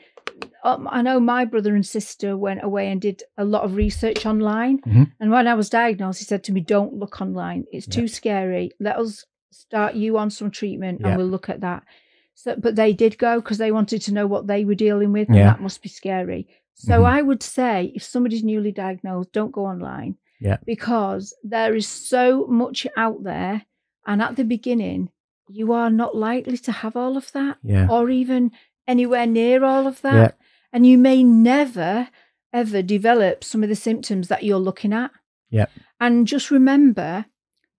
Um, 0.64 0.88
I 0.90 1.00
know 1.02 1.20
my 1.20 1.44
brother 1.44 1.76
and 1.76 1.86
sister 1.86 2.36
went 2.36 2.64
away 2.64 2.90
and 2.90 3.00
did 3.00 3.22
a 3.38 3.44
lot 3.44 3.62
of 3.62 3.76
research 3.76 4.26
online. 4.26 4.80
Mhm. 4.80 5.12
And 5.20 5.30
when 5.30 5.46
I 5.46 5.54
was 5.54 5.70
diagnosed, 5.70 6.18
he 6.18 6.24
said 6.24 6.42
to 6.44 6.52
me, 6.52 6.60
Don't 6.60 6.94
look 6.94 7.20
online. 7.20 7.64
It's 7.72 7.86
too 7.86 8.08
scary. 8.08 8.72
Let 8.80 8.96
us 8.96 9.24
start 9.52 9.94
you 9.94 10.18
on 10.18 10.30
some 10.30 10.50
treatment 10.50 11.00
Yeah. 11.00 11.08
and 11.10 11.16
we'll 11.18 11.28
look 11.28 11.48
at 11.48 11.60
that. 11.60 11.84
So, 12.34 12.56
but 12.56 12.74
they 12.76 12.92
did 12.92 13.16
go 13.16 13.40
because 13.40 13.58
they 13.58 13.70
wanted 13.72 14.02
to 14.02 14.12
know 14.12 14.26
what 14.26 14.46
they 14.48 14.64
were 14.64 14.74
dealing 14.74 15.12
with, 15.12 15.28
and 15.28 15.38
that 15.38 15.60
must 15.62 15.80
be 15.82 15.88
scary. 15.88 16.48
So 16.78 17.00
Mhm. 17.00 17.04
I 17.06 17.22
would 17.22 17.42
say 17.42 17.90
if 17.94 18.02
somebody's 18.02 18.44
newly 18.44 18.70
diagnosed, 18.70 19.32
don't 19.32 19.50
go 19.50 19.64
online. 19.64 20.16
Yeah. 20.40 20.58
Because 20.66 21.34
there 21.42 21.74
is 21.74 21.88
so 21.88 22.46
much 22.46 22.86
out 22.96 23.24
there. 23.24 23.64
And 24.06 24.20
at 24.20 24.36
the 24.36 24.44
beginning, 24.44 25.08
you 25.48 25.72
are 25.72 25.90
not 25.90 26.14
likely 26.14 26.58
to 26.58 26.72
have 26.72 26.94
all 26.94 27.16
of 27.16 27.32
that 27.32 27.56
Yeah. 27.62 27.88
or 27.90 28.10
even 28.10 28.50
anywhere 28.86 29.26
near 29.26 29.64
all 29.64 29.86
of 29.86 30.02
that. 30.02 30.14
Yeah. 30.14 30.46
And 30.72 30.86
you 30.86 30.98
may 30.98 31.24
never, 31.24 32.08
ever 32.52 32.82
develop 32.82 33.42
some 33.42 33.62
of 33.62 33.68
the 33.70 33.74
symptoms 33.76 34.28
that 34.28 34.42
you're 34.42 34.58
looking 34.58 34.92
at. 34.92 35.10
Yeah. 35.48 35.66
And 35.98 36.26
just 36.26 36.50
remember 36.50 37.24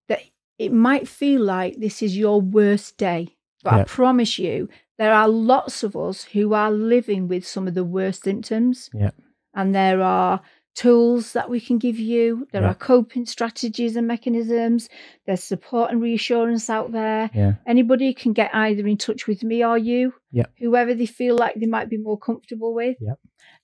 that 0.07 0.21
it 0.57 0.73
might 0.73 1.07
feel 1.07 1.41
like 1.41 1.77
this 1.77 2.01
is 2.01 2.17
your 2.17 2.41
worst 2.41 2.97
day. 2.97 3.37
But 3.63 3.73
I 3.73 3.83
promise 3.83 4.39
you, 4.39 4.69
there 4.97 5.13
are 5.13 5.27
lots 5.27 5.83
of 5.83 5.95
us 5.95 6.23
who 6.23 6.53
are 6.53 6.71
living 6.71 7.27
with 7.27 7.45
some 7.47 7.67
of 7.67 7.73
the 7.73 7.83
worst 7.83 8.23
symptoms. 8.23 8.89
Yeah. 8.93 9.11
And 9.53 9.73
there 9.73 10.01
are 10.01 10.41
tools 10.75 11.33
that 11.33 11.49
we 11.49 11.59
can 11.59 11.79
give 11.79 11.97
you. 11.97 12.47
There 12.51 12.61
Yeah. 12.61 12.69
are 12.69 12.75
coping 12.75 13.25
strategies 13.25 13.95
and 13.95 14.07
mechanisms. 14.07 14.89
There's 15.25 15.43
support 15.43 15.91
and 15.91 15.99
reassurance 16.01 16.69
out 16.69 16.91
there. 16.91 17.31
Yeah. 17.33 17.53
Anybody 17.65 18.13
can 18.13 18.33
get 18.33 18.53
either 18.53 18.85
in 18.85 18.97
touch 18.97 19.25
with 19.27 19.43
me 19.43 19.65
or 19.65 19.77
you, 19.77 20.13
Yeah. 20.31 20.45
whoever 20.59 20.93
they 20.93 21.07
feel 21.07 21.35
like 21.35 21.55
they 21.55 21.65
might 21.65 21.89
be 21.89 21.97
more 21.97 22.19
comfortable 22.19 22.75
with. 22.75 22.97
Yeah. 23.01 23.15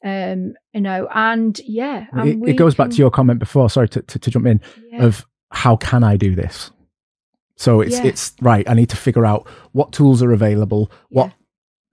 Um, 0.04 0.56
you 0.74 0.82
know, 0.82 1.08
and 1.14 1.60
yeah, 1.66 2.08
and 2.12 2.44
It, 2.44 2.50
it 2.52 2.58
goes 2.58 2.76
back 2.76 2.90
to 2.90 2.98
your 2.98 3.12
comment 3.12 3.40
before, 3.40 3.70
sorry 3.70 3.90
to, 3.90 4.02
to, 4.02 4.20
to 4.20 4.32
jump 4.32 4.48
in, 4.48 4.60
of 5.00 5.26
how 5.52 5.76
can 5.78 6.04
I 6.04 6.18
do 6.18 6.34
this? 6.36 6.72
So 7.56 7.82
it's 7.82 7.98
Yeah. 7.98 8.06
it's 8.06 8.34
right. 8.42 8.68
I 8.70 8.74
need 8.74 8.90
to 8.90 8.98
figure 8.98 9.26
out 9.26 9.48
what 9.72 9.92
tools 9.92 10.22
are 10.24 10.32
available, 10.34 10.92
what 11.10 11.28
yeah, 11.28 11.32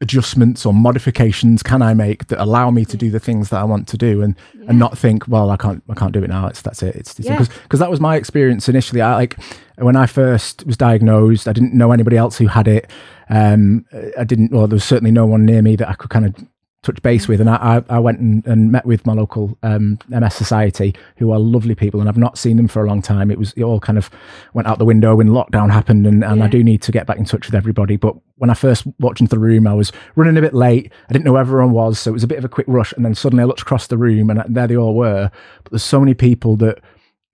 adjustments 0.03 0.65
or 0.65 0.73
modifications 0.73 1.63
can 1.63 1.83
I 1.83 1.93
make 1.93 2.29
that 2.29 2.43
allow 2.43 2.71
me 2.71 2.87
to 2.87 2.97
do 2.97 3.11
the 3.11 3.21
things 3.21 3.51
that 3.51 3.61
I 3.61 3.65
want 3.65 3.87
to 3.89 3.99
do, 3.99 4.23
and 4.23 4.35
yeah. 4.59 4.67
and 4.69 4.79
not 4.79 4.97
think, 4.97 5.29
well, 5.29 5.51
I 5.51 5.57
can't 5.57 5.83
I 5.91 5.95
can't 5.95 6.13
do 6.13 6.23
it 6.25 6.29
now. 6.29 6.47
It's 6.47 6.63
that's 6.63 6.83
it. 6.83 6.97
It's 6.97 7.15
because 7.15 7.49
because 7.49 7.81
that 7.81 7.91
was 7.91 8.01
my 8.01 8.17
experience 8.17 8.69
initially. 8.69 9.03
I 9.03 9.15
like 9.15 9.37
when 9.77 9.97
I 9.97 10.07
first 10.07 10.67
was 10.67 10.77
diagnosed, 10.77 11.47
I 11.47 11.53
didn't 11.53 11.75
know 11.75 11.93
anybody 11.93 12.17
else 12.17 12.39
who 12.39 12.47
had 12.47 12.67
it. 12.69 12.91
Um, 13.29 13.85
I 14.19 14.25
didn't. 14.25 14.51
Well, 14.51 14.67
there 14.67 14.77
was 14.77 14.85
certainly 14.85 15.13
no 15.13 15.27
one 15.27 15.45
near 15.45 15.63
me 15.63 15.77
that 15.77 15.89
I 15.89 15.95
could 15.95 16.11
kind 16.11 16.25
of 16.27 16.35
touch 16.83 17.03
base 17.03 17.29
with, 17.29 17.41
and 17.41 17.51
I 17.51 17.83
I, 17.91 17.99
went 17.99 18.21
and, 18.21 18.47
and 18.47 18.73
met 18.73 18.87
with 18.87 19.05
my 19.05 19.13
local 19.13 19.59
um, 19.63 19.99
MS 20.09 20.35
Society, 20.35 20.95
who 21.17 21.31
are 21.31 21.39
lovely 21.39 21.75
people, 21.75 22.01
and 22.01 22.09
I've 22.09 22.17
not 22.17 22.39
seen 22.39 22.57
them 22.57 22.69
for 22.69 22.83
a 22.83 22.89
long 22.89 23.03
time. 23.03 23.31
It 23.31 23.39
was 23.39 23.53
it 23.53 23.63
all 23.63 23.81
kind 23.81 23.99
of 23.99 24.09
went 24.55 24.67
out 24.67 24.79
the 24.79 24.85
window 24.87 25.15
when 25.17 25.29
lockdown 25.29 25.71
happened, 25.71 26.07
and, 26.07 26.25
and 26.25 26.43
I 26.43 26.49
do 26.49 26.65
need 26.65 26.81
to 26.83 26.93
get 26.93 27.07
back 27.07 27.19
in 27.19 27.25
touch 27.25 27.47
with 27.47 27.55
everybody. 27.55 27.97
But 27.97 28.17
when 28.37 28.49
I 28.49 28.55
first 28.55 28.87
walked 28.99 29.21
into 29.21 29.31
the 29.31 29.39
room, 29.39 29.67
I 29.67 29.75
was 29.75 29.93
running 30.17 30.39
a 30.39 30.41
bit 30.41 30.55
late. 30.55 30.91
I 31.09 31.13
didn't 31.13 31.27
know 31.27 31.33
where 31.33 31.43
everyone 31.43 31.73
was, 31.73 31.99
so 31.99 32.11
it 32.11 32.15
was 32.15 32.25
a 32.25 32.29
bit 32.29 32.39
of 32.39 32.45
a 32.45 32.49
quick 32.49 32.67
rush. 32.69 32.93
And 32.95 33.05
then 33.05 33.15
suddenly 33.15 33.43
I 33.43 33.47
looked 33.47 33.63
across 33.63 33.87
the 33.87 33.99
room, 33.99 34.31
and 34.31 34.43
there 34.49 34.67
they 34.67 34.77
all 34.77 34.95
were. 34.95 35.31
But 35.63 35.73
there's 35.73 35.85
so 35.85 36.01
many 36.01 36.15
people 36.15 36.57
that 36.57 36.81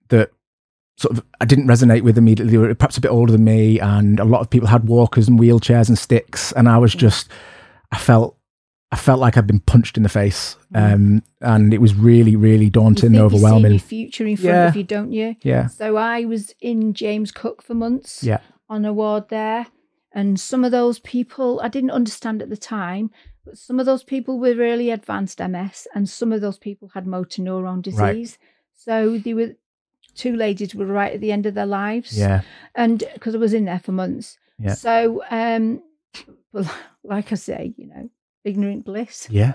that 0.09 0.31
sort 0.97 1.17
of 1.17 1.23
I 1.39 1.45
didn't 1.45 1.67
resonate 1.67 2.01
with 2.01 2.17
immediately. 2.17 2.51
They 2.51 2.57
were 2.57 2.75
perhaps 2.75 2.97
a 2.97 3.01
bit 3.01 3.11
older 3.11 3.31
than 3.31 3.45
me, 3.45 3.79
and 3.79 4.19
a 4.19 4.25
lot 4.25 4.41
of 4.41 4.49
people 4.49 4.67
had 4.67 4.89
walkers 4.89 5.29
and 5.29 5.39
wheelchairs 5.39 5.87
and 5.87 5.97
sticks, 5.97 6.51
and 6.51 6.67
I 6.67 6.77
was 6.77 6.93
just. 6.93 7.29
I 7.89 7.97
felt 7.97 8.36
I 8.91 8.95
felt 8.95 9.19
like 9.19 9.35
I'd 9.37 9.47
been 9.47 9.59
punched 9.59 9.97
in 9.97 10.03
the 10.03 10.09
face, 10.09 10.55
Mm. 10.73 10.93
um, 10.93 11.23
and 11.41 11.73
it 11.73 11.81
was 11.81 11.93
really, 11.93 12.35
really 12.37 12.69
daunting, 12.69 13.07
and 13.07 13.15
you 13.15 13.19
see 13.19 13.25
overwhelming. 13.35 13.71
your 13.73 13.79
future 13.79 14.25
in 14.25 14.37
front 14.37 14.45
Yeah. 14.55 14.67
of 14.69 14.75
you, 14.77 14.83
don't 14.83 15.11
you? 15.11 15.35
yeah, 15.41 15.67
So 15.67 15.97
I 15.97 16.23
was 16.25 16.53
in 16.61 16.93
James 16.93 17.31
Cook 17.31 17.61
for 17.61 17.73
months 17.73 18.23
Yeah. 18.23 18.39
on 18.69 18.85
a 18.85 18.93
ward 18.93 19.29
there. 19.29 19.67
And 20.13 20.39
some 20.39 20.63
of 20.63 20.71
those 20.71 20.99
people, 20.99 21.59
I 21.61 21.67
didn't 21.67 21.91
understand 21.91 22.41
at 22.41 22.49
the 22.49 22.57
time, 22.57 23.11
but 23.45 23.57
some 23.57 23.79
of 23.79 23.85
those 23.85 24.03
people 24.03 24.39
were 24.39 24.55
really 24.55 24.89
advanced 24.89 25.39
MS 25.41 25.85
and 25.93 26.07
some 26.09 26.31
of 26.31 26.39
those 26.41 26.57
people 26.57 26.89
had 26.93 27.05
motor 27.05 27.41
neuron 27.41 27.81
disease. 27.81 27.99
Right. 27.99 28.37
So 28.73 29.17
they 29.17 29.33
were, 29.33 29.51
two 30.15 30.35
ladies 30.35 30.73
were 30.73 30.85
right 30.85 31.13
at 31.13 31.19
the 31.21 31.31
end 31.33 31.45
of 31.45 31.53
their 31.55 31.65
lives. 31.67 32.17
yeah, 32.17 32.41
And 32.73 33.03
because 33.13 33.35
I 33.35 33.37
was 33.37 33.53
in 33.53 33.65
there 33.65 33.79
for 33.79 33.91
months. 33.91 34.37
Yeah. 34.57 34.73
So, 34.75 35.23
um, 35.29 35.83
well, 36.53 36.71
like 37.03 37.31
I 37.31 37.35
say, 37.35 37.73
you 37.77 37.87
know, 37.87 38.09
ignorant 38.47 38.85
bliss. 38.85 39.27
yeah, 39.41 39.53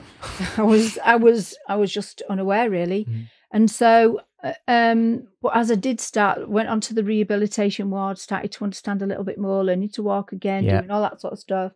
I 0.57 0.62
was 0.62 0.98
I 1.05 1.16
was 1.16 1.57
I 1.68 1.76
was 1.76 1.90
just 1.92 2.22
unaware 2.28 2.68
really, 2.70 3.05
Mm. 3.05 3.26
and 3.52 3.70
so 3.70 4.20
uh, 4.44 4.52
um, 4.68 5.26
but 5.42 5.52
as 5.57 5.70
I 5.70 5.76
did 5.76 6.00
start, 6.00 6.48
went 6.48 6.68
onto 6.68 6.94
the 6.94 7.05
rehabilitation 7.05 7.90
ward, 7.90 8.18
started 8.18 8.50
to 8.52 8.64
understand 8.64 9.00
a 9.02 9.07
little 9.07 9.24
bit 9.24 9.38
more, 9.38 9.64
learning 9.64 9.90
to 9.90 10.02
walk 10.02 10.33
again, 10.33 10.64
Yeah. 10.64 10.81
doing 10.81 10.90
all 10.90 11.02
that 11.02 11.20
sort 11.20 11.33
of 11.33 11.38
stuff, 11.38 11.72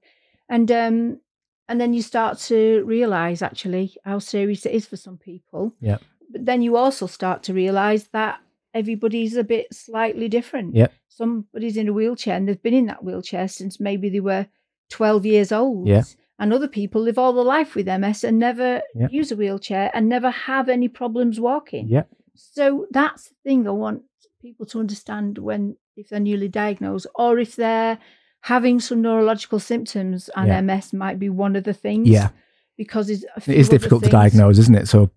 and 0.48 0.70
um, 0.72 1.20
and 1.68 1.80
then 1.80 1.92
you 1.94 2.02
start 2.02 2.38
to 2.50 2.84
realize 2.84 3.40
actually 3.42 3.96
how 4.04 4.18
serious 4.20 4.66
it 4.66 4.72
is 4.72 4.86
for 4.86 4.96
some 4.96 5.16
people. 5.18 5.74
Yeah. 5.80 5.98
But 6.32 6.44
then 6.44 6.60
you 6.62 6.76
also 6.76 7.06
start 7.06 7.42
to 7.44 7.52
realize 7.54 8.08
that 8.12 8.40
everybody's 8.74 9.36
a 9.36 9.44
bit 9.44 9.66
slightly 9.72 10.28
different. 10.28 10.74
Yeah. 10.76 10.88
Somebody's 11.08 11.76
in 11.76 11.88
a 11.88 11.92
wheelchair 11.92 12.36
and 12.36 12.46
they've 12.46 12.62
been 12.62 12.74
in 12.82 12.86
that 12.86 13.02
wheelchair 13.02 13.48
since 13.48 13.80
maybe 13.80 14.08
they 14.10 14.20
were 14.20 14.46
12 14.90 15.24
years 15.26 15.50
old. 15.52 15.88
Yeah. 15.88 16.02
And 16.38 16.52
other 16.52 16.68
people 16.68 17.00
live 17.00 17.18
all 17.18 17.32
their 17.32 17.44
life 17.44 17.74
with 17.74 17.88
MS 17.88 18.22
and 18.24 18.38
never 18.38 18.82
Yeah. 18.94 19.08
use 19.10 19.32
a 19.32 19.36
wheelchair 19.36 19.90
and 19.94 20.08
never 20.08 20.30
have 20.30 20.68
any 20.68 20.88
problems 20.88 21.40
walking. 21.40 21.88
yeah, 21.88 22.02
So 22.34 22.86
that's 22.90 23.28
the 23.30 23.34
thing 23.44 23.66
I 23.66 23.70
want 23.70 24.02
people 24.42 24.66
to 24.66 24.78
understand 24.80 25.38
when 25.38 25.76
if 25.96 26.10
they're 26.10 26.20
newly 26.20 26.48
diagnosed 26.48 27.06
or 27.14 27.38
if 27.38 27.56
they're 27.56 27.98
having 28.42 28.78
some 28.80 29.00
neurological 29.00 29.58
symptoms 29.58 30.28
and 30.36 30.48
Yeah. 30.48 30.58
MS 30.58 30.92
might 30.92 31.18
be 31.18 31.30
one 31.30 31.56
of 31.56 31.64
the 31.64 31.72
things. 31.72 32.08
yeah. 32.08 32.28
Because 32.76 33.08
it's 33.08 33.24
It 33.48 33.56
is 33.56 33.70
difficult 33.70 34.04
to 34.04 34.10
diagnose, 34.10 34.58
isn't 34.58 34.74
it? 34.74 34.86
So 34.88 35.10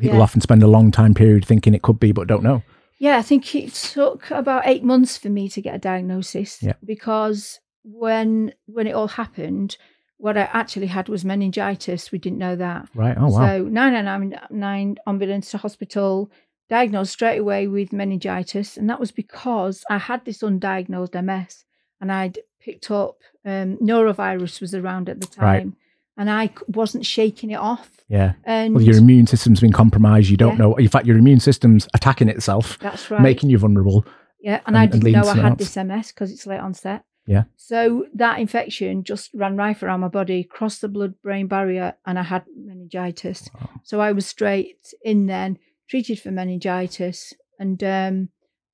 people 0.00 0.18
Yeah. 0.18 0.22
often 0.24 0.40
spend 0.40 0.64
a 0.64 0.66
long 0.66 0.90
time 0.90 1.14
period 1.14 1.44
thinking 1.44 1.72
it 1.74 1.82
could 1.82 2.00
be, 2.00 2.10
but 2.10 2.26
don't 2.26 2.42
know. 2.42 2.62
Yeah, 2.98 3.16
I 3.18 3.22
think 3.22 3.54
it 3.54 3.72
took 3.74 4.30
about 4.32 4.66
eight 4.66 4.82
months 4.82 5.16
for 5.16 5.28
me 5.30 5.48
to 5.50 5.60
get 5.62 5.76
a 5.76 5.78
diagnosis 5.78 6.60
Yeah. 6.62 6.72
because 6.84 7.60
when 7.84 8.52
when 8.66 8.88
it 8.88 8.92
all 8.96 9.06
happened, 9.08 9.76
what 10.18 10.36
I 10.36 10.48
actually 10.52 10.86
had 10.86 11.08
was 11.08 11.24
meningitis. 11.24 12.10
We 12.10 12.18
didn't 12.18 12.38
know 12.38 12.56
that. 12.56 12.88
Right? 12.94 13.16
Oh 13.18 13.28
wow. 13.28 13.46
So 13.46 13.62
nine 13.64 13.92
nine 13.92 14.04
nine 14.04 14.40
nine 14.50 14.96
ambulance 15.06 15.50
to 15.50 15.58
hospital, 15.58 16.30
diagnosed 16.68 17.12
straight 17.12 17.38
away 17.38 17.66
with 17.66 17.92
meningitis, 17.92 18.76
and 18.76 18.88
that 18.90 19.00
was 19.00 19.12
because 19.12 19.84
I 19.90 19.98
had 19.98 20.24
this 20.24 20.38
undiagnosed 20.42 21.14
MS, 21.22 21.64
and 22.00 22.10
I'd 22.10 22.38
picked 22.60 22.90
up 22.90 23.18
um, 23.44 23.76
norovirus 23.76 24.60
was 24.60 24.74
around 24.74 25.08
at 25.08 25.20
the 25.20 25.28
Right. 25.40 25.58
time, 25.60 25.76
and 26.16 26.30
I 26.30 26.50
wasn't 26.68 27.04
shaking 27.06 27.50
it 27.50 27.56
off. 27.60 27.90
yeah. 28.08 28.32
And 28.44 28.74
Well, 28.74 28.84
your 28.84 28.96
immune 28.98 29.26
system's 29.26 29.60
been 29.60 29.72
compromised. 29.72 30.30
You 30.30 30.36
don't 30.36 30.52
Yeah. 30.52 30.58
know. 30.58 30.74
In 30.76 30.88
fact, 30.88 31.06
your 31.06 31.18
immune 31.18 31.40
system's 31.40 31.86
attacking 31.94 32.28
itself, 32.28 32.78
that's 32.78 33.10
right. 33.10 33.20
making 33.20 33.50
you 33.50 33.58
vulnerable. 33.58 34.04
Yeah, 34.40 34.56
and- 34.66 34.76
and, 34.76 34.78
I 34.78 34.86
didn't 34.86 35.10
know 35.12 35.28
I 35.28 35.36
had 35.36 35.58
this 35.58 35.76
MS 35.76 36.12
because 36.12 36.30
it's 36.32 36.46
late 36.46 36.60
onset. 36.60 37.04
Yeah. 37.26 37.44
So 37.56 38.06
that 38.14 38.38
infection 38.38 39.02
just 39.04 39.30
ran 39.34 39.56
right 39.56 39.80
around 39.82 40.00
my 40.00 40.08
body, 40.08 40.44
crossed 40.44 40.80
the 40.80 40.88
blood-brain 40.88 41.48
barrier, 41.48 41.94
and 42.06 42.18
I 42.18 42.22
had 42.22 42.44
meningitis. 42.56 43.48
Wow. 43.54 43.70
So 43.82 44.00
I 44.00 44.12
was 44.12 44.26
straight 44.26 44.94
in 45.02 45.26
then, 45.26 45.58
treated 45.88 46.20
for 46.20 46.30
meningitis, 46.30 47.32
and 47.58 47.82
um, 47.82 48.28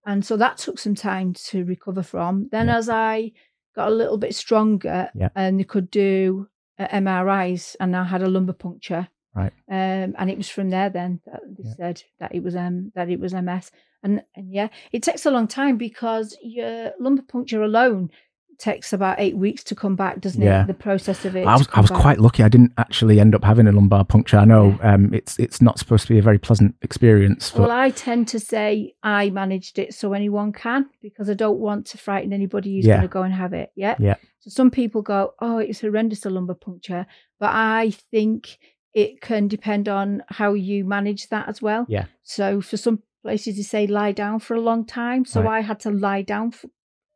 and 0.04 0.24
so 0.24 0.36
that 0.36 0.58
took 0.58 0.78
some 0.78 0.94
time 0.94 1.32
to 1.34 1.64
recover 1.64 2.02
from. 2.02 2.48
Then 2.50 2.66
Yeah. 2.66 2.76
as 2.78 2.88
I 2.88 3.32
got 3.74 3.88
a 3.88 3.94
little 3.94 4.18
bit 4.18 4.34
stronger, 4.34 5.10
Yeah. 5.14 5.28
and 5.34 5.58
they 5.58 5.64
could 5.64 5.90
do 5.90 6.48
uh, 6.78 6.88
MRIs, 6.88 7.76
and 7.80 7.96
I 7.96 8.04
had 8.04 8.22
a 8.22 8.28
lumbar 8.28 8.54
puncture. 8.54 9.08
Right. 9.34 9.52
Um, 9.70 10.14
and 10.18 10.30
it 10.30 10.36
was 10.36 10.48
from 10.50 10.68
there 10.70 10.90
then 10.90 11.20
that 11.26 11.40
they 11.56 11.64
Yeah. 11.64 11.74
said 11.76 12.02
that 12.18 12.34
it 12.34 12.42
was 12.42 12.54
um 12.56 12.92
that 12.94 13.08
it 13.08 13.18
was 13.20 13.32
MS. 13.32 13.70
And 14.02 14.24
and 14.36 14.52
yeah, 14.52 14.68
it 14.90 15.02
takes 15.02 15.24
a 15.26 15.30
long 15.30 15.46
time 15.48 15.76
because 15.78 16.36
your 16.42 16.92
lumbar 17.00 17.24
puncture 17.24 17.62
alone 17.62 18.10
takes 18.62 18.92
about 18.92 19.16
eight 19.18 19.37
weeks 19.37 19.62
to 19.64 19.75
come 19.75 19.96
back, 19.96 20.20
doesn't 20.20 20.40
Yeah. 20.40 20.62
it? 20.62 20.66
The 20.68 20.75
process 20.88 21.25
of 21.25 21.35
it. 21.37 21.46
I 21.46 21.57
was 21.57 21.68
I 21.75 21.81
was 21.81 21.90
back. 21.90 22.01
quite 22.01 22.18
lucky. 22.27 22.42
I 22.42 22.48
didn't 22.48 22.72
actually 22.79 23.18
end 23.20 23.35
up 23.35 23.44
having 23.44 23.66
a 23.66 23.72
lumbar 23.72 24.05
puncture. 24.05 24.38
I 24.38 24.44
know 24.44 24.79
um, 24.83 25.12
it's 25.12 25.38
it's 25.38 25.61
not 25.61 25.79
supposed 25.81 26.07
to 26.07 26.12
be 26.14 26.18
a 26.18 26.22
very 26.31 26.38
pleasant 26.38 26.75
experience. 26.83 27.51
But 27.51 27.61
Well, 27.62 27.70
I 27.72 27.90
tend 27.90 28.29
to 28.29 28.38
say 28.40 28.94
I 29.03 29.31
managed 29.31 29.79
it 29.79 29.94
so 29.94 30.12
anyone 30.12 30.53
can 30.53 30.87
because 31.03 31.29
I 31.29 31.35
don't 31.35 31.59
want 31.59 31.87
to 31.88 31.98
frighten 31.98 32.33
anybody 32.33 32.77
who's 32.77 32.87
Yeah. 32.87 32.94
going 32.96 33.09
to 33.09 33.12
go 33.18 33.22
and 33.22 33.35
have 33.35 33.53
it. 33.53 33.72
Yeah. 33.75 33.96
Yeah. 33.98 34.16
So 34.38 34.51
some 34.51 34.70
people 34.70 35.03
go, 35.03 35.35
oh, 35.40 35.59
it's 35.59 35.81
horrendous 35.81 36.25
a 36.27 36.31
lumbar 36.31 36.57
puncture, 36.57 37.07
but 37.40 37.51
I 37.53 37.90
think 38.12 38.59
it 38.94 39.20
can 39.20 39.48
depend 39.48 39.88
on 39.88 40.22
how 40.29 40.55
you 40.55 40.85
manage 40.85 41.29
that 41.31 41.48
as 41.48 41.61
well. 41.62 41.87
Yeah. 41.88 42.07
So 42.22 42.61
for 42.61 42.77
some 42.77 42.98
places, 43.25 43.57
they 43.57 43.62
say 43.62 43.87
lie 43.87 44.12
down 44.12 44.38
for 44.40 44.55
a 44.55 44.61
long 44.61 44.85
time. 44.85 45.25
So 45.25 45.40
Right. 45.42 45.59
I 45.59 45.61
had 45.62 45.81
to 45.81 45.90
lie 45.90 46.22
down 46.22 46.48
f- 46.53 46.64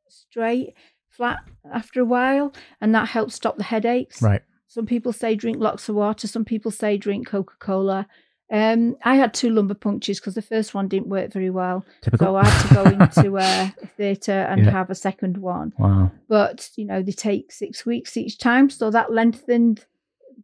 straight, 0.09 0.75
flat 1.17 1.39
after 1.73 2.01
a 2.01 2.05
while, 2.05 2.53
and 2.81 2.95
that 2.95 3.09
helps 3.09 3.35
stop 3.35 3.57
the 3.57 3.65
headaches. 3.65 4.23
right, 4.23 4.43
Some 4.69 4.87
people 4.87 5.13
say 5.13 5.35
drink 5.35 5.59
lots 5.59 5.89
of 5.89 5.95
water. 5.95 6.27
Some 6.29 6.45
people 6.45 6.71
say 6.71 6.97
drink 6.97 7.27
Coca 7.29 7.55
Cola. 7.59 8.07
Um, 8.53 8.97
I 9.03 9.17
had 9.17 9.35
two 9.35 9.51
lumbar 9.51 9.75
punctures 9.75 10.21
because 10.21 10.35
the 10.37 10.43
first 10.43 10.73
one 10.73 10.87
didn't 10.87 11.09
work 11.09 11.33
very 11.33 11.51
well, 11.51 11.85
typical. 12.01 12.27
so 12.29 12.37
I 12.37 12.49
had 12.49 12.69
to 12.69 12.75
go 12.75 12.85
into 13.05 13.37
a 13.39 13.75
theatre 13.97 14.47
and 14.51 14.65
Yeah. 14.65 14.71
have 14.71 14.89
a 14.91 14.95
second 14.95 15.39
one. 15.39 15.73
wow. 15.79 16.13
But 16.29 16.71
you 16.77 16.85
know, 16.85 17.03
they 17.03 17.13
take 17.13 17.51
six 17.51 17.85
weeks 17.85 18.17
each 18.17 18.39
time, 18.39 18.71
so 18.71 18.91
that 18.93 19.13
lengthened 19.13 19.85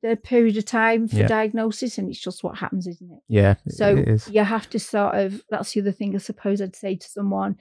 the 0.02 0.16
period 0.16 0.56
of 0.56 0.64
time 0.64 1.06
for 1.06 1.14
Yeah. 1.16 1.28
diagnosis, 1.28 1.96
and 1.96 2.08
it's 2.10 2.18
just 2.18 2.42
what 2.42 2.58
happens, 2.58 2.88
isn't 2.88 3.12
it? 3.12 3.20
Yeah. 3.28 3.54
So 3.68 3.98
it 3.98 4.28
you 4.28 4.42
have 4.42 4.68
to 4.70 4.80
sort 4.80 5.14
of. 5.14 5.42
That's 5.48 5.72
the 5.72 5.80
other 5.82 5.92
thing 5.92 6.16
I 6.16 6.18
suppose 6.18 6.60
I'd 6.60 6.74
say 6.74 6.96
to 6.96 7.08
someone. 7.08 7.56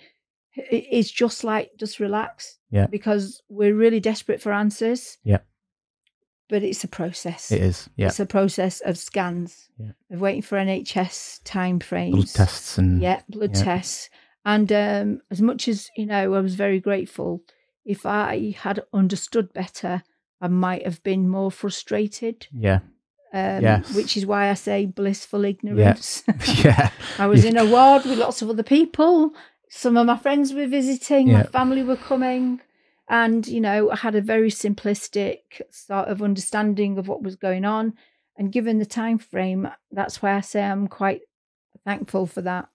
It- 0.55 0.87
It's 0.91 1.11
just 1.11 1.43
like 1.43 1.71
just 1.77 1.99
relax. 1.99 2.57
Yeah. 2.69 2.87
Because 2.87 3.41
we're 3.49 3.75
really 3.75 3.99
desperate 3.99 4.41
for 4.41 4.51
answers. 4.51 5.17
Yeah. 5.23 5.39
But 6.49 6.63
it's 6.63 6.83
a 6.83 6.87
process. 6.87 7.51
It 7.51 7.61
is. 7.61 7.89
Yeah. 7.95 8.07
It's 8.07 8.19
a 8.19 8.25
process 8.25 8.81
of 8.81 8.97
scans, 8.97 9.69
Yeah. 9.77 9.91
of 10.11 10.19
waiting 10.19 10.41
for 10.41 10.57
NHS 10.57 11.39
time 11.45 11.79
frames. 11.79 12.15
Blood 12.15 12.27
tests 12.47 12.77
and 12.77 13.01
Yeah, 13.01 13.21
blood 13.29 13.55
yeah. 13.55 13.63
tests. 13.63 14.09
And 14.43 14.71
um, 14.71 15.21
as 15.29 15.41
much 15.41 15.67
as, 15.67 15.89
you 15.95 16.05
know, 16.05 16.33
I 16.33 16.39
was 16.41 16.55
very 16.55 16.79
grateful, 16.79 17.43
if 17.85 18.05
I 18.05 18.53
had 18.57 18.83
understood 18.91 19.53
better, 19.53 20.03
I 20.41 20.47
might 20.49 20.83
have 20.85 21.01
been 21.03 21.29
more 21.29 21.51
frustrated. 21.51 22.47
yeah. 22.51 22.79
Um, 23.33 23.61
Yes. 23.63 23.95
Which 23.95 24.17
is 24.17 24.25
why 24.25 24.49
I 24.49 24.55
say 24.55 24.85
blissful 24.85 25.45
ignorance. 25.45 26.23
yeah. 26.65 26.89
I 27.17 27.27
was 27.27 27.45
in 27.45 27.55
a 27.55 27.65
ward 27.73 28.03
with 28.03 28.17
lots 28.19 28.41
of 28.41 28.49
other 28.49 28.63
people. 28.63 29.33
Some 29.73 29.95
of 29.95 30.05
my 30.05 30.17
friends 30.17 30.53
were 30.53 30.67
visiting, 30.67 31.31
my 31.31 31.43
family 31.43 31.81
were 31.81 31.95
coming. 31.95 32.59
And, 33.07 33.47
you 33.47 33.61
know, 33.61 33.89
I 33.89 33.95
had 33.95 34.15
a 34.15 34.21
very 34.21 34.51
simplistic 34.51 35.61
sort 35.69 36.09
of 36.09 36.21
understanding 36.21 36.97
of 36.97 37.07
what 37.07 37.23
was 37.23 37.37
going 37.37 37.63
on. 37.63 37.93
And 38.37 38.51
given 38.51 38.79
the 38.79 38.85
time 38.85 39.17
frame, 39.17 39.69
that's 39.89 40.21
why 40.21 40.33
I 40.33 40.41
say 40.41 40.61
I'm 40.61 40.87
quite 40.87 41.21
thankful 41.85 42.25
for 42.25 42.41
that. 42.41 42.67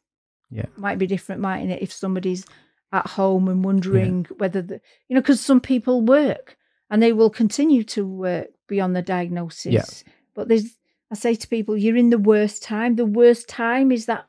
Yeah. 0.51 0.67
Might 0.77 0.99
be 0.99 1.07
different, 1.07 1.43
mightn't 1.43 1.71
it, 1.71 1.83
if 1.83 1.93
somebody's 1.93 2.47
at 2.93 3.07
home 3.07 3.49
and 3.49 3.63
wondering 3.63 4.27
whether 4.39 4.63
the, 4.63 4.81
you 5.09 5.15
know, 5.15 5.21
because 5.21 5.41
some 5.41 5.61
people 5.61 6.01
work 6.01 6.57
and 6.89 7.03
they 7.03 7.13
will 7.13 7.31
continue 7.31 7.83
to 7.85 8.07
work 8.07 8.49
beyond 8.69 8.97
the 8.97 9.03
diagnosis. 9.03 9.73
Yeah. 9.73 10.13
But 10.35 10.49
there's, 10.49 10.77
I 11.11 11.15
say 11.15 11.35
to 11.35 11.49
people, 11.49 11.77
you're 11.77 11.97
in 11.97 12.11
the 12.11 12.19
worst 12.19 12.63
time. 12.63 12.97
The 12.97 13.05
worst 13.05 13.49
time 13.49 13.93
is 13.93 14.07
that 14.07 14.27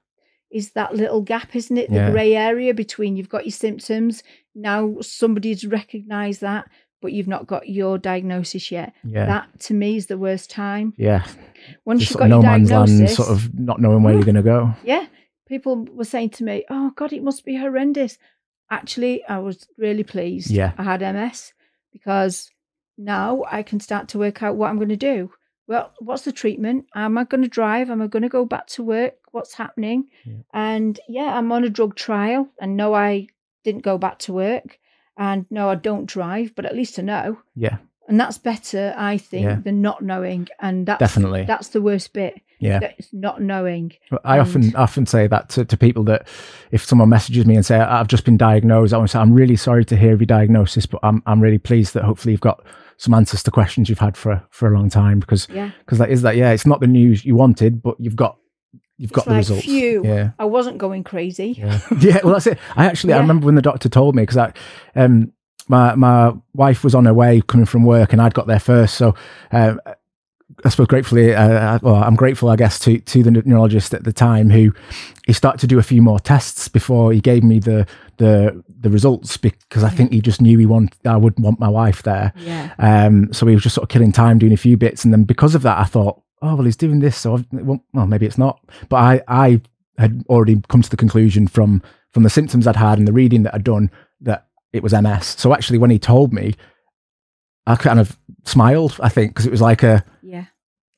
is 0.51 0.71
that 0.71 0.95
little 0.95 1.21
gap, 1.21 1.55
isn't 1.55 1.77
it? 1.77 1.89
The 1.89 1.95
Yeah. 1.95 2.11
grey 2.11 2.35
area 2.35 2.73
between 2.73 3.15
you've 3.17 3.29
got 3.29 3.45
your 3.45 3.51
symptoms. 3.51 4.23
Now 4.55 4.97
somebody's 5.01 5.65
recognised 5.65 6.41
that, 6.41 6.69
but 7.01 7.11
you've 7.13 7.27
not 7.27 7.47
got 7.47 7.69
your 7.69 7.97
diagnosis 7.97 8.71
yet. 8.71 8.93
Yeah. 9.03 9.25
That 9.25 9.59
to 9.61 9.73
me 9.73 9.97
is 9.97 10.07
the 10.07 10.17
worst 10.17 10.49
time. 10.49 10.93
yeah. 10.97 11.25
Once 11.85 11.99
Just 12.01 12.11
you've 12.11 12.19
got 12.19 12.25
of 12.25 12.29
your 12.29 12.41
no 12.41 12.47
man's 12.47 12.69
diagnosis, 12.69 12.99
land, 12.99 13.09
sort 13.11 13.29
of 13.29 13.59
not 13.59 13.81
knowing 13.81 14.03
where 14.03 14.13
you're 14.13 14.23
going 14.23 14.35
to 14.35 14.41
go. 14.41 14.73
yeah, 14.85 15.05
people 15.47 15.85
were 15.93 16.05
saying 16.05 16.29
to 16.31 16.43
me, 16.43 16.63
"Oh 16.69 16.91
God, 16.95 17.11
it 17.13 17.23
must 17.23 17.43
be 17.45 17.57
horrendous." 17.57 18.17
Actually, 18.71 19.23
I 19.25 19.39
was 19.39 19.67
really 19.77 20.03
pleased. 20.03 20.49
Yeah. 20.49 20.73
I 20.77 20.83
had 20.83 21.01
MS 21.01 21.53
because 21.91 22.49
now 22.97 23.43
I 23.51 23.63
can 23.63 23.79
start 23.79 24.07
to 24.09 24.19
work 24.19 24.41
out 24.43 24.55
what 24.55 24.69
I'm 24.69 24.77
going 24.77 24.89
to 24.89 24.95
do. 24.97 25.31
Well, 25.67 25.91
what's 25.99 26.23
the 26.23 26.31
treatment? 26.31 26.85
Am 26.95 27.17
I 27.17 27.25
going 27.25 27.43
to 27.43 27.49
drive? 27.49 27.89
Am 27.89 28.01
I 28.01 28.07
going 28.07 28.23
to 28.23 28.29
go 28.29 28.45
back 28.45 28.67
to 28.67 28.83
work? 28.83 29.15
What's 29.31 29.53
happening? 29.55 30.05
Yeah. 30.25 30.35
And 30.53 30.99
yeah, 31.09 31.37
I'm 31.37 31.51
on 31.51 31.63
a 31.65 31.69
drug 31.69 31.95
trial, 31.95 32.47
and 32.61 32.77
no, 32.77 32.93
I 32.93 33.27
didn't 33.63 33.83
go 33.83 33.97
back 33.97 34.17
to 34.19 34.33
work, 34.33 34.79
and 35.17 35.45
no, 35.49 35.69
I 35.69 35.75
don't 35.75 36.05
drive, 36.05 36.55
but 36.55 36.65
at 36.65 36.75
least 36.75 36.97
I 36.99 37.01
know. 37.03 37.39
Yeah. 37.55 37.77
and 38.09 38.17
that's 38.17 38.37
better, 38.37 38.93
I 38.97 39.17
think, 39.17 39.43
Yeah. 39.43 39.55
than 39.61 39.81
not 39.81 40.01
knowing. 40.01 40.47
And 40.61 40.85
that's 40.85 40.99
Definitely. 41.01 41.43
that's 41.43 41.67
the 41.67 41.81
worst 41.81 42.13
bit. 42.13 42.39
Yeah. 42.57 42.79
That's 42.79 43.09
not 43.11 43.41
knowing. 43.41 43.91
I 44.23 44.39
often 44.39 44.63
And- 44.63 44.75
often 44.77 45.05
say 45.05 45.27
that 45.27 45.49
to, 45.49 45.65
to 45.65 45.75
people 45.75 46.05
that 46.05 46.25
if 46.71 46.85
someone 46.85 47.09
messages 47.09 47.45
me 47.45 47.55
and 47.55 47.65
say 47.65 47.77
I've 47.77 48.07
just 48.07 48.23
been 48.23 48.37
diagnosed, 48.37 48.93
I 48.93 48.97
want 48.97 49.09
to 49.09 49.11
say 49.11 49.19
I'm 49.19 49.33
really 49.33 49.57
sorry 49.57 49.83
to 49.83 49.97
hear 49.97 50.13
of 50.13 50.21
your 50.21 50.25
diagnosis, 50.27 50.85
but 50.85 51.01
I'm 51.03 51.21
I'm 51.25 51.41
really 51.41 51.57
pleased 51.57 51.93
that 51.95 52.03
hopefully 52.05 52.31
you've 52.31 52.39
got 52.39 52.63
some 52.97 53.13
answers 53.13 53.43
to 53.43 53.51
questions 53.51 53.89
you've 53.89 53.99
had 53.99 54.17
for 54.17 54.43
for 54.49 54.67
a 54.71 54.77
long 54.77 54.89
time 54.89 55.19
because 55.19 55.47
Yeah. 55.53 55.71
because 55.79 55.97
that 55.99 56.09
is 56.09 56.21
that 56.23 56.35
yeah 56.35 56.51
it's 56.51 56.65
not 56.65 56.79
the 56.79 56.87
news 56.87 57.23
you 57.25 57.35
wanted, 57.35 57.81
but 57.81 57.95
you've 57.99 58.15
got 58.15 58.37
you've 58.97 59.11
got 59.11 59.21
It's 59.21 59.25
the 59.27 59.31
like, 59.33 59.37
results. 59.39 59.65
phew. 59.65 60.01
Yeah. 60.03 60.31
I 60.39 60.45
wasn't 60.45 60.79
going 60.79 61.03
crazy. 61.03 61.55
Yeah. 61.57 61.79
yeah. 61.99 62.19
Well, 62.23 62.33
that's 62.33 62.47
it. 62.47 62.57
I 62.75 62.85
actually, 62.87 63.13
I 63.13 63.19
remember 63.19 63.45
when 63.45 63.53
the 63.55 63.61
doctor 63.61 63.89
told 63.89 64.15
me 64.15 64.23
because 64.23 64.37
I, 64.37 64.51
um, 64.95 65.31
my 65.67 65.93
my 65.95 66.33
wife 66.55 66.83
was 66.83 66.95
on 66.95 67.05
her 67.05 67.13
way 67.13 67.41
coming 67.45 67.67
from 67.67 67.83
work 67.83 68.11
and 68.13 68.19
I'd 68.21 68.33
got 68.33 68.47
there 68.47 68.59
first. 68.59 68.95
So, 68.95 69.13
um, 69.51 69.79
I 70.65 70.69
suppose 70.69 70.87
gratefully, 70.87 71.35
uh, 71.35 71.77
well, 71.83 71.95
I'm 71.97 72.15
grateful, 72.15 72.49
I 72.49 72.55
guess, 72.55 72.79
to 72.79 72.97
to 72.99 73.21
the 73.21 73.29
neurologist 73.31 73.93
at 73.93 74.03
the 74.03 74.13
time 74.13 74.49
who 74.49 74.73
he 75.27 75.33
started 75.33 75.59
to 75.59 75.67
do 75.67 75.77
a 75.77 75.83
few 75.83 76.01
more 76.01 76.19
tests 76.19 76.67
before 76.67 77.11
he 77.11 77.21
gave 77.21 77.43
me 77.43 77.59
the 77.59 77.85
the 78.17 78.63
the 78.79 78.89
results 78.89 79.37
because 79.37 79.83
I 79.83 79.89
think 79.89 80.11
he 80.11 80.21
just 80.21 80.41
knew 80.41 80.57
he 80.57 80.65
want 80.65 80.95
I 81.05 81.17
would 81.17 81.39
want 81.39 81.59
my 81.59 81.69
wife 81.69 82.03
there. 82.03 82.31
Yeah. 82.37 82.73
Um, 82.79 83.33
so 83.33 83.45
he 83.47 83.53
was 83.55 83.63
just 83.63 83.75
sort 83.75 83.83
of 83.83 83.89
killing 83.89 84.11
time 84.11 84.37
doing 84.39 84.53
a 84.53 84.57
few 84.57 84.77
bits, 84.77 85.03
and 85.03 85.13
then 85.13 85.23
because 85.23 85.55
of 85.55 85.61
that, 85.63 85.77
I 85.79 85.83
thought, 85.85 86.21
oh 86.41 86.55
well, 86.55 86.65
he's 86.65 86.75
doing 86.77 86.99
this, 86.99 87.17
so 87.17 87.33
I've, 87.35 87.45
well, 87.51 87.81
maybe 88.07 88.25
it's 88.25 88.37
not. 88.37 88.59
But 88.89 88.97
I, 88.97 89.21
I 89.27 89.61
had 89.97 90.23
already 90.29 90.61
come 90.69 90.81
to 90.83 90.89
the 90.89 90.97
conclusion 90.97 91.47
from 91.47 91.81
from 92.11 92.23
the 92.23 92.29
symptoms 92.29 92.67
I'd 92.67 92.75
had 92.75 92.99
and 92.99 93.07
the 93.07 93.13
reading 93.13 93.43
that 93.43 93.55
I'd 93.55 93.63
done 93.63 93.89
that 94.21 94.47
it 94.73 94.83
was 94.83 94.93
MS. 94.93 95.25
So 95.37 95.53
actually, 95.53 95.79
when 95.79 95.89
he 95.91 95.97
told 95.99 96.33
me, 96.33 96.53
I 97.65 97.75
kind 97.75 97.99
of 97.99 98.17
smiled. 98.45 98.97
I 99.01 99.09
think 99.09 99.31
because 99.31 99.45
it 99.45 99.51
was 99.51 99.61
like 99.61 99.83
a, 99.83 100.03
Yeah. 100.21 100.45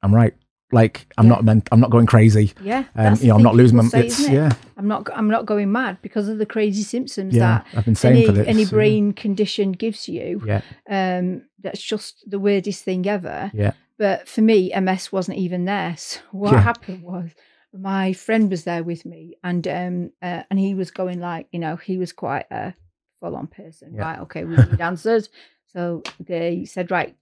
I'm 0.03 0.13
right. 0.13 0.33
Like 0.71 1.07
I'm 1.17 1.25
Yeah. 1.25 1.29
not 1.29 1.43
meant. 1.45 1.69
I'm 1.71 1.79
not 1.79 1.89
going 1.89 2.05
crazy. 2.05 2.53
Yeah. 2.61 2.83
Um, 2.95 3.15
you 3.21 3.27
know, 3.29 3.35
I'm 3.35 3.43
not 3.43 3.55
losing 3.55 3.77
my. 3.77 3.83
say, 3.85 4.05
It's 4.05 4.19
it? 4.19 4.31
yeah, 4.33 4.51
I'm 4.79 4.87
not. 4.87 5.09
I'm 5.13 5.27
not 5.29 5.45
going 5.45 5.71
mad 5.71 5.97
because 6.01 6.29
of 6.29 6.37
the 6.37 6.45
crazy 6.45 6.83
symptoms 6.83 7.35
yeah. 7.35 7.41
that 7.41 7.67
I've 7.77 7.85
been 7.85 7.95
saying 7.95 8.15
any 8.23 8.37
this. 8.37 8.47
any 8.47 8.63
yeah. 8.63 8.69
brain 8.69 9.13
condition 9.13 9.73
gives 9.73 10.07
you. 10.07 10.41
Yeah, 10.45 10.61
Um, 10.89 11.43
that's 11.61 11.83
just 11.83 12.23
the 12.29 12.39
weirdest 12.39 12.83
thing 12.85 13.05
ever. 13.05 13.51
yeah, 13.53 13.73
But 13.97 14.27
for 14.29 14.41
me, 14.41 14.71
MS 14.79 15.11
wasn't 15.11 15.37
even 15.37 15.65
there. 15.65 15.95
So 15.97 16.19
what 16.31 16.53
Yeah. 16.53 16.61
happened 16.61 17.03
was 17.03 17.31
my 17.73 18.13
friend 18.13 18.49
was 18.49 18.63
there 18.63 18.83
with 18.83 19.05
me, 19.05 19.35
and 19.43 19.67
um, 19.67 20.11
uh, 20.21 20.43
and 20.49 20.57
he 20.57 20.73
was 20.75 20.91
going 20.91 21.19
like, 21.19 21.47
you 21.51 21.59
know, 21.59 21.75
he 21.75 21.97
was 21.97 22.13
quite 22.13 22.45
a 22.49 22.73
full 23.19 23.35
on 23.35 23.47
person. 23.47 23.93
Yeah. 23.95 24.01
Right? 24.01 24.19
Okay, 24.21 24.43
we 24.45 24.55
need 24.55 24.81
answers. 24.81 25.29
So 25.71 26.01
they 26.19 26.65
said, 26.65 26.89
right, 26.89 27.15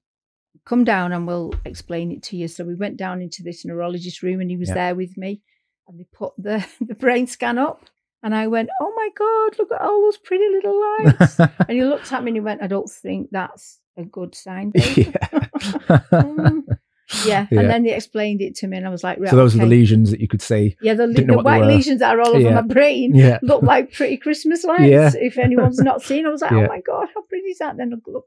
come 0.64 0.86
down 0.86 1.12
and 1.12 1.28
we'll 1.28 1.53
explain 1.66 2.14
it 2.14 2.24
to 2.24 2.38
you. 2.38 2.47
So 2.47 2.64
we 2.64 2.76
went 2.76 2.95
down 2.95 3.22
into 3.22 3.43
this 3.43 3.66
neurologist 3.66 4.24
room, 4.24 4.39
and 4.39 4.49
he 4.49 4.55
was 4.55 4.70
Yeah. 4.70 4.76
there 4.76 4.95
with 4.95 5.18
me, 5.18 5.41
and 5.88 6.00
they 6.00 6.06
put 6.12 6.34
the 6.38 6.66
the 6.82 6.96
brain 6.96 7.28
scan 7.28 7.58
up, 7.58 7.86
and 8.24 8.36
I 8.36 8.48
went, 8.48 8.70
oh 8.82 8.94
my 8.96 9.10
god, 9.18 9.60
look 9.60 9.72
at 9.72 9.82
all 9.82 10.02
those 10.04 10.18
pretty 10.18 10.46
little 10.52 10.80
lights. 11.00 11.40
and 11.40 11.70
he 11.70 11.84
looked 11.84 12.12
at 12.12 12.24
me 12.24 12.30
and 12.32 12.38
he 12.38 12.42
went, 12.42 12.62
I 12.62 12.68
don't 12.68 12.90
think 12.90 13.30
that's 13.32 13.80
a 13.98 14.04
good 14.04 14.36
sign. 14.36 14.72
babe." 14.72 14.84
Mm. 15.14 16.64
yeah. 17.26 17.48
Yeah. 17.52 17.62
And 17.62 17.70
then 17.70 17.84
they 17.84 17.94
explained 17.96 18.42
it 18.42 18.54
to 18.56 18.68
me, 18.68 18.76
and 18.76 18.86
I 18.86 18.90
was 18.90 19.02
like, 19.02 19.18
right, 19.18 19.30
so 19.30 19.38
those 19.38 19.56
are 19.56 19.60
the 19.60 19.66
lesions 19.66 20.12
that 20.12 20.20
you 20.20 20.28
could 20.28 20.42
see. 20.42 20.76
Yeah, 20.82 20.94
the, 20.94 21.08
the 21.08 21.38
white 21.42 21.64
lesions 21.64 22.02
that 22.02 22.14
are 22.14 22.20
all 22.20 22.32
over 22.36 22.40
Yeah. 22.40 22.56
my 22.56 22.62
brain 22.64 23.16
Yeah, 23.16 23.40
look 23.42 23.64
like 23.64 23.94
pretty 23.94 24.18
Christmas 24.18 24.66
lights. 24.66 24.82
Yeah. 24.84 25.12
If 25.16 25.38
anyone's 25.38 25.80
not 25.80 26.02
seen, 26.02 26.26
I 26.26 26.30
was 26.32 26.42
like, 26.42 26.52
Yeah. 26.52 26.66
oh 26.66 26.68
my 26.68 26.82
god, 26.82 27.08
how 27.16 27.22
pretty 27.22 27.48
is 27.48 27.60
that? 27.60 27.78
Then 27.78 27.94
I 27.94 28.12
look, 28.12 28.26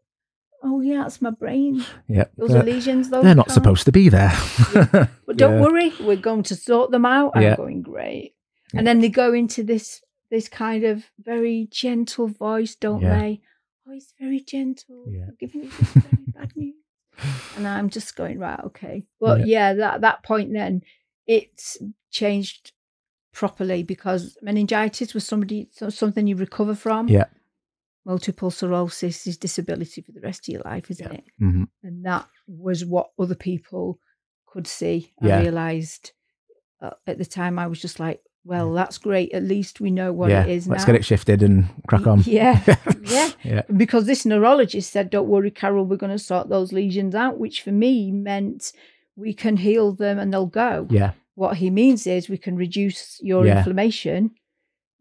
oh 0.63 0.81
yeah, 0.81 1.03
that's 1.03 1.21
my 1.23 1.31
brain. 1.31 1.85
yeah. 2.09 2.25
Those 2.37 2.51
They're- 2.51 2.63
lesions, 2.63 3.11
though. 3.11 3.23
They're 3.23 3.35
not 3.35 3.51
supposed 3.51 3.85
to 3.87 3.93
be 3.93 4.09
there. 4.09 4.33
But 5.27 5.37
don't 5.37 5.55
Yeah. 5.57 5.61
worry, 5.63 5.93
we're 6.01 6.17
going 6.17 6.43
to 6.45 6.57
sort 6.57 6.91
them 6.91 7.07
out. 7.07 7.33
I'm 7.37 7.55
going 7.57 7.83
great. 7.83 8.35
And 8.75 8.87
then 8.87 9.01
they 9.01 9.09
go 9.09 9.33
into 9.33 9.63
this 9.63 10.01
this 10.31 10.49
kind 10.49 10.85
of 10.85 11.05
very 11.19 11.69
gentle 11.73 12.29
voice, 12.29 12.75
don't 12.77 13.03
Yeah. 13.03 13.19
they? 13.19 13.41
Oh, 13.87 13.93
he's 13.93 14.13
very 14.21 14.41
gentle. 14.41 15.05
Yeah. 15.09 15.27
Giving 15.41 15.65
you 15.65 15.71
this 15.71 15.89
very 15.91 16.25
bad 16.35 16.53
news. 16.57 16.75
And 17.57 17.67
I'm 17.67 17.91
just 17.91 18.15
going 18.17 18.39
right, 18.39 18.61
okay. 18.67 19.07
But 19.21 19.47
yeah, 19.47 19.75
that 19.75 20.01
that 20.03 20.23
point 20.23 20.53
then 20.53 20.83
it's 21.27 21.79
changed 22.11 22.73
properly 23.33 23.83
because 23.85 24.37
meningitis 24.43 25.15
was 25.15 25.25
somebody 25.25 25.69
so- 25.73 25.91
something 25.91 26.27
you 26.27 26.37
recover 26.37 26.75
from. 26.75 27.09
Yeah. 27.09 27.25
Multiple 28.07 28.51
sclerosis 28.51 29.27
is 29.27 29.37
disability 29.37 30.01
for 30.01 30.13
the 30.13 30.21
rest 30.21 30.49
of 30.49 30.53
your 30.53 30.63
life, 30.65 30.91
isn't 30.91 31.07
Yeah. 31.13 31.19
it? 31.19 31.25
Mhm. 31.41 31.69
and 31.83 32.05
that 32.05 32.27
was 32.49 32.85
what 32.85 33.11
other 33.19 33.35
people 33.35 33.99
could 34.47 34.67
see. 34.67 35.13
Yeah. 35.23 35.39
I 35.39 35.43
realized 35.43 36.13
uh, 36.83 36.91
at 37.07 37.19
the 37.19 37.27
time 37.27 37.59
I 37.59 37.67
was 37.67 37.79
just 37.81 38.01
like, 38.01 38.21
well, 38.43 38.73
that's 38.73 38.97
great. 38.97 39.33
At 39.35 39.43
least 39.43 39.81
we 39.83 39.91
know 39.91 40.15
what 40.15 40.31
yeah, 40.31 40.45
it 40.45 40.49
is 40.51 40.67
let's 40.67 40.83
now. 40.85 40.87
get 40.87 40.95
it 40.97 41.05
shifted 41.05 41.43
and 41.43 41.67
crack 41.87 42.07
on. 42.07 42.23
Yeah, 42.25 42.59
yeah. 43.03 43.31
yeah, 43.45 43.63
Because 43.77 44.07
this 44.07 44.25
neurologist 44.25 44.91
said, 44.91 45.11
"Don't 45.11 45.29
worry, 45.29 45.51
Carole, 45.51 45.85
we're 45.85 45.97
going 45.99 46.11
to 46.17 46.19
sort 46.19 46.49
those 46.49 46.73
lesions 46.73 47.15
out," 47.15 47.39
which 47.39 47.61
for 47.61 47.71
me 47.71 48.11
meant 48.11 48.73
we 49.15 49.35
can 49.35 49.59
heal 49.59 49.93
them 49.93 50.19
and 50.19 50.33
they'll 50.33 50.47
go. 50.47 50.87
yeah. 50.91 51.13
What 51.35 51.59
he 51.59 51.69
means 51.71 52.07
is 52.07 52.29
we 52.31 52.39
can 52.39 52.57
reduce 52.57 53.19
your 53.23 53.45
Yeah. 53.47 53.59
inflammation. 53.59 54.31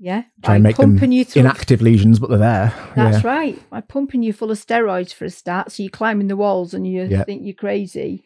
Yeah, 0.02 0.24
Try 0.46 0.56
and 0.56 0.64
make 0.64 0.78
them 0.78 0.92
pumping 0.92 1.12
you 1.12 1.26
through 1.26 1.42
Inactive 1.42 1.82
lesions, 1.82 2.20
but 2.20 2.30
they're 2.30 2.40
there. 2.40 2.74
That's 2.96 3.22
yeah. 3.24 3.30
right. 3.30 3.70
By 3.70 3.82
pumping 3.82 4.24
you 4.24 4.32
full 4.32 4.50
of 4.50 4.58
steroids 4.58 5.14
for 5.14 5.26
a 5.26 5.30
start, 5.30 5.74
so 5.74 5.84
you're 5.84 5.90
climbing 5.90 6.30
the 6.30 6.38
walls 6.38 6.74
and 6.74 6.88
you 6.88 7.04
Yeah. 7.04 7.26
think 7.26 7.42
you're 7.44 7.54
crazy. 7.54 8.24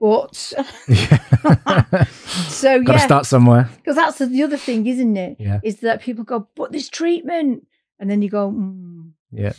But 0.00 0.52
yeah. 0.88 1.18
so 2.48 2.82
Got 2.82 2.92
to 2.94 2.98
yeah, 2.98 3.04
start 3.06 3.26
somewhere. 3.26 3.70
because 3.76 3.94
that's 3.94 4.18
the 4.18 4.42
other 4.42 4.56
thing, 4.56 4.86
isn't 4.88 5.16
it? 5.16 5.36
Yeah, 5.38 5.60
Is 5.62 5.76
that 5.80 6.02
people 6.02 6.24
go, 6.24 6.48
but 6.56 6.72
this 6.72 6.88
treatment, 6.88 7.66
and 8.00 8.10
then 8.10 8.20
you 8.20 8.28
go, 8.28 8.50
mm, 8.50 9.12
yeah. 9.30 9.52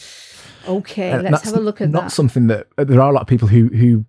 okay, 0.68 1.18
let's 1.18 1.44
have 1.46 1.54
a 1.56 1.60
look 1.62 1.80
at 1.80 1.90
not 1.90 2.00
that. 2.00 2.04
Not 2.06 2.12
something 2.12 2.48
that 2.48 2.68
uh, 2.78 2.84
there 2.84 3.02
are 3.02 3.10
a 3.10 3.14
lot 3.14 3.22
of 3.22 3.28
people 3.28 3.48
who 3.48 3.68
who 3.70 4.06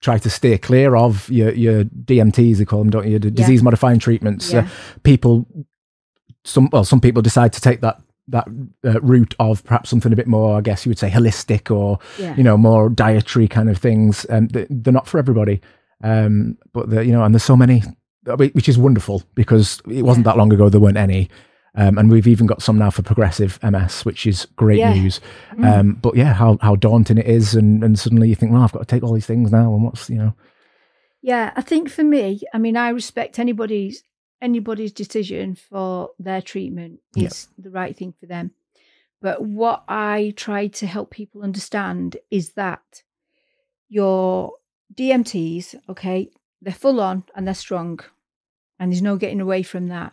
try 0.00 0.18
to 0.18 0.30
steer 0.30 0.58
clear 0.58 0.94
of 0.94 1.28
your 1.28 1.50
your 1.52 1.82
DMTs, 1.84 2.58
they 2.58 2.64
call 2.64 2.78
them, 2.78 2.90
don't 2.90 3.08
you? 3.08 3.18
The 3.18 3.28
Yeah. 3.30 3.34
disease 3.34 3.62
modifying 3.64 3.98
treatments. 3.98 4.52
yeah, 4.52 4.60
Uh, 4.60 4.68
people, 5.02 5.46
some 6.44 6.68
well, 6.72 6.84
some 6.84 7.00
people 7.00 7.22
decide 7.22 7.52
to 7.54 7.60
take 7.60 7.80
that 7.80 8.00
that 8.28 8.46
uh, 8.86 9.00
route 9.02 9.34
of 9.38 9.62
perhaps 9.64 9.90
something 9.90 10.12
a 10.12 10.16
bit 10.16 10.26
more, 10.26 10.56
I 10.56 10.60
guess 10.62 10.86
you 10.86 10.90
would 10.90 10.98
say, 10.98 11.10
holistic 11.10 11.70
or 11.74 11.98
yeah, 12.18 12.34
you 12.36 12.42
know 12.42 12.56
more 12.56 12.88
dietary 12.88 13.48
kind 13.48 13.68
of 13.68 13.78
things. 13.78 14.24
Um, 14.30 14.48
they, 14.48 14.66
they're 14.70 14.92
not 14.92 15.06
for 15.06 15.18
everybody. 15.18 15.60
Um, 16.02 16.58
but 16.72 16.88
you 16.90 17.12
know, 17.12 17.22
and 17.24 17.34
there's 17.34 17.44
so 17.44 17.56
many, 17.56 17.82
which 18.26 18.68
is 18.68 18.76
wonderful 18.78 19.22
because 19.34 19.80
it 19.88 20.02
wasn't 20.02 20.26
Yeah. 20.26 20.32
that 20.32 20.38
long 20.38 20.52
ago 20.52 20.68
there 20.68 20.80
weren't 20.80 20.96
any. 20.96 21.30
Um, 21.76 21.98
and 21.98 22.08
we've 22.10 22.28
even 22.28 22.46
got 22.46 22.62
some 22.62 22.78
now 22.78 22.90
for 22.90 23.02
progressive 23.02 23.58
MS, 23.62 24.04
which 24.04 24.26
is 24.26 24.46
great 24.56 24.78
Yeah. 24.78 24.94
news. 24.94 25.20
Mm. 25.54 25.64
Um, 25.80 25.92
but 26.00 26.14
yeah, 26.14 26.32
how 26.32 26.56
how 26.60 26.76
daunting 26.76 27.18
it 27.18 27.26
is, 27.26 27.54
and 27.54 27.82
and 27.82 27.98
suddenly 27.98 28.28
you 28.28 28.34
think, 28.34 28.52
well, 28.52 28.62
I've 28.62 28.72
got 28.72 28.78
to 28.80 28.84
take 28.86 29.02
all 29.02 29.12
these 29.12 29.26
things 29.26 29.50
now, 29.50 29.72
and 29.74 29.82
what's 29.82 30.08
you 30.08 30.16
know, 30.16 30.34
yeah. 31.22 31.52
I 31.56 31.62
think 31.62 31.88
for 31.90 32.04
me, 32.04 32.40
I 32.52 32.58
mean, 32.58 32.76
I 32.76 32.90
respect 32.90 33.38
anybody's 33.38 34.02
anybody's 34.44 34.92
decision 34.92 35.54
for 35.54 36.10
their 36.18 36.42
treatment 36.42 37.00
Yeah. 37.14 37.28
is 37.28 37.48
the 37.58 37.70
right 37.70 37.96
thing 37.96 38.12
for 38.20 38.26
them. 38.26 38.52
But 39.20 39.42
what 39.42 39.84
I 39.88 40.34
try 40.36 40.66
to 40.80 40.86
help 40.86 41.10
people 41.10 41.42
understand 41.42 42.16
is 42.30 42.52
that 42.52 43.02
your 43.88 44.52
DMTs, 44.94 45.74
okay, 45.88 46.30
they're 46.60 46.74
full 46.74 47.00
on 47.00 47.24
and 47.34 47.46
they're 47.46 47.54
strong, 47.54 48.00
and 48.78 48.90
there's 48.92 49.02
no 49.02 49.16
getting 49.16 49.40
away 49.40 49.62
from 49.62 49.88
that. 49.88 50.12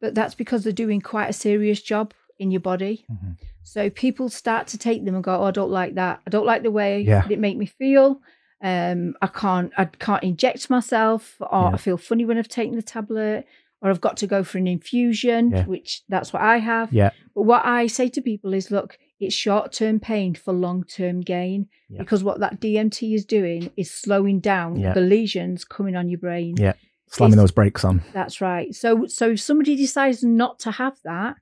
But 0.00 0.14
that's 0.14 0.34
because 0.34 0.64
they're 0.64 0.72
doing 0.72 1.00
quite 1.00 1.28
a 1.28 1.32
serious 1.32 1.82
job 1.82 2.14
in 2.38 2.50
your 2.50 2.60
body. 2.60 3.04
Mhm. 3.10 3.36
So 3.64 3.90
people 3.90 4.28
start 4.28 4.66
to 4.68 4.78
take 4.78 5.04
them 5.04 5.14
and 5.14 5.24
go, 5.24 5.34
"Oh, 5.40 5.44
I 5.44 5.50
don't 5.50 5.70
like 5.70 5.94
that. 5.94 6.22
I 6.26 6.30
don't 6.30 6.46
like 6.46 6.62
the 6.62 6.70
way 6.70 7.02
Yeah. 7.02 7.26
it 7.28 7.38
make 7.38 7.56
me 7.58 7.66
feel. 7.66 8.20
Um, 8.62 9.14
I 9.22 9.28
can't, 9.28 9.72
I 9.78 9.84
can't 9.84 10.22
inject 10.24 10.68
myself, 10.70 11.36
or 11.40 11.48
Yeah. 11.62 11.74
I 11.74 11.76
feel 11.76 11.96
funny 11.96 12.24
when 12.24 12.38
I've 12.38 12.48
taken 12.48 12.76
the 12.76 12.82
tablet, 12.82 13.46
or 13.80 13.90
I've 13.90 14.00
got 14.00 14.16
to 14.18 14.26
go 14.26 14.42
for 14.42 14.58
an 14.58 14.66
infusion, 14.66 15.50
Yeah. 15.50 15.64
which 15.66 16.02
that's 16.08 16.32
what 16.32 16.42
I 16.42 16.58
have. 16.58 16.92
yeah, 16.92 17.10
But 17.34 17.42
what 17.42 17.64
I 17.64 17.86
say 17.86 18.08
to 18.08 18.20
people 18.20 18.52
is, 18.54 18.70
look, 18.72 18.98
it's 19.20 19.34
short 19.34 19.72
term 19.72 20.00
pain 20.00 20.34
for 20.34 20.52
long 20.52 20.82
term 20.84 21.20
gain 21.20 21.68
Yeah. 21.88 21.98
because 22.00 22.24
what 22.24 22.40
that 22.40 22.60
DMT 22.60 23.14
is 23.14 23.24
doing 23.24 23.70
is 23.76 23.90
slowing 23.92 24.40
down 24.40 24.80
the 24.80 25.00
lesions 25.00 25.64
coming 25.64 25.94
on 25.96 26.08
your 26.08 26.18
brain. 26.18 26.56
Yeah. 26.58 26.72
slamming 27.10 27.32
It's- 27.34 27.42
those 27.44 27.50
brakes 27.52 27.84
on. 27.86 28.02
That's 28.12 28.40
right. 28.42 28.74
So 28.74 29.06
so 29.06 29.30
if 29.30 29.40
somebody 29.40 29.76
decides 29.76 30.22
not 30.22 30.58
to 30.60 30.72
have 30.72 30.98
that, 31.04 31.36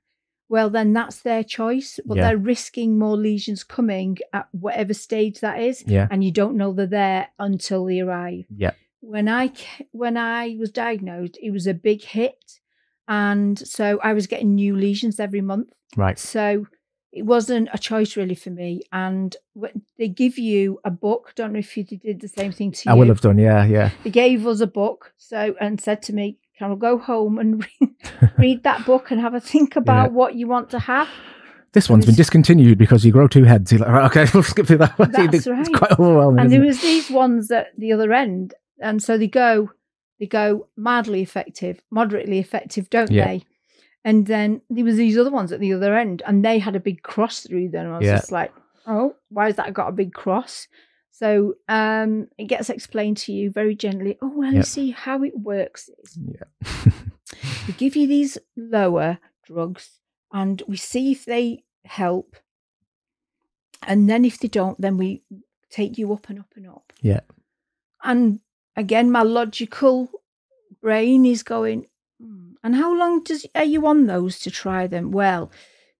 well 0.49 0.69
then 0.69 0.93
that's 0.93 1.21
their 1.21 1.43
choice, 1.43 1.99
but 2.05 2.17
Yeah. 2.17 2.23
they're 2.29 2.37
risking 2.37 2.97
more 2.97 3.17
lesions 3.17 3.63
coming 3.63 4.17
at 4.33 4.47
whatever 4.51 4.93
stage 4.93 5.39
that 5.41 5.59
is, 5.59 5.83
Yeah, 5.87 6.07
and 6.11 6.23
you 6.23 6.31
don't 6.31 6.55
know 6.57 6.71
they're 6.73 6.87
there 6.87 7.27
until 7.39 7.85
they 7.85 7.99
arrive. 7.99 8.45
yeah, 8.55 8.71
When 9.01 9.27
I 9.29 9.51
when 9.91 10.17
I 10.17 10.55
was 10.59 10.71
diagnosed, 10.71 11.37
it 11.41 11.51
was 11.51 11.67
a 11.67 11.73
big 11.73 12.01
hit, 12.03 12.59
and 13.07 13.57
so 13.59 13.99
I 14.03 14.13
was 14.13 14.27
getting 14.27 14.55
new 14.55 14.75
lesions 14.75 15.19
every 15.19 15.41
month. 15.41 15.69
right. 15.95 16.19
So 16.19 16.67
it 17.13 17.25
wasn't 17.25 17.69
a 17.73 17.77
choice 17.77 18.17
really 18.17 18.35
for 18.35 18.49
me. 18.49 18.81
And 18.91 19.35
they 19.97 20.09
give 20.09 20.37
you 20.37 20.79
a 20.83 20.91
book. 20.91 21.31
Don't 21.35 21.53
know 21.53 21.59
if 21.59 21.75
you 21.77 21.83
did 21.85 22.19
the 22.21 22.27
same 22.27 22.51
thing 22.51 22.71
to 22.73 22.89
I 22.89 22.93
you. 22.93 22.95
I 22.95 22.99
will 22.99 23.07
have 23.07 23.21
done. 23.21 23.39
Yeah, 23.39 23.65
yeah. 23.65 23.89
They 24.03 24.09
gave 24.11 24.45
us 24.45 24.59
a 24.59 24.67
book, 24.67 25.13
so 25.17 25.55
and 25.59 25.79
said 25.81 26.01
to 26.03 26.13
me, 26.13 26.37
"Can 26.57 26.71
I 26.71 26.75
go 26.75 26.97
home 26.97 27.37
and 27.39 27.63
read, 27.81 27.95
read 28.37 28.63
that 28.63 28.85
book 28.85 29.11
and 29.11 29.19
have 29.21 29.33
a 29.33 29.39
think 29.39 29.75
about 29.75 30.11
what 30.13 30.35
you 30.35 30.47
want 30.47 30.69
to 30.71 30.79
have?" 30.79 31.07
This 31.73 31.89
one's 31.89 32.05
been 32.05 32.15
discontinued 32.15 32.77
because 32.77 33.05
you 33.05 33.11
grow 33.11 33.27
two 33.27 33.43
heads. 33.43 33.71
You're 33.71 33.81
like, 33.81 34.15
okay, 34.15 34.25
we'll 34.33 34.41
skip 34.43 34.65
through 34.67 34.77
that 34.79 34.97
one. 34.97 35.11
That's 35.11 35.35
it's 35.35 35.47
right. 35.47 35.67
quite 35.73 35.91
overwhelming. 35.99 36.39
and 36.39 36.51
there 36.51 36.63
it? 36.63 36.67
was 36.67 36.81
these 36.81 37.09
ones 37.11 37.51
at 37.51 37.67
the 37.77 37.91
other 37.93 38.13
end, 38.13 38.53
and 38.81 39.03
so 39.03 39.17
they 39.17 39.27
go, 39.27 39.69
they 40.19 40.25
go 40.27 40.67
mildly 40.77 41.21
effective, 41.21 41.81
moderately 41.91 42.39
effective, 42.39 42.89
don't 42.89 43.11
Yeah. 43.11 43.25
they? 43.25 43.43
And 44.05 44.25
then 44.25 44.61
there 44.69 44.85
was 44.85 44.95
these 44.95 45.17
other 45.17 45.29
ones 45.29 45.51
at 45.51 45.59
the 45.59 45.73
other 45.73 45.95
end, 45.95 46.23
and 46.25 46.43
they 46.43 46.57
had 46.59 46.75
a 46.75 46.79
big 46.79 47.03
cross 47.03 47.41
through 47.41 47.69
them. 47.69 47.91
I 47.93 47.97
was 47.97 48.07
Yeah. 48.07 48.15
just 48.15 48.31
like, 48.31 48.53
oh, 48.87 49.15
why 49.29 49.47
has 49.47 49.57
that 49.57 49.73
got 49.73 49.89
a 49.89 49.91
big 49.91 50.13
cross? 50.13 50.67
So 51.17 51.55
um, 51.67 52.27
it 52.37 52.45
gets 52.45 52.69
explained 52.69 53.17
to 53.17 53.31
you 53.31 53.49
very 53.49 53.75
gently. 53.75 54.19
Oh 54.21 54.31
well, 54.35 54.53
you 54.53 54.61
see 54.61 54.91
how 54.91 55.23
it 55.23 55.39
works 55.39 55.89
is 56.03 56.15
Yeah. 56.15 56.91
we 57.67 57.73
give 57.73 57.95
you 57.95 58.05
these 58.05 58.37
lower 58.55 59.17
drugs, 59.43 59.99
and 60.31 60.61
we 60.67 60.77
see 60.77 61.11
if 61.11 61.25
they 61.25 61.63
help, 61.85 62.35
and 63.81 64.07
then 64.07 64.25
if 64.25 64.37
they 64.37 64.47
don't, 64.47 64.79
then 64.79 64.97
we 64.97 65.23
take 65.71 65.97
you 65.97 66.13
up 66.13 66.29
and 66.29 66.39
up 66.39 66.53
and 66.55 66.67
up. 66.67 66.93
Yeah. 67.01 67.21
And 68.03 68.41
again, 68.75 69.09
my 69.11 69.23
logical 69.23 70.11
brain 70.83 71.25
is 71.25 71.41
going, 71.41 71.87
"Hmm, 72.21 72.51
and 72.63 72.75
how 72.75 72.95
long 72.95 73.23
does 73.23 73.43
are 73.55 73.63
you 73.63 73.87
on 73.87 74.05
those 74.05 74.37
to 74.41 74.51
try 74.51 74.85
them? 74.85 75.09
Well, 75.09 75.49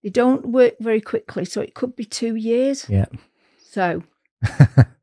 they 0.03 0.09
don't 0.11 0.49
work 0.49 0.76
very 0.80 1.01
quickly, 1.01 1.45
so 1.45 1.59
it 1.61 1.74
could 1.74 1.95
be 1.95 2.05
two 2.05 2.36
years. 2.36 2.88
Yeah. 2.88 3.07
So 3.57 4.03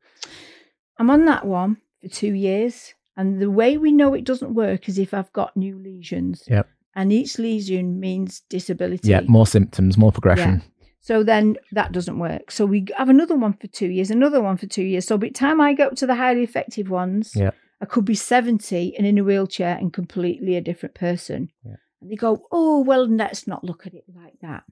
I'm 0.97 1.09
on 1.09 1.25
that 1.25 1.45
one 1.45 1.77
for 2.01 2.07
two 2.09 2.33
years. 2.33 2.93
And 3.17 3.41
the 3.41 3.49
way 3.51 3.77
we 3.77 3.91
know 3.91 4.13
it 4.13 4.25
doesn't 4.25 4.53
work 4.53 4.89
is 4.89 4.99
if 4.99 5.13
I've 5.13 5.31
got 5.31 5.55
new 5.55 5.77
lesions. 5.79 6.43
Yep. 6.47 6.67
And 6.95 7.11
each 7.13 7.39
lesion 7.39 7.99
means 7.99 8.41
disability. 8.49 9.09
yeah, 9.09 9.21
more 9.27 9.47
symptoms, 9.47 9.97
more 9.97 10.11
progression. 10.11 10.61
So 11.01 11.23
then 11.23 11.55
that 11.71 11.91
doesn't 11.91 12.17
work. 12.19 12.51
So 12.51 12.65
we 12.65 12.87
have 12.97 13.09
another 13.09 13.35
one 13.35 13.53
for 13.53 13.67
two 13.67 13.87
years, 13.87 14.09
another 14.09 14.41
one 14.41 14.57
for 14.57 14.65
two 14.65 14.83
years. 14.83 15.05
So 15.05 15.17
by 15.17 15.27
the 15.27 15.33
time 15.33 15.61
I 15.61 15.73
go 15.73 15.87
up 15.87 15.95
to 15.97 16.07
the 16.07 16.15
highly 16.15 16.43
effective 16.43 16.89
ones, 16.89 17.33
Yeah. 17.35 17.51
I 17.81 17.85
could 17.85 18.05
be 18.05 18.15
70 18.15 18.95
and 18.97 19.05
in 19.05 19.17
a 19.17 19.23
wheelchair 19.23 19.77
and 19.77 19.91
completely 19.93 20.55
a 20.55 20.61
different 20.61 20.95
person. 20.95 21.51
Yeah. 21.63 21.75
And 22.01 22.09
they 22.11 22.15
go, 22.15 22.47
oh, 22.51 22.81
well, 22.81 23.05
let's 23.07 23.45
not 23.47 23.63
look 23.63 23.85
at 23.85 23.93
it 23.93 24.05
like 24.15 24.39
that. 24.41 24.63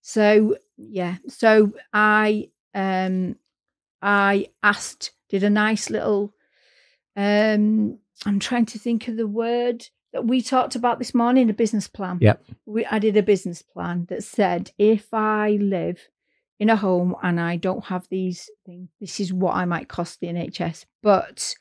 So, 0.00 0.56
yeah. 0.76 1.16
So 1.28 1.72
I, 1.92 2.50
um, 2.74 3.36
I 4.00 4.48
asked, 4.62 5.12
did 5.32 5.42
a 5.42 5.50
nice 5.50 5.88
little, 5.88 6.34
um, 7.16 7.98
I'm 8.26 8.38
trying 8.38 8.66
to 8.66 8.78
think 8.78 9.08
of 9.08 9.16
the 9.16 9.26
word 9.26 9.86
that 10.12 10.26
we 10.26 10.42
talked 10.42 10.74
about 10.76 10.98
this 10.98 11.14
morning, 11.14 11.48
a 11.48 11.54
business 11.54 11.88
plan. 11.88 12.18
Yep. 12.20 12.44
We, 12.66 12.84
I 12.86 12.98
did 12.98 13.16
a 13.16 13.22
business 13.22 13.62
plan 13.62 14.06
that 14.10 14.22
said 14.22 14.70
if 14.78 15.12
I 15.14 15.52
live 15.60 15.98
in 16.60 16.68
a 16.68 16.76
home 16.76 17.16
and 17.22 17.40
I 17.40 17.56
don't 17.56 17.86
have 17.86 18.06
these 18.10 18.50
things, 18.66 18.90
this 19.00 19.18
is 19.20 19.32
what 19.32 19.54
I 19.56 19.64
might 19.64 19.88
cost 19.88 20.20
the 20.20 20.26
NHS. 20.28 20.84
But 21.02 21.54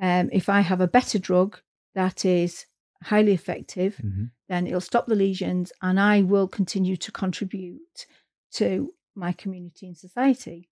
um, 0.00 0.28
if 0.30 0.48
I 0.50 0.60
have 0.60 0.82
a 0.82 0.86
better 0.88 1.18
drug 1.18 1.58
that 1.94 2.24
is 2.26 2.66
highly 3.02 3.32
effective, 3.32 3.96
Mhm. 4.04 4.30
then 4.50 4.66
it'll 4.66 4.80
stop 4.82 5.06
the 5.06 5.14
lesions 5.14 5.72
and 5.80 5.98
I 5.98 6.20
will 6.22 6.48
continue 6.48 6.96
to 6.98 7.10
contribute 7.12 8.06
to 8.52 8.92
my 9.14 9.32
community 9.32 9.86
and 9.86 9.96
society. 9.96 10.68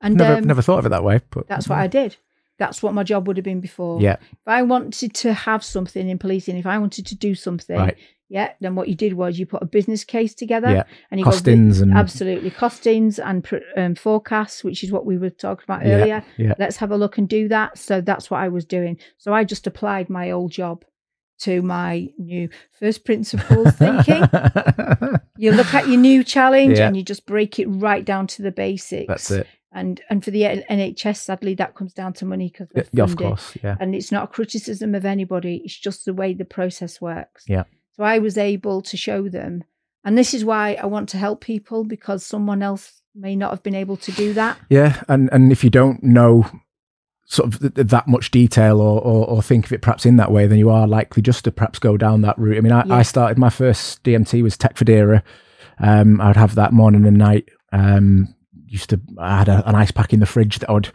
And 0.00 0.16
Never, 0.16 0.36
um, 0.38 0.44
never 0.44 0.62
thought 0.62 0.78
of 0.80 0.86
it 0.86 0.90
that 0.90 1.04
way, 1.04 1.20
but 1.30 1.46
that's 1.48 1.68
what 1.68 1.78
I 1.78 1.86
did. 1.86 2.16
That's 2.58 2.82
what 2.82 2.94
my 2.94 3.02
job 3.02 3.26
would 3.26 3.36
have 3.36 3.44
been 3.44 3.60
before. 3.60 4.00
Yeah, 4.00 4.16
If 4.20 4.38
I 4.46 4.62
wanted 4.62 5.14
to 5.14 5.32
have 5.32 5.64
something 5.64 6.08
in 6.08 6.18
policing, 6.18 6.56
if 6.56 6.66
I 6.66 6.78
wanted 6.78 7.06
to 7.06 7.14
do 7.16 7.34
something, 7.34 7.76
right. 7.76 7.96
yeah, 8.28 8.52
then 8.60 8.74
what 8.76 8.88
you 8.88 8.94
did 8.94 9.14
was 9.14 9.38
you 9.38 9.46
put 9.46 9.62
a 9.62 9.66
business 9.66 10.04
case 10.04 10.34
together 10.34 10.70
Yeah. 10.70 10.84
and 11.10 11.18
you 11.18 11.26
Costings 11.26 11.80
and 11.82 11.92
absolutely 11.94 12.50
costings 12.50 13.18
and 13.18 13.48
um, 13.76 13.94
forecasts, 13.96 14.62
which 14.62 14.84
is 14.84 14.92
what 14.92 15.06
we 15.06 15.18
were 15.18 15.30
talking 15.30 15.64
about 15.64 15.84
Yeah, 15.84 15.92
earlier. 15.94 16.24
yeah. 16.36 16.54
Let's 16.58 16.76
have 16.76 16.92
a 16.92 16.96
look 16.96 17.18
and 17.18 17.28
do 17.28 17.48
that. 17.48 17.78
So 17.78 18.00
that's 18.00 18.30
what 18.30 18.38
I 18.40 18.48
was 18.48 18.64
doing. 18.64 18.98
So 19.18 19.32
I 19.34 19.42
just 19.44 19.66
applied 19.66 20.08
my 20.10 20.30
old 20.30 20.52
job 20.52 20.84
to 21.40 21.62
my 21.62 22.10
new 22.18 22.48
first 22.78 23.04
principles 23.04 23.72
thinking. 23.76 24.22
You 25.38 25.50
look 25.50 25.74
at 25.74 25.88
your 25.88 25.96
new 25.98 26.22
challenge 26.22 26.78
Yeah. 26.78 26.86
and 26.86 26.96
you 26.96 27.02
just 27.02 27.26
break 27.26 27.58
it 27.58 27.66
right 27.66 28.04
down 28.04 28.28
to 28.28 28.42
the 28.42 28.52
basics. 28.52 29.08
That's 29.08 29.30
it. 29.32 29.46
And 29.74 30.00
and 30.10 30.22
for 30.24 30.30
the 30.30 30.42
NHS, 30.42 31.16
sadly, 31.16 31.54
that 31.54 31.74
comes 31.74 31.94
down 31.94 32.12
to 32.14 32.26
money 32.26 32.52
because 32.52 32.68
Yeah, 32.92 33.04
of 33.04 33.16
course. 33.16 33.56
Yeah. 33.62 33.76
And 33.80 33.94
it's 33.94 34.12
not 34.12 34.24
a 34.24 34.26
criticism 34.26 34.94
of 34.94 35.04
anybody. 35.04 35.62
It's 35.64 35.78
just 35.78 36.04
the 36.04 36.12
way 36.14 36.34
the 36.34 36.44
process 36.44 37.00
works. 37.00 37.44
Yeah. 37.48 37.64
So 37.96 38.04
I 38.04 38.18
was 38.18 38.36
able 38.38 38.82
to 38.82 38.96
show 38.96 39.28
them, 39.28 39.64
and 40.04 40.16
this 40.18 40.34
is 40.34 40.44
why 40.44 40.74
I 40.74 40.86
want 40.86 41.08
to 41.10 41.18
help 41.18 41.40
people 41.40 41.84
because 41.84 42.24
someone 42.24 42.62
else 42.62 43.00
may 43.14 43.36
not 43.36 43.50
have 43.50 43.62
been 43.62 43.74
able 43.74 43.96
to 43.98 44.12
do 44.12 44.32
that. 44.34 44.58
Yeah, 44.68 45.02
and 45.08 45.28
and 45.32 45.52
if 45.52 45.62
you 45.64 45.70
don't 45.70 46.02
know 46.02 46.46
sort 47.26 47.54
of 47.54 47.60
th- 47.60 47.74
th- 47.74 47.86
that 47.88 48.08
much 48.08 48.30
detail 48.30 48.78
or, 48.80 49.00
or 49.00 49.26
or 49.26 49.42
think 49.42 49.64
of 49.66 49.72
it 49.72 49.80
perhaps 49.82 50.04
in 50.04 50.16
that 50.16 50.30
way, 50.32 50.46
then 50.46 50.58
you 50.58 50.68
are 50.70 50.86
likely 50.86 51.22
just 51.22 51.44
to 51.44 51.52
perhaps 51.52 51.78
go 51.78 51.96
down 51.96 52.20
that 52.22 52.38
route. 52.38 52.58
I 52.58 52.60
mean, 52.60 52.72
I, 52.72 52.84
Yeah. 52.84 52.94
I 52.96 53.02
started 53.02 53.38
my 53.38 53.50
first 53.50 54.02
DMT 54.04 54.42
was 54.42 54.56
Tecfidera. 54.56 55.22
Um, 55.78 56.20
I 56.20 56.28
would 56.28 56.36
have 56.36 56.54
that 56.56 56.72
morning 56.72 57.06
and 57.06 57.16
night. 57.16 57.48
Um, 57.72 58.34
used 58.72 58.90
to 58.90 59.00
I 59.18 59.38
had 59.38 59.48
a, 59.48 59.68
an 59.68 59.74
ice 59.74 59.90
pack 59.90 60.12
in 60.12 60.20
the 60.20 60.26
fridge 60.26 60.58
that 60.58 60.70
I 60.70 60.72
would 60.72 60.90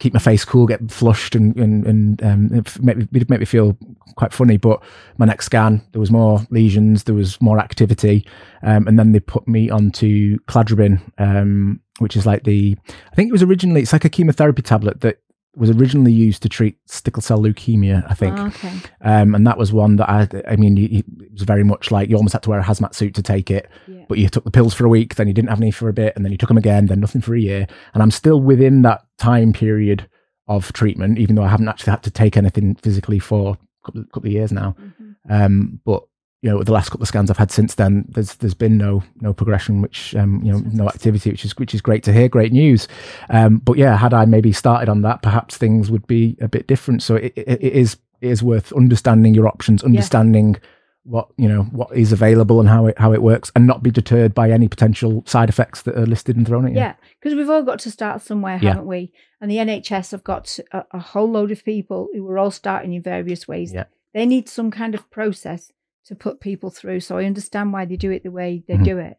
keep 0.00 0.14
my 0.14 0.20
face 0.20 0.44
cool, 0.44 0.66
get 0.66 0.90
flushed, 0.90 1.34
and 1.34 1.56
and 1.56 1.86
and 1.86 2.22
um, 2.22 2.54
it 2.54 2.82
make 2.82 2.96
me, 2.96 3.06
it 3.12 3.28
me 3.28 3.44
feel 3.44 3.76
quite 4.16 4.32
funny. 4.32 4.56
But 4.56 4.82
my 5.18 5.26
next 5.26 5.46
scan, 5.46 5.82
there 5.92 6.00
was 6.00 6.10
more 6.10 6.40
lesions, 6.50 7.04
there 7.04 7.14
was 7.14 7.40
more 7.40 7.58
activity, 7.58 8.26
um, 8.62 8.86
and 8.86 8.98
then 8.98 9.12
they 9.12 9.20
put 9.20 9.46
me 9.48 9.68
onto 9.68 10.38
cladribine, 10.48 11.00
um, 11.18 11.80
which 11.98 12.16
is 12.16 12.24
like 12.24 12.44
the 12.44 12.76
I 13.12 13.14
think 13.14 13.28
it 13.28 13.32
was 13.32 13.42
originally 13.42 13.82
it's 13.82 13.92
like 13.92 14.04
a 14.04 14.10
chemotherapy 14.10 14.62
tablet 14.62 15.00
that 15.00 15.18
was 15.58 15.70
originally 15.70 16.12
used 16.12 16.42
to 16.42 16.48
treat 16.48 16.76
sickle 16.86 17.20
cell 17.22 17.40
leukemia. 17.40 18.04
I 18.10 18.14
think, 18.14 18.34
Ah, 18.38 18.46
okay. 18.46 18.72
um, 19.02 19.34
and 19.34 19.46
that 19.46 19.58
was 19.58 19.72
one 19.72 19.96
that 19.96 20.08
I 20.08 20.28
I 20.48 20.56
mean 20.56 20.78
it 20.78 21.04
was 21.32 21.42
very 21.42 21.64
much 21.64 21.90
like 21.90 22.08
you 22.08 22.16
almost 22.16 22.32
had 22.32 22.42
to 22.44 22.50
wear 22.50 22.60
a 22.60 22.64
hazmat 22.64 22.94
suit 22.94 23.14
to 23.16 23.22
take 23.22 23.50
it 23.50 23.68
Yeah. 23.86 24.04
but 24.08 24.18
you 24.18 24.28
took 24.28 24.44
the 24.44 24.50
pills 24.50 24.74
for 24.74 24.84
a 24.86 24.88
week, 24.88 25.16
then 25.16 25.28
you 25.28 25.34
didn't 25.34 25.50
have 25.50 25.60
any 25.60 25.70
for 25.70 25.88
a 25.88 25.92
bit, 25.92 26.14
and 26.16 26.24
then 26.24 26.32
you 26.32 26.38
took 26.38 26.48
them 26.48 26.58
again, 26.58 26.86
then 26.86 27.00
nothing 27.00 27.20
for 27.20 27.34
a 27.34 27.40
year. 27.40 27.66
And 27.94 28.02
I'm 28.02 28.10
still 28.10 28.40
within 28.40 28.82
that 28.82 29.00
time 29.18 29.52
period 29.52 30.08
of 30.46 30.72
treatment, 30.72 31.18
even 31.18 31.34
though 31.36 31.42
I 31.44 31.48
haven't 31.48 31.68
actually 31.68 31.90
had 31.90 32.02
to 32.04 32.10
take 32.10 32.36
anything 32.36 32.74
physically 32.76 33.18
for 33.18 33.52
a 33.54 33.86
couple, 33.86 34.04
couple 34.12 34.28
of 34.28 34.32
years 34.32 34.52
now. 34.52 34.74
Mhm. 34.80 35.14
Um, 35.28 35.80
but 35.84 36.04
you 36.40 36.50
know, 36.50 36.62
the 36.62 36.72
last 36.72 36.90
couple 36.90 37.02
of 37.02 37.08
scans 37.08 37.30
I've 37.30 37.36
had 37.36 37.50
since 37.50 37.74
then, 37.74 38.04
there's 38.08 38.36
there's 38.36 38.54
been 38.54 38.78
no 38.78 39.02
no 39.20 39.32
progression, 39.32 39.82
which 39.82 40.14
um, 40.14 40.40
you 40.44 40.52
know, 40.52 40.58
no 40.72 40.88
activity, 40.88 41.30
which 41.30 41.44
is 41.44 41.56
which 41.56 41.74
is 41.74 41.80
great 41.80 42.04
to 42.04 42.12
hear, 42.12 42.28
great 42.28 42.52
news. 42.52 42.86
Um, 43.28 43.58
but 43.58 43.76
yeah, 43.76 43.96
had 43.96 44.14
I 44.14 44.24
maybe 44.24 44.52
started 44.52 44.88
on 44.88 45.02
that, 45.02 45.22
perhaps 45.22 45.56
things 45.56 45.90
would 45.90 46.06
be 46.06 46.36
a 46.40 46.46
bit 46.46 46.68
different. 46.68 47.02
So 47.02 47.16
it, 47.16 47.32
it, 47.34 47.62
it 47.62 47.72
is 47.72 47.96
it 48.20 48.30
is 48.30 48.42
worth 48.42 48.72
understanding 48.72 49.34
your 49.34 49.48
options, 49.48 49.82
understanding 49.82 50.56
what 51.02 51.28
you 51.36 51.48
know 51.48 51.62
what 51.64 51.96
is 51.96 52.12
available 52.12 52.60
and 52.60 52.68
how 52.68 52.86
it 52.86 52.96
how 52.98 53.12
it 53.12 53.22
works, 53.22 53.50
and 53.56 53.66
not 53.66 53.82
be 53.82 53.90
deterred 53.90 54.32
by 54.32 54.52
any 54.52 54.68
potential 54.68 55.24
side 55.26 55.48
effects 55.48 55.82
that 55.82 55.96
are 55.96 56.06
listed 56.06 56.36
and 56.36 56.46
thrown 56.46 56.66
at 56.66 56.70
you. 56.70 56.78
Yeah, 56.78 56.94
because 57.20 57.36
we've 57.36 57.50
all 57.50 57.64
got 57.64 57.80
to 57.80 57.90
start 57.90 58.22
somewhere, 58.22 58.58
haven't 58.58 58.86
we? 58.86 59.12
And 59.40 59.50
the 59.50 59.56
NHS 59.56 60.12
have 60.12 60.22
got 60.22 60.56
a, 60.70 60.84
a 60.92 61.00
whole 61.00 61.28
load 61.28 61.50
of 61.50 61.64
people 61.64 62.08
who 62.12 62.28
are 62.28 62.38
all 62.38 62.52
starting 62.52 62.92
in 62.92 63.02
various 63.02 63.48
ways. 63.48 63.72
Yeah. 63.72 63.84
They 64.14 64.24
need 64.24 64.48
some 64.48 64.70
kind 64.70 64.94
of 64.94 65.10
process 65.10 65.70
to 66.06 66.14
put 66.14 66.40
people 66.40 66.70
through. 66.70 67.00
So 67.00 67.18
I 67.18 67.24
understand 67.24 67.72
why 67.72 67.84
they 67.84 67.96
do 67.96 68.10
it 68.10 68.22
the 68.22 68.30
way 68.30 68.62
they 68.66 68.74
Mhm. 68.76 68.84
do 68.84 68.98
it. 68.98 69.16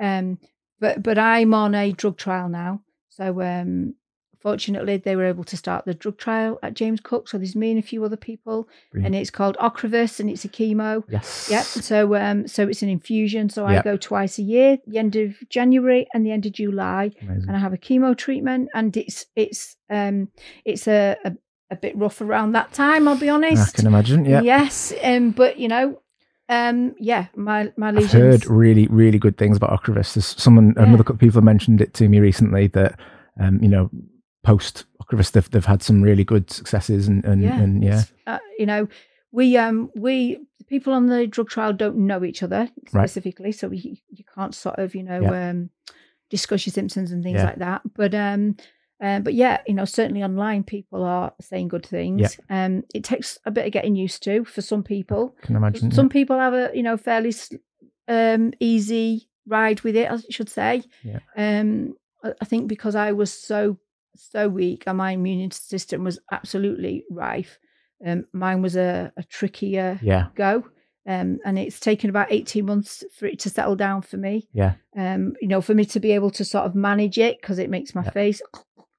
Um, 0.00 0.38
but 0.80 1.02
but 1.02 1.18
I'm 1.18 1.54
on 1.54 1.74
a 1.74 1.92
drug 1.92 2.16
trial 2.16 2.48
now. 2.48 2.82
So 3.10 3.40
um, 3.42 3.94
fortunately, 4.40 4.96
they 4.98 5.16
were 5.16 5.24
able 5.24 5.44
to 5.44 5.56
start 5.56 5.84
the 5.84 5.94
drug 5.94 6.18
trial 6.18 6.58
at 6.62 6.74
James 6.74 7.00
Cook. 7.00 7.28
So 7.28 7.38
there's 7.38 7.54
me 7.56 7.70
and 7.70 7.78
a 7.78 7.82
few 7.82 8.04
other 8.04 8.16
people, 8.16 8.68
Brilliant. 8.90 9.14
and 9.14 9.20
it's 9.22 9.30
called 9.30 9.56
Ocrevus, 9.58 10.18
and 10.20 10.28
it's 10.28 10.44
a 10.44 10.48
chemo. 10.48 11.04
Yes. 11.08 11.48
Yep. 11.50 11.64
So 11.64 12.14
um, 12.16 12.48
so 12.48 12.66
it's 12.68 12.82
an 12.82 12.88
infusion. 12.88 13.48
So 13.48 13.64
I 13.66 13.80
go 13.82 13.96
twice 13.96 14.38
a 14.38 14.42
year, 14.42 14.78
the 14.86 14.98
end 14.98 15.16
of 15.16 15.36
January 15.48 16.06
and 16.12 16.26
the 16.26 16.32
end 16.32 16.44
of 16.46 16.52
July 16.52 17.12
Amazing. 17.22 17.48
and 17.48 17.56
I 17.56 17.60
have 17.60 17.72
a 17.72 17.78
chemo 17.78 18.16
treatment, 18.16 18.68
and 18.74 18.94
it's 18.96 19.26
it's 19.36 19.76
um 19.88 20.28
it's 20.64 20.88
a 20.88 21.16
a, 21.24 21.32
a 21.70 21.76
bit 21.76 21.96
rough 21.96 22.20
around 22.20 22.52
that 22.52 22.72
time. 22.72 23.06
I'll 23.08 23.16
be 23.18 23.28
honest. 23.30 23.74
I 23.74 23.78
can 23.78 23.86
imagine. 23.86 24.24
Yeah. 24.24 24.42
Yes, 24.42 24.92
um, 25.02 25.30
but 25.30 25.58
you 25.58 25.68
know, 25.68 26.00
um, 26.48 26.94
yeah, 26.98 27.26
my 27.36 27.72
my 27.76 27.88
I've 27.88 28.12
heard 28.12 28.46
really, 28.46 28.86
really 28.88 29.18
good 29.18 29.36
things 29.38 29.56
about 29.56 29.70
Ocrevus. 29.82 30.14
There's 30.14 30.26
someone, 30.42 30.74
Yeah. 30.76 30.84
another 30.84 31.02
couple 31.02 31.14
of 31.16 31.20
people 31.20 31.38
have 31.38 31.44
mentioned 31.44 31.80
it 31.80 31.94
to 31.94 32.08
me 32.08 32.20
recently 32.20 32.66
that, 32.68 32.98
um, 33.40 33.62
you 33.62 33.68
know, 33.68 33.90
post 34.42 34.84
Ocrevus, 35.02 35.32
they've, 35.32 35.50
they've 35.50 35.64
had 35.64 35.82
some 35.82 36.02
really 36.02 36.24
good 36.24 36.50
successes 36.50 37.08
and, 37.08 37.24
and 37.24 37.42
yeah. 37.42 37.60
And, 37.60 37.82
yeah. 37.82 38.02
uh, 38.26 38.38
you 38.58 38.66
know, 38.66 38.88
we 39.32 39.56
um 39.56 39.90
we 39.96 40.38
the 40.58 40.64
people 40.64 40.92
on 40.92 41.06
the 41.06 41.26
drug 41.26 41.48
trial 41.48 41.72
don't 41.72 41.96
know 41.96 42.22
each 42.24 42.42
other 42.42 42.68
Right. 42.92 43.08
specifically, 43.08 43.52
so 43.52 43.68
we 43.68 44.02
you 44.10 44.24
can't 44.34 44.54
sort 44.54 44.78
of 44.78 44.94
you 44.94 45.02
know 45.02 45.20
Yeah. 45.22 45.48
um 45.50 45.70
discuss 46.30 46.66
your 46.66 46.72
symptoms 46.72 47.10
and 47.12 47.22
things 47.22 47.42
like 47.42 47.56
that. 47.56 47.82
But 47.94 48.14
um. 48.14 48.56
Um, 49.00 49.22
but 49.22 49.34
yeah, 49.34 49.60
you 49.66 49.74
know, 49.74 49.84
certainly 49.84 50.22
online 50.22 50.62
people 50.64 51.02
are 51.02 51.32
saying 51.40 51.68
good 51.68 51.84
things. 51.84 52.38
Yeah. 52.48 52.64
Um, 52.64 52.84
it 52.94 53.04
takes 53.04 53.38
a 53.44 53.50
bit 53.50 53.66
of 53.66 53.72
getting 53.72 53.96
used 53.96 54.22
to 54.24 54.44
for 54.44 54.62
some 54.62 54.82
people. 54.82 55.34
Can 55.42 55.56
imagine. 55.56 55.90
Some 55.90 56.08
people 56.08 56.38
have 56.38 56.54
a 56.54 56.70
you 56.74 56.82
know 56.82 56.96
fairly 56.96 57.32
um, 58.08 58.52
easy 58.60 59.28
ride 59.46 59.80
with 59.82 59.96
it, 59.96 60.10
I 60.10 60.18
should 60.30 60.48
say. 60.48 60.84
Yeah. 61.02 61.18
Um, 61.36 61.94
I 62.40 62.44
think 62.44 62.68
because 62.68 62.94
I 62.94 63.12
was 63.12 63.32
so 63.32 63.78
so 64.16 64.48
weak 64.48 64.84
and 64.86 64.96
my 64.96 65.10
immune 65.12 65.50
system 65.50 66.04
was 66.04 66.18
absolutely 66.30 67.04
rife. 67.10 67.58
Um, 68.04 68.26
mine 68.32 68.62
was 68.62 68.76
a, 68.76 69.12
a 69.16 69.22
trickier 69.24 69.98
yeah. 70.02 70.28
go, 70.34 70.64
um, 71.06 71.38
and 71.44 71.58
it's 71.58 71.80
taken 71.80 72.10
about 72.10 72.30
eighteen 72.30 72.66
months 72.66 73.04
for 73.18 73.26
it 73.26 73.38
to 73.40 73.50
settle 73.50 73.76
down 73.76 74.02
for 74.02 74.16
me. 74.16 74.48
Yeah. 74.52 74.74
Um, 74.96 75.34
you 75.40 75.48
know, 75.48 75.60
for 75.60 75.74
me 75.74 75.84
to 75.86 76.00
be 76.00 76.12
able 76.12 76.30
to 76.30 76.44
sort 76.44 76.64
of 76.64 76.74
manage 76.74 77.18
it 77.18 77.40
because 77.40 77.58
it 77.58 77.68
makes 77.70 77.94
my 77.94 78.04
Yeah. 78.04 78.10
face 78.10 78.40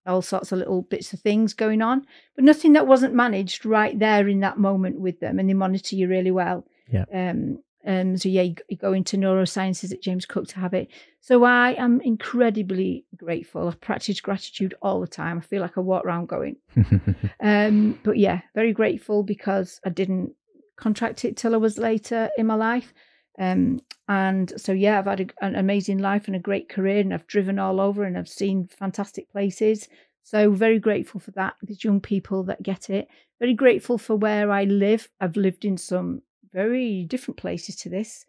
all 0.06 0.22
sorts 0.22 0.51
of 0.51 0.60
little 0.60 0.84
bits 0.84 1.14
of 1.14 1.20
things 1.20 1.53
going 1.53 1.82
on, 1.82 2.06
but 2.36 2.45
nothing 2.45 2.74
that 2.74 2.88
wasn't 2.88 3.14
managed 3.14 3.66
right 3.66 3.97
there 3.97 4.28
in 4.28 4.39
that 4.41 4.58
moment 4.58 4.99
with 4.99 5.20
them, 5.20 5.39
and 5.39 5.49
they 5.49 5.53
monitor 5.53 5.95
you 5.95 6.08
really 6.08 6.32
well. 6.32 6.66
Yeah. 6.89 7.06
Um. 7.14 7.60
Um. 7.86 8.18
So 8.18 8.30
yeah, 8.30 8.43
you, 8.43 8.56
you 8.70 8.78
go 8.78 8.93
into 8.93 9.18
neurosciences 9.18 9.91
at 9.91 10.01
James 10.01 10.26
Cook 10.26 10.47
to 10.49 10.60
have 10.60 10.74
it. 10.74 10.89
So 11.22 11.43
I 11.43 11.74
am 11.74 12.01
incredibly 12.01 13.06
grateful. 13.16 13.68
I 13.68 13.74
practice 13.74 14.20
gratitude 14.20 14.76
all 14.82 15.01
the 15.01 15.08
time. 15.08 15.38
I 15.38 15.41
feel 15.41 15.62
like 15.62 15.78
I 15.78 15.82
walk 15.82 16.06
around 16.06 16.28
going, 16.28 16.58
um, 17.39 17.99
but 18.03 18.18
yeah, 18.18 18.41
very 18.53 18.74
grateful 18.74 19.24
because 19.24 19.80
I 19.86 19.89
didn't 19.89 20.34
contract 20.76 21.26
it 21.26 21.38
till 21.38 21.53
I 21.53 21.58
was 21.58 21.78
later 21.78 22.30
in 22.38 22.47
my 22.47 22.56
life. 22.56 22.93
Um, 23.38 23.81
and 24.07 24.53
so 24.59 24.71
yeah, 24.71 24.99
I've 24.99 25.05
had 25.05 25.21
a, 25.21 25.45
an 25.45 25.55
amazing 25.55 25.99
life 25.99 26.27
and 26.27 26.36
a 26.36 26.39
great 26.39 26.69
career, 26.69 26.99
and 26.99 27.13
I've 27.13 27.27
driven 27.27 27.59
all 27.59 27.81
over 27.81 28.03
and 28.03 28.17
I've 28.17 28.29
seen 28.29 28.67
fantastic 28.67 29.29
places. 29.31 29.88
So 30.23 30.51
very 30.51 30.79
grateful 30.79 31.19
for 31.19 31.31
that. 31.31 31.55
These 31.61 31.83
young 31.83 32.01
people 32.01 32.43
that 32.43 32.63
get 32.63 32.89
it. 32.89 33.07
Very 33.39 33.53
grateful 33.53 33.97
for 33.97 34.15
where 34.15 34.51
I 34.51 34.63
live. 34.63 35.09
I've 35.19 35.36
lived 35.38 35.65
in 35.65 35.77
some 35.77 36.21
very 36.51 37.05
different 37.05 37.38
places 37.38 37.75
to 37.77 37.89
this 37.89 38.25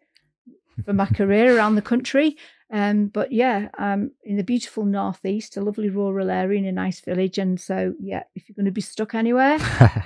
for 0.85 0.93
my 0.93 1.05
career 1.15 1.57
around 1.57 1.75
the 1.75 1.81
country. 1.81 2.37
Um, 2.71 3.07
but 3.07 3.31
yeah, 3.31 3.69
um, 3.77 4.11
in 4.23 4.35
the 4.35 4.43
beautiful 4.43 4.85
northeast, 4.85 5.55
a 5.55 5.61
lovely 5.61 5.89
rural 5.89 6.29
area 6.29 6.59
in 6.59 6.65
a 6.65 6.71
nice 6.71 6.99
village. 6.99 7.37
And 7.37 7.59
so 7.59 7.93
yeah, 7.99 8.23
if 8.35 8.47
you're 8.47 8.55
going 8.55 8.65
to 8.65 8.71
be 8.71 8.81
stuck 8.81 9.15
anywhere, 9.15 9.57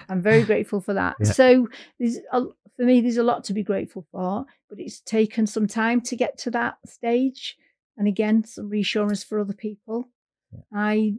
I'm 0.09 0.21
very 0.21 0.43
grateful 0.43 0.79
for 0.79 0.93
that. 0.93 1.15
Yeah. 1.19 1.31
So 1.31 1.67
there's 1.99 2.19
a, 2.31 2.43
for 2.81 2.87
me, 2.87 2.99
there's 2.99 3.17
a 3.17 3.23
lot 3.23 3.43
to 3.43 3.53
be 3.53 3.61
grateful 3.61 4.07
for, 4.11 4.43
but 4.67 4.79
it's 4.79 5.01
taken 5.01 5.45
some 5.45 5.67
time 5.67 6.01
to 6.01 6.15
get 6.15 6.35
to 6.39 6.49
that 6.49 6.77
stage. 6.87 7.55
And 7.95 8.07
again, 8.07 8.43
some 8.43 8.69
reassurance 8.69 9.23
for 9.23 9.39
other 9.39 9.53
people. 9.53 10.09
I 10.73 11.17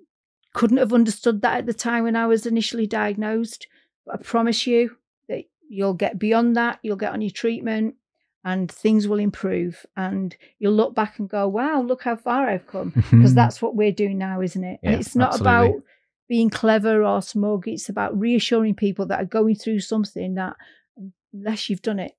couldn't 0.54 0.78
have 0.78 0.92
understood 0.92 1.40
that 1.42 1.58
at 1.58 1.66
the 1.66 1.72
time 1.72 2.02
when 2.02 2.16
I 2.16 2.26
was 2.26 2.46
initially 2.46 2.88
diagnosed, 2.88 3.68
but 4.04 4.16
I 4.16 4.22
promise 4.24 4.66
you 4.66 4.96
that 5.28 5.44
you'll 5.68 5.94
get 5.94 6.18
beyond 6.18 6.56
that. 6.56 6.80
You'll 6.82 6.96
get 6.96 7.12
on 7.12 7.20
your 7.20 7.30
treatment 7.30 7.94
and 8.44 8.68
things 8.68 9.06
will 9.06 9.20
improve. 9.20 9.86
And 9.96 10.36
you'll 10.58 10.72
look 10.72 10.96
back 10.96 11.20
and 11.20 11.28
go, 11.28 11.46
wow, 11.46 11.80
look 11.80 12.02
how 12.02 12.16
far 12.16 12.48
I've 12.48 12.66
come 12.66 12.92
because 13.12 13.34
that's 13.36 13.62
what 13.62 13.76
we're 13.76 13.92
doing 13.92 14.18
now, 14.18 14.40
isn't 14.40 14.64
it? 14.64 14.80
and 14.82 14.96
it's 14.96 15.14
not 15.14 15.34
absolutely. 15.34 15.68
about 15.68 15.82
being 16.28 16.50
clever 16.50 17.04
or 17.04 17.22
smug. 17.22 17.68
It's 17.68 17.88
about 17.88 18.18
reassuring 18.18 18.74
people 18.74 19.06
that 19.06 19.22
are 19.22 19.26
going 19.26 19.54
through 19.54 19.78
something 19.78 20.34
that, 20.34 20.56
unless 21.32 21.68
you've 21.68 21.82
done 21.82 21.98
it, 21.98 22.12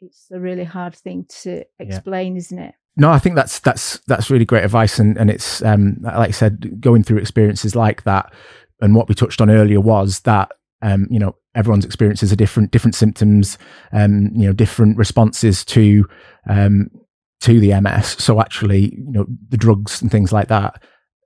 it's 0.00 0.28
a 0.30 0.38
really 0.38 0.64
hard 0.64 0.94
thing 0.94 1.26
to 1.42 1.64
explain, 1.78 2.36
isn't 2.36 2.58
it? 2.58 2.74
No, 2.96 3.10
I 3.10 3.18
think 3.18 3.34
that's 3.34 3.58
that's 3.60 3.98
that's 4.06 4.30
really 4.30 4.44
great 4.44 4.64
advice, 4.64 4.98
and 4.98 5.16
and 5.18 5.30
it's 5.30 5.62
um 5.62 5.98
like 6.00 6.28
I 6.28 6.32
said, 6.32 6.80
going 6.80 7.02
through 7.02 7.18
experiences 7.18 7.76
like 7.76 8.04
that, 8.04 8.32
and 8.80 8.94
what 8.94 9.08
we 9.08 9.14
touched 9.14 9.40
on 9.40 9.50
earlier 9.50 9.80
was 9.80 10.20
that 10.20 10.52
um 10.82 11.06
you 11.10 11.18
know 11.18 11.36
everyone's 11.54 11.84
experiences 11.84 12.32
are 12.32 12.36
different, 12.36 12.70
different 12.70 12.94
symptoms, 12.94 13.58
um 13.92 14.30
you 14.34 14.46
know 14.46 14.52
different 14.52 14.96
responses 14.96 15.64
to 15.66 16.06
um 16.48 16.88
to 17.40 17.60
the 17.60 17.78
MS. 17.80 18.16
So 18.18 18.40
actually, 18.40 18.94
you 18.96 19.12
know 19.12 19.26
the 19.48 19.58
drugs 19.58 20.00
and 20.00 20.10
things 20.10 20.32
like 20.32 20.48
that, 20.48 20.82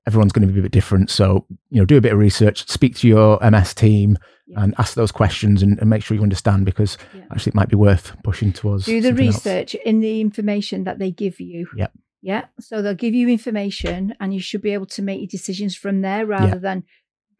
everyone's 0.06 0.32
going 0.32 0.46
to 0.46 0.52
be 0.52 0.60
a 0.60 0.62
bit 0.62 0.72
different. 0.72 1.10
So 1.10 1.46
you 1.70 1.80
know 1.80 1.84
do 1.84 1.96
a 1.96 2.00
bit 2.00 2.12
of 2.12 2.18
research, 2.18 2.68
speak 2.68 2.96
to 2.96 3.08
your 3.08 3.38
MS 3.42 3.74
team, 3.74 4.16
Yeah. 4.46 4.62
and 4.62 4.74
ask 4.78 4.94
those 4.94 5.12
questions, 5.12 5.62
and, 5.62 5.78
and 5.78 5.88
make 5.90 6.02
sure 6.02 6.16
you 6.16 6.22
understand 6.22 6.64
because 6.64 6.96
Yeah. 7.14 7.22
actually 7.30 7.50
it 7.50 7.54
might 7.54 7.68
be 7.68 7.76
worth 7.76 8.16
pushing 8.24 8.52
towards. 8.52 8.86
Do 8.86 9.00
the 9.00 9.08
something 9.08 9.26
else. 9.26 9.36
research 9.36 9.74
in 9.74 10.00
the 10.00 10.20
information 10.20 10.84
that 10.84 10.98
they 10.98 11.10
give 11.10 11.40
you. 11.40 11.66
Yep. 11.76 11.92
Yeah. 12.22 12.44
So 12.60 12.82
they'll 12.82 12.94
give 12.94 13.14
you 13.14 13.28
information 13.28 14.14
and 14.20 14.34
you 14.34 14.40
should 14.40 14.60
be 14.62 14.72
able 14.74 14.86
to 14.86 15.02
make 15.02 15.20
your 15.20 15.28
decisions 15.28 15.74
from 15.76 16.00
there 16.02 16.26
rather 16.26 16.58
than 16.58 16.84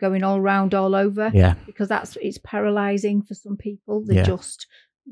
going 0.01 0.23
all 0.25 0.41
round 0.41 0.73
all 0.75 0.95
over 0.95 1.31
Yeah, 1.35 1.55
because 1.67 1.89
that's 1.89 2.17
it's 2.23 2.39
paralyzing 2.39 3.21
for 3.23 3.35
some 3.35 3.57
people. 3.59 4.03
They 4.05 4.17
Yeah. 4.17 4.25
just 4.25 4.67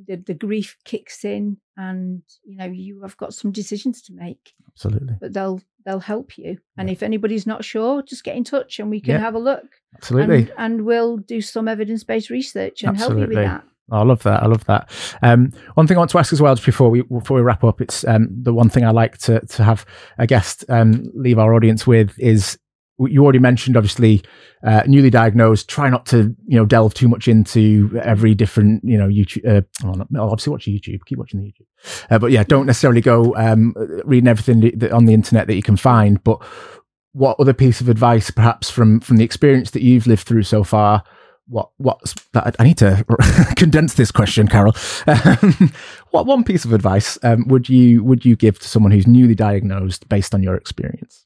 the, 0.06 0.16
the 0.16 0.32
grief 0.34 0.76
kicks 0.84 1.24
in 1.24 1.56
and 1.76 2.22
you 2.44 2.56
know 2.56 2.66
you 2.66 3.02
have 3.02 3.16
got 3.16 3.34
some 3.34 3.50
decisions 3.52 4.00
to 4.02 4.12
make 4.14 4.54
absolutely, 4.68 5.14
but 5.20 5.32
they'll 5.34 5.60
they'll 5.88 6.00
help 6.00 6.36
you 6.36 6.58
and 6.76 6.88
Yeah. 6.88 6.92
if 6.92 7.02
anybody's 7.02 7.46
not 7.46 7.64
sure 7.64 8.02
just 8.02 8.22
get 8.24 8.36
in 8.36 8.44
touch 8.44 8.78
and 8.78 8.90
we 8.90 9.00
can 9.00 9.14
Yeah. 9.14 9.20
have 9.20 9.34
a 9.34 9.38
look 9.38 9.64
absolutely. 9.96 10.36
and, 10.42 10.52
and 10.58 10.84
we'll 10.84 11.16
do 11.16 11.40
some 11.40 11.66
evidence-based 11.66 12.28
research 12.28 12.82
and 12.82 12.96
help 12.96 13.14
you 13.14 13.20
with 13.26 13.32
that 13.32 13.64
I 13.90 14.02
love 14.02 14.22
that. 14.24 14.42
I 14.42 14.46
love 14.46 14.66
that. 14.66 14.90
Um, 15.22 15.50
one 15.72 15.86
thing 15.86 15.96
I 15.96 16.00
want 16.00 16.10
to 16.10 16.18
ask 16.18 16.30
as 16.34 16.42
well, 16.42 16.54
just 16.54 16.66
before 16.66 16.90
we 16.90 17.00
before 17.04 17.36
we 17.38 17.42
wrap 17.42 17.64
up, 17.64 17.80
it's 17.80 18.06
um, 18.06 18.28
the 18.30 18.52
one 18.52 18.68
thing 18.68 18.84
I 18.84 18.90
like 18.90 19.16
to 19.20 19.40
to 19.40 19.64
have 19.64 19.86
a 20.18 20.26
guest 20.26 20.62
um, 20.68 21.10
leave 21.14 21.38
our 21.38 21.54
audience 21.54 21.86
with 21.86 22.12
is 22.18 22.58
you 23.00 23.22
already 23.22 23.38
mentioned 23.38 23.76
obviously 23.76 24.22
uh, 24.64 24.82
newly 24.86 25.10
diagnosed. 25.10 25.68
Try 25.68 25.88
not 25.88 26.06
to 26.06 26.34
you 26.46 26.56
know 26.56 26.66
delve 26.66 26.94
too 26.94 27.08
much 27.08 27.28
into 27.28 27.98
every 28.02 28.34
different 28.34 28.82
you 28.84 28.98
know 28.98 29.08
YouTube. 29.08 29.46
Uh, 29.46 29.62
well, 29.84 30.06
obviously 30.30 30.50
watch 30.50 30.66
YouTube. 30.66 31.04
Keep 31.06 31.18
watching 31.18 31.40
the 31.40 31.46
YouTube, 31.46 31.66
uh, 32.10 32.18
but 32.18 32.30
yeah, 32.30 32.42
don't 32.44 32.66
necessarily 32.66 33.00
go 33.00 33.34
um, 33.36 33.74
reading 34.04 34.28
everything 34.28 34.92
on 34.92 35.04
the 35.04 35.14
internet 35.14 35.46
that 35.46 35.54
you 35.54 35.62
can 35.62 35.76
find. 35.76 36.22
But 36.24 36.42
what 37.12 37.38
other 37.38 37.54
piece 37.54 37.80
of 37.80 37.88
advice, 37.88 38.30
perhaps 38.30 38.70
from 38.70 39.00
from 39.00 39.16
the 39.16 39.24
experience 39.24 39.70
that 39.72 39.82
you've 39.82 40.06
lived 40.06 40.26
through 40.26 40.42
so 40.44 40.64
far? 40.64 41.04
what 41.48 41.70
what's 41.78 42.14
I 42.34 42.62
need 42.62 42.78
to 42.78 43.04
condense 43.56 43.94
this 43.94 44.10
question, 44.10 44.48
Carole. 44.48 44.74
Um, 45.06 45.72
what 46.10 46.26
one 46.26 46.44
piece 46.44 46.64
of 46.64 46.72
advice 46.72 47.18
um, 47.22 47.48
would 47.48 47.68
you 47.68 48.04
would 48.04 48.24
you 48.24 48.36
give 48.36 48.58
to 48.58 48.68
someone 48.68 48.92
who's 48.92 49.06
newly 49.06 49.34
diagnosed 49.34 50.08
based 50.08 50.34
on 50.34 50.42
your 50.42 50.54
experience? 50.54 51.24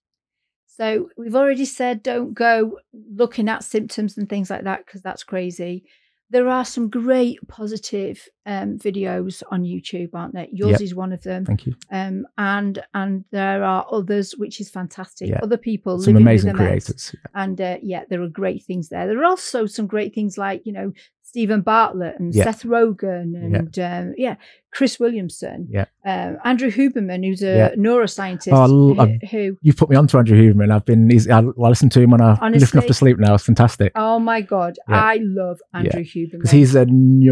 So 0.76 1.10
we've 1.18 1.36
already 1.36 1.66
said 1.66 2.02
don't 2.02 2.32
go 2.34 2.78
looking 2.92 3.48
at 3.48 3.62
symptoms 3.64 4.16
and 4.16 4.28
things 4.28 4.48
like 4.50 4.64
that 4.64 4.86
because 4.86 5.02
that's 5.02 5.22
crazy. 5.24 5.84
There 6.30 6.48
are 6.48 6.64
some 6.64 6.88
great 6.88 7.46
positive 7.46 8.26
um, 8.46 8.78
videos 8.78 9.42
on 9.50 9.64
YouTube, 9.64 10.10
aren't 10.14 10.32
there? 10.32 10.46
Yours 10.50 10.72
Yep. 10.72 10.80
is 10.80 10.94
one 10.94 11.12
of 11.12 11.22
them, 11.22 11.44
Thank 11.44 11.66
you. 11.66 11.74
um, 11.90 12.26
and 12.38 12.82
and 12.94 13.26
there 13.32 13.62
are 13.62 13.86
others 13.92 14.32
which 14.38 14.58
is 14.58 14.70
fantastic. 14.70 15.28
Yeah. 15.28 15.40
Other 15.42 15.58
people 15.58 15.98
Some 16.00 16.14
living 16.14 16.26
amazing 16.26 16.54
creators. 16.54 17.14
and 17.34 17.60
uh, 17.60 17.76
yeah, 17.82 18.04
there 18.08 18.22
are 18.22 18.28
great 18.28 18.64
things 18.64 18.88
there. 18.88 19.06
There 19.06 19.20
are 19.20 19.26
also 19.26 19.66
some 19.66 19.86
great 19.86 20.14
things 20.14 20.38
like 20.38 20.62
you 20.64 20.72
know 20.72 20.92
Steven 21.32 21.62
Bartlett 21.62 22.20
and 22.20 22.34
Yeah. 22.34 22.44
Seth 22.44 22.62
Rogen 22.64 23.34
and 23.34 23.78
um, 23.78 24.14
yeah, 24.18 24.36
Chris 24.70 25.00
Williamson, 25.00 25.66
Yeah. 25.70 25.86
um, 26.04 26.36
Andrew 26.44 26.70
Huberman, 26.70 27.24
who's 27.24 27.42
a 27.42 27.56
Yeah. 27.56 27.74
neuroscientist 27.74 28.52
Oh, 28.52 28.94
I 29.00 29.18
who- 29.30 29.56
You've 29.62 29.78
put 29.78 29.88
me 29.88 29.96
on 29.96 30.06
to 30.08 30.18
Andrew 30.18 30.36
Huberman. 30.38 30.70
I've 30.70 30.84
been. 30.84 31.08
He's, 31.08 31.26
I, 31.30 31.38
I 31.38 31.68
listen 31.68 31.88
to 31.88 32.00
him 32.02 32.10
when 32.10 32.20
I 32.20 32.48
lifting 32.50 32.78
off 32.80 32.86
to 32.86 32.92
sleep 32.92 33.18
now. 33.18 33.32
It's 33.34 33.44
fantastic 33.44 33.92
Oh 33.94 34.18
my 34.18 34.42
god, 34.42 34.76
Yeah. 34.88 35.02
I 35.02 35.20
love 35.22 35.58
Andrew 35.72 36.04
Huberman. 36.04 36.32
because 36.32 36.50
he's 36.50 36.74
a 36.74 36.84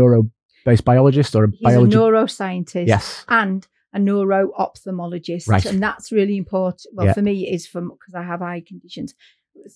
neuro-based 0.05 0.84
biologist 0.86 1.34
or 1.36 1.44
a 1.44 1.51
He's 1.51 1.61
neuroscientist 1.76 2.86
yes. 2.86 3.24
and 3.28 3.66
a 3.92 3.98
neuro 3.98 4.51
ophthalmologist, 4.59 5.46
Right. 5.48 5.66
and 5.66 5.82
that's 5.82 6.11
really 6.11 6.36
important. 6.38 6.86
Well, 6.94 7.07
Yeah. 7.09 7.12
for 7.12 7.22
me, 7.22 7.46
it 7.48 7.55
is 7.55 7.66
from 7.66 7.90
because 7.90 8.14
I 8.14 8.22
have 8.22 8.40
eye 8.40 8.62
conditions 8.66 9.14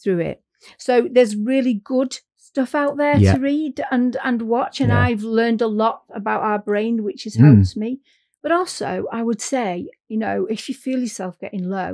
through 0.02 0.20
it. 0.20 0.42
So 0.78 1.08
there's 1.10 1.36
really 1.36 1.74
good 1.74 2.16
stuff 2.55 2.72
out 2.74 2.96
there 2.96 3.16
Yeah. 3.18 3.34
to 3.34 3.40
read 3.40 3.82
and 3.90 4.16
and 4.22 4.42
watch, 4.42 4.80
and 4.80 4.90
Yeah. 4.90 5.02
I've 5.07 5.24
learned 5.24 5.61
a 5.61 5.66
lot 5.82 6.05
about 6.20 6.42
our 6.42 6.61
brain, 6.70 7.02
which 7.02 7.24
has 7.24 7.36
Mm. 7.36 7.44
helped 7.57 7.76
me. 7.76 8.00
But 8.42 8.52
also, 8.52 9.07
I 9.18 9.22
would 9.24 9.40
say, 9.40 9.88
you 10.09 10.18
know, 10.24 10.46
if 10.48 10.68
you 10.68 10.74
feel 10.74 11.00
yourself 11.00 11.36
getting 11.40 11.64
low, 11.78 11.92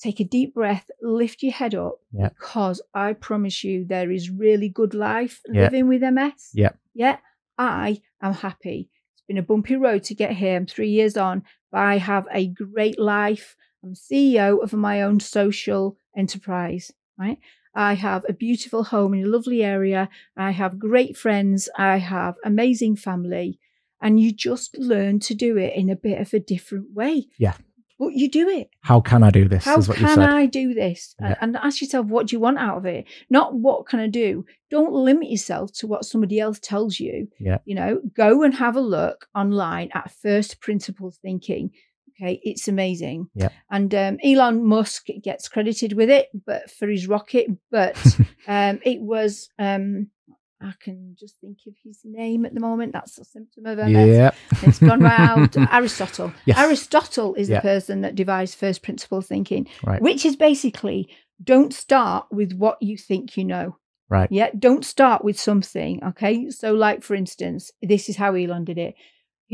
take 0.00 0.18
a 0.18 0.24
deep 0.24 0.52
breath, 0.52 0.90
lift 1.00 1.42
your 1.44 1.52
head 1.52 1.74
up, 1.76 1.96
Yeah. 2.12 2.30
because 2.30 2.82
I 2.92 3.12
promise 3.12 3.62
you, 3.62 3.84
there 3.84 4.10
is 4.10 4.30
really 4.30 4.68
good 4.68 4.94
life 4.94 5.40
living 5.46 5.86
with 5.86 6.02
MS. 6.02 6.50
Yeah. 6.54 6.72
Yeah, 6.92 7.18
I 7.56 8.02
am 8.20 8.32
happy. 8.34 8.90
It's 9.12 9.22
been 9.28 9.38
a 9.38 9.42
bumpy 9.50 9.76
road 9.76 10.02
to 10.04 10.14
get 10.22 10.32
here. 10.32 10.56
I'm 10.56 10.66
three 10.66 10.90
years 10.90 11.16
on, 11.16 11.44
but 11.70 11.80
I 11.80 11.98
have 11.98 12.26
a 12.32 12.48
great 12.48 12.98
life. 12.98 13.56
I'm 13.84 13.94
CEO 13.94 14.56
of 14.60 14.72
my 14.72 15.02
own 15.02 15.20
social 15.20 15.96
enterprise. 16.16 16.90
right? 17.16 17.38
I 17.74 17.94
have 17.94 18.24
a 18.28 18.32
beautiful 18.32 18.84
home 18.84 19.14
in 19.14 19.24
a 19.24 19.28
lovely 19.28 19.62
area. 19.62 20.08
I 20.36 20.52
have 20.52 20.78
great 20.78 21.16
friends. 21.16 21.68
I 21.76 21.98
have 21.98 22.36
amazing 22.44 22.96
family. 22.96 23.58
And 24.00 24.20
you 24.20 24.32
just 24.32 24.76
learn 24.78 25.20
to 25.20 25.34
do 25.34 25.56
it 25.56 25.74
in 25.74 25.88
a 25.88 25.96
bit 25.96 26.20
of 26.20 26.34
a 26.34 26.40
different 26.40 26.92
way. 26.92 27.26
Yeah. 27.38 27.54
But 27.98 28.14
you 28.14 28.28
do 28.28 28.48
it. 28.48 28.70
How 28.80 29.00
can 29.00 29.22
I 29.22 29.30
do 29.30 29.48
this? 29.48 29.64
How 29.64 29.78
is 29.78 29.88
what 29.88 29.98
you 29.98 30.06
can. 30.06 30.18
I 30.18 30.46
do 30.46 30.74
this? 30.74 31.14
Yeah. 31.20 31.36
And 31.40 31.56
ask 31.56 31.80
yourself, 31.80 32.06
what 32.06 32.26
do 32.26 32.36
you 32.36 32.40
want 32.40 32.58
out 32.58 32.76
of 32.76 32.86
it? 32.86 33.06
Not 33.30 33.54
what 33.54 33.86
can 33.86 34.00
I 34.00 34.08
do? 34.08 34.44
Don't 34.68 34.92
limit 34.92 35.30
yourself 35.30 35.72
to 35.74 35.86
what 35.86 36.04
somebody 36.04 36.40
else 36.40 36.58
tells 36.58 36.98
you. 36.98 37.28
Yeah. 37.38 37.58
You 37.64 37.76
know, 37.76 38.00
go 38.14 38.42
and 38.42 38.52
have 38.54 38.76
a 38.76 38.80
look 38.80 39.28
online 39.34 39.90
at 39.94 40.10
first 40.10 40.60
principles 40.60 41.18
thinking. 41.22 41.70
Okay, 42.20 42.40
it's 42.44 42.68
amazing. 42.68 43.28
Yeah. 43.34 43.48
And 43.70 43.92
um, 43.94 44.18
Elon 44.24 44.64
Musk 44.64 45.06
gets 45.22 45.48
credited 45.48 45.94
with 45.94 46.08
it, 46.10 46.28
but 46.46 46.70
for 46.70 46.86
his 46.88 47.08
rocket. 47.08 47.48
But 47.70 47.96
um, 48.46 48.80
it 48.84 49.00
was 49.00 49.48
um, 49.58 50.10
I 50.60 50.72
can 50.80 51.16
just 51.18 51.36
think 51.40 51.58
of 51.66 51.74
his 51.84 51.98
name 52.04 52.44
at 52.46 52.54
the 52.54 52.60
moment. 52.60 52.92
That's 52.92 53.18
a 53.18 53.24
symptom 53.24 53.66
of 53.66 53.78
MS. 53.78 54.08
yeah. 54.08 54.30
It's 54.62 54.78
gone 54.78 55.00
round. 55.00 55.56
Aristotle. 55.72 56.32
Yes. 56.46 56.56
Aristotle 56.58 57.34
is 57.34 57.48
the 57.48 57.60
person 57.60 58.00
that 58.02 58.14
devised 58.14 58.56
first 58.56 58.82
principle 58.82 59.20
thinking, 59.20 59.66
Right. 59.84 60.00
which 60.00 60.24
is 60.24 60.36
basically 60.36 61.08
don't 61.42 61.74
start 61.74 62.26
with 62.30 62.52
what 62.54 62.78
you 62.80 62.96
think 62.96 63.36
you 63.36 63.44
know. 63.44 63.76
Right. 64.08 64.30
Yeah. 64.30 64.50
Don't 64.56 64.84
start 64.84 65.24
with 65.24 65.38
something. 65.38 66.02
Okay. 66.04 66.48
So, 66.50 66.72
like 66.74 67.02
for 67.02 67.14
instance, 67.14 67.72
this 67.82 68.08
is 68.08 68.16
how 68.16 68.34
Elon 68.34 68.64
did 68.64 68.78
it. 68.78 68.94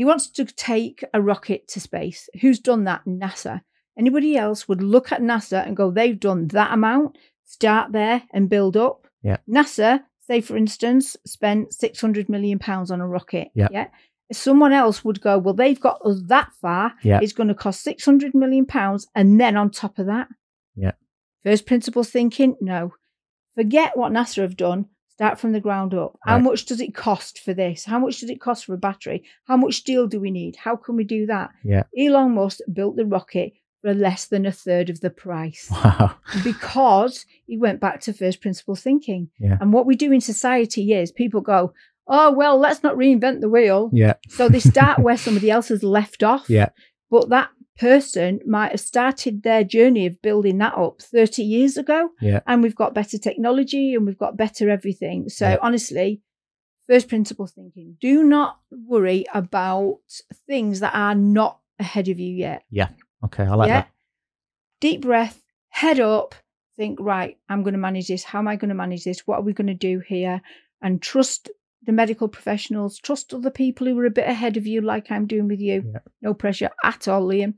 He 0.01 0.05
wants 0.05 0.31
to 0.31 0.45
take 0.45 1.03
a 1.13 1.21
rocket 1.21 1.67
to 1.67 1.79
space. 1.79 2.27
Who's 2.41 2.57
done 2.57 2.85
that? 2.85 3.05
NASA. 3.05 3.61
Anybody 3.95 4.35
else 4.35 4.67
would 4.67 4.81
look 4.81 5.11
at 5.11 5.21
NASA 5.21 5.63
and 5.63 5.77
go, 5.77 5.91
they've 5.91 6.19
done 6.19 6.47
that 6.47 6.73
amount, 6.73 7.19
start 7.43 7.91
there 7.91 8.23
and 8.33 8.49
build 8.49 8.75
up. 8.75 9.05
Yeah. 9.21 9.37
NASA, 9.47 10.01
say 10.21 10.41
for 10.41 10.57
instance, 10.57 11.15
spent 11.27 11.75
600 11.75 12.29
million 12.29 12.57
pounds 12.57 12.89
on 12.89 12.99
a 12.99 13.07
rocket. 13.07 13.49
Yeah. 13.53 13.67
Yeah. 13.71 13.89
Someone 14.33 14.73
else 14.73 15.05
would 15.05 15.21
go, 15.21 15.37
well, 15.37 15.53
they've 15.53 15.79
got 15.79 16.03
us 16.03 16.19
that 16.29 16.49
far. 16.59 16.93
Yeah. 17.03 17.19
It's 17.21 17.33
going 17.33 17.49
to 17.49 17.53
cost 17.53 17.83
600 17.83 18.33
million 18.33 18.65
pounds. 18.65 19.05
And 19.13 19.39
then 19.39 19.55
on 19.55 19.69
top 19.69 19.99
of 19.99 20.07
that, 20.07 20.29
Yeah. 20.75 20.93
First 21.43 21.67
principles 21.67 22.09
thinking, 22.09 22.55
no. 22.59 22.95
Forget 23.53 23.95
what 23.95 24.11
NASA 24.11 24.41
have 24.41 24.57
done. 24.57 24.87
Start 25.21 25.39
from 25.39 25.51
the 25.51 25.59
ground 25.59 25.93
up. 25.93 26.17
How 26.25 26.39
much 26.39 26.65
does 26.65 26.81
it 26.81 26.95
cost 26.95 27.41
for 27.45 27.53
this? 27.53 27.85
How 27.85 27.99
much 27.99 28.21
does 28.21 28.31
it 28.31 28.41
cost 28.41 28.65
for 28.65 28.73
a 28.73 28.77
battery? 28.77 29.23
How 29.45 29.55
much 29.55 29.75
steel 29.75 30.07
do 30.07 30.19
we 30.19 30.31
need? 30.31 30.55
How 30.55 30.75
can 30.75 30.95
we 30.95 31.03
do 31.03 31.27
that? 31.27 31.51
Yeah. 31.63 31.83
Elon 31.95 32.31
Musk 32.33 32.57
built 32.73 32.95
the 32.95 33.05
rocket 33.05 33.53
for 33.83 33.93
less 33.93 34.25
than 34.25 34.47
a 34.47 34.51
third 34.51 34.89
of 34.89 35.01
the 35.01 35.11
price 35.11 35.67
Wow. 35.71 36.15
because 36.43 37.27
he 37.45 37.55
went 37.55 37.79
back 37.79 38.01
to 38.01 38.13
first 38.13 38.41
principle 38.41 38.75
thinking. 38.75 39.29
Yeah. 39.39 39.59
And 39.61 39.71
what 39.71 39.85
we 39.85 39.95
do 39.95 40.11
in 40.11 40.21
society 40.21 40.91
is 40.91 41.11
people 41.11 41.41
go, 41.41 41.73
oh, 42.07 42.31
well, 42.31 42.57
let's 42.57 42.81
not 42.81 42.95
reinvent 42.95 43.41
the 43.41 43.49
wheel. 43.49 43.91
Yeah. 43.93 44.13
So 44.27 44.49
they 44.49 44.59
start 44.59 44.97
where 44.97 45.17
somebody 45.17 45.51
else 45.51 45.67
has 45.67 45.83
left 45.83 46.23
off. 46.33 46.49
Yeah. 46.49 46.69
But 47.11 47.29
that 47.29 47.49
person 47.81 48.39
might 48.45 48.69
have 48.69 48.79
started 48.79 49.41
their 49.41 49.63
journey 49.63 50.05
of 50.05 50.21
building 50.21 50.59
that 50.59 50.75
up 50.75 51.01
30 51.01 51.41
years 51.41 51.77
ago. 51.77 52.09
Yeah. 52.21 52.41
And 52.45 52.61
we've 52.61 52.75
got 52.75 52.93
better 52.93 53.17
technology 53.17 53.95
and 53.95 54.05
we've 54.05 54.19
got 54.19 54.37
better 54.37 54.69
everything. 54.69 55.29
So 55.29 55.49
Yeah. 55.49 55.57
honestly, 55.63 56.21
first 56.87 57.09
principle 57.09 57.47
thinking. 57.47 57.97
Do 57.99 58.23
not 58.23 58.59
worry 58.69 59.25
about 59.33 59.97
things 60.45 60.79
that 60.81 60.93
are 60.93 61.15
not 61.15 61.59
ahead 61.79 62.07
of 62.07 62.19
you 62.19 62.35
yet. 62.35 62.65
Yeah. 62.69 62.89
Okay. 63.25 63.45
I 63.45 63.55
like 63.55 63.67
yeah. 63.67 63.81
that. 63.81 63.91
Deep 64.79 65.01
breath, 65.01 65.43
head 65.69 65.99
up, 65.99 66.35
think, 66.77 66.99
right, 67.01 67.39
I'm 67.49 67.63
going 67.63 67.73
to 67.73 67.79
manage 67.79 68.07
this. 68.09 68.23
How 68.23 68.37
am 68.37 68.47
I 68.47 68.57
going 68.57 68.69
to 68.69 68.75
manage 68.75 69.03
this? 69.05 69.25
What 69.25 69.39
are 69.39 69.43
we 69.43 69.53
going 69.53 69.67
to 69.67 69.73
do 69.73 70.01
here? 70.05 70.41
And 70.83 71.01
trust 71.01 71.49
the 71.83 71.91
medical 71.91 72.27
professionals, 72.27 72.99
trust 72.99 73.33
other 73.33 73.49
people 73.49 73.87
who 73.87 73.97
are 73.99 74.05
a 74.05 74.11
bit 74.11 74.29
ahead 74.29 74.55
of 74.55 74.67
you, 74.67 74.81
like 74.81 75.09
I'm 75.11 75.25
doing 75.25 75.47
with 75.47 75.59
you. 75.59 75.83
Yeah. 75.93 75.99
No 76.21 76.33
pressure 76.33 76.69
at 76.83 77.07
all, 77.07 77.27
Liam. 77.27 77.55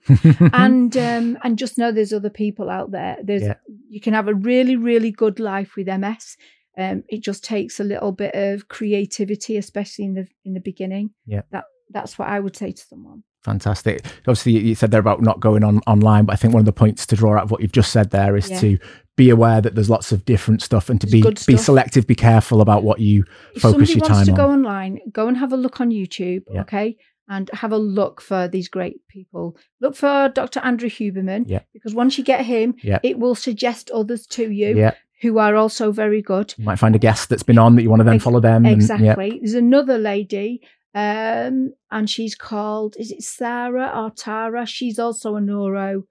and 0.54 0.96
um, 0.96 1.38
and 1.44 1.58
just 1.58 1.78
know 1.78 1.92
there's 1.92 2.14
other 2.14 2.30
people 2.30 2.70
out 2.70 2.92
there. 2.92 3.18
There's 3.24 3.44
Yeah. 3.44 3.56
you 3.90 4.00
can 4.00 4.14
have 4.14 4.28
a 4.30 4.34
really 4.34 4.76
really 4.76 5.12
good 5.12 5.40
life 5.40 5.76
with 5.76 5.88
MS. 5.88 6.38
Um, 6.78 7.04
it 7.08 7.22
just 7.22 7.44
takes 7.44 7.80
a 7.80 7.84
little 7.84 8.12
bit 8.12 8.34
of 8.34 8.68
creativity, 8.68 9.58
especially 9.58 10.06
in 10.06 10.14
the 10.14 10.28
in 10.46 10.54
the 10.54 10.60
beginning. 10.62 11.12
Yeah. 11.26 11.42
that 11.52 11.66
that's 11.90 12.18
what 12.18 12.30
I 12.30 12.40
would 12.40 12.56
say 12.56 12.72
to 12.72 12.82
someone. 12.82 13.24
Fantastic. 13.44 14.06
Obviously, 14.28 14.54
you 14.54 14.76
said 14.76 14.92
there 14.92 15.00
about 15.00 15.22
not 15.22 15.40
going 15.40 15.64
on 15.64 15.80
online, 15.86 16.26
but 16.26 16.34
I 16.34 16.36
think 16.38 16.54
one 16.54 16.62
of 16.62 16.66
the 16.66 16.72
points 16.74 17.06
to 17.08 17.16
draw 17.16 17.36
out 17.38 17.44
of 17.44 17.52
what 17.52 17.62
you've 17.62 17.72
just 17.74 17.92
said 17.92 18.12
there 18.12 18.36
is 18.38 18.50
Yeah. 18.50 18.60
to 18.62 18.78
be 19.18 19.30
aware 19.30 19.62
that 19.62 19.76
there's 19.76 19.90
lots 19.90 20.12
of 20.12 20.26
different 20.26 20.62
stuff 20.62 20.90
and 20.90 21.00
to 21.02 21.08
be 21.08 21.22
be 21.46 21.58
selective, 21.58 22.08
be 22.08 22.16
careful 22.16 22.62
about 22.62 22.84
what 22.84 23.00
you 23.00 23.26
If 23.56 23.62
focus 23.62 23.90
somebody 23.90 23.92
your 23.94 24.00
wants 24.02 24.18
time 24.18 24.26
to 24.28 24.32
go 24.32 24.50
online, 24.50 25.00
go 25.12 25.28
and 25.28 25.38
have 25.38 25.52
a 25.54 25.58
look 25.58 25.82
on 25.82 25.90
YouTube, 25.92 26.44
Yeah. 26.52 26.62
okay, 26.62 26.96
and 27.30 27.50
have 27.54 27.72
a 27.72 27.78
look 27.78 28.22
for 28.22 28.48
these 28.48 28.68
great 28.70 29.06
people. 29.10 29.56
Look 29.82 29.96
for 29.96 30.30
Dr. 30.34 30.62
Andrew 30.62 30.90
Huberman, 30.90 31.44
Yeah. 31.48 31.60
because 31.74 31.94
once 31.94 32.18
you 32.18 32.24
get 32.24 32.46
him, 32.46 32.76
Yeah. 32.82 33.00
it 33.04 33.20
will 33.20 33.36
suggest 33.36 33.92
others 33.92 34.26
to 34.28 34.50
you 34.52 34.90
who 35.22 35.38
are 35.38 35.56
also 35.56 35.92
very 35.92 36.22
good. 36.22 36.54
you 36.58 36.66
might 36.66 36.80
find 36.80 36.96
a 36.96 37.00
guest 37.00 37.30
that's 37.30 37.44
been 37.44 37.58
on 37.58 37.76
that 37.76 37.82
you 37.84 37.90
want 37.90 38.00
to 38.00 38.04
then 38.06 38.20
follow 38.20 38.40
them. 38.40 38.66
and- 38.66 38.74
Exactly. 38.74 39.06
yeah, 39.34 39.38
There's 39.42 39.54
another 39.54 39.98
lady, 39.98 40.62
um, 40.94 41.74
and 41.92 42.10
she's 42.10 42.36
called, 42.36 42.96
is 42.98 43.12
it 43.12 43.24
Sarah 43.24 43.92
or 43.96 44.12
Tara? 44.12 44.66
She's 44.66 45.00
also 45.00 45.36
a 45.36 45.42
neuro 45.42 46.04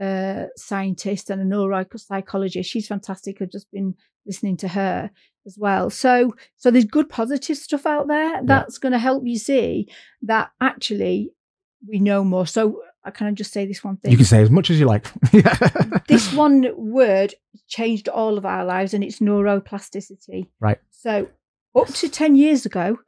uh, 0.00 0.46
scientist 0.56 1.30
and 1.30 1.40
a 1.40 1.56
neuropsychologist. 1.56 2.66
She's 2.66 2.88
fantastic. 2.88 3.40
I've 3.40 3.50
just 3.50 3.70
been 3.70 3.94
listening 4.26 4.56
to 4.58 4.68
her 4.68 5.10
as 5.46 5.56
well. 5.58 5.90
So, 5.90 6.34
so 6.56 6.70
there's 6.70 6.84
good 6.84 7.08
positive 7.08 7.56
stuff 7.56 7.86
out 7.86 8.08
there 8.08 8.40
that's 8.42 8.78
going 8.78 8.92
to 8.92 8.98
help 8.98 9.22
you 9.24 9.38
see 9.38 9.88
that 10.22 10.50
actually 10.60 11.30
we 11.86 12.00
know 12.00 12.24
more. 12.24 12.46
So, 12.46 12.80
I 13.06 13.10
can 13.10 13.26
I 13.26 13.32
just 13.32 13.52
say 13.52 13.66
this 13.66 13.84
one 13.84 13.98
thing? 13.98 14.10
you 14.10 14.16
can 14.16 14.24
say 14.26 14.40
as 14.40 14.50
much 14.50 14.70
as 14.70 14.80
you 14.80 14.86
like. 14.86 15.06
this 16.08 16.32
one 16.32 16.70
word 16.74 17.34
changed 17.68 18.08
all 18.08 18.38
of 18.38 18.46
our 18.46 18.64
lives 18.64 18.94
and 18.94 19.04
it's 19.04 19.18
neuroplasticity. 19.18 20.48
Right. 20.58 20.78
So, 20.90 21.28
up 21.76 21.88
to 21.88 22.08
10 22.08 22.36
years 22.36 22.64
ago, 22.64 22.96
uh, 22.96 23.03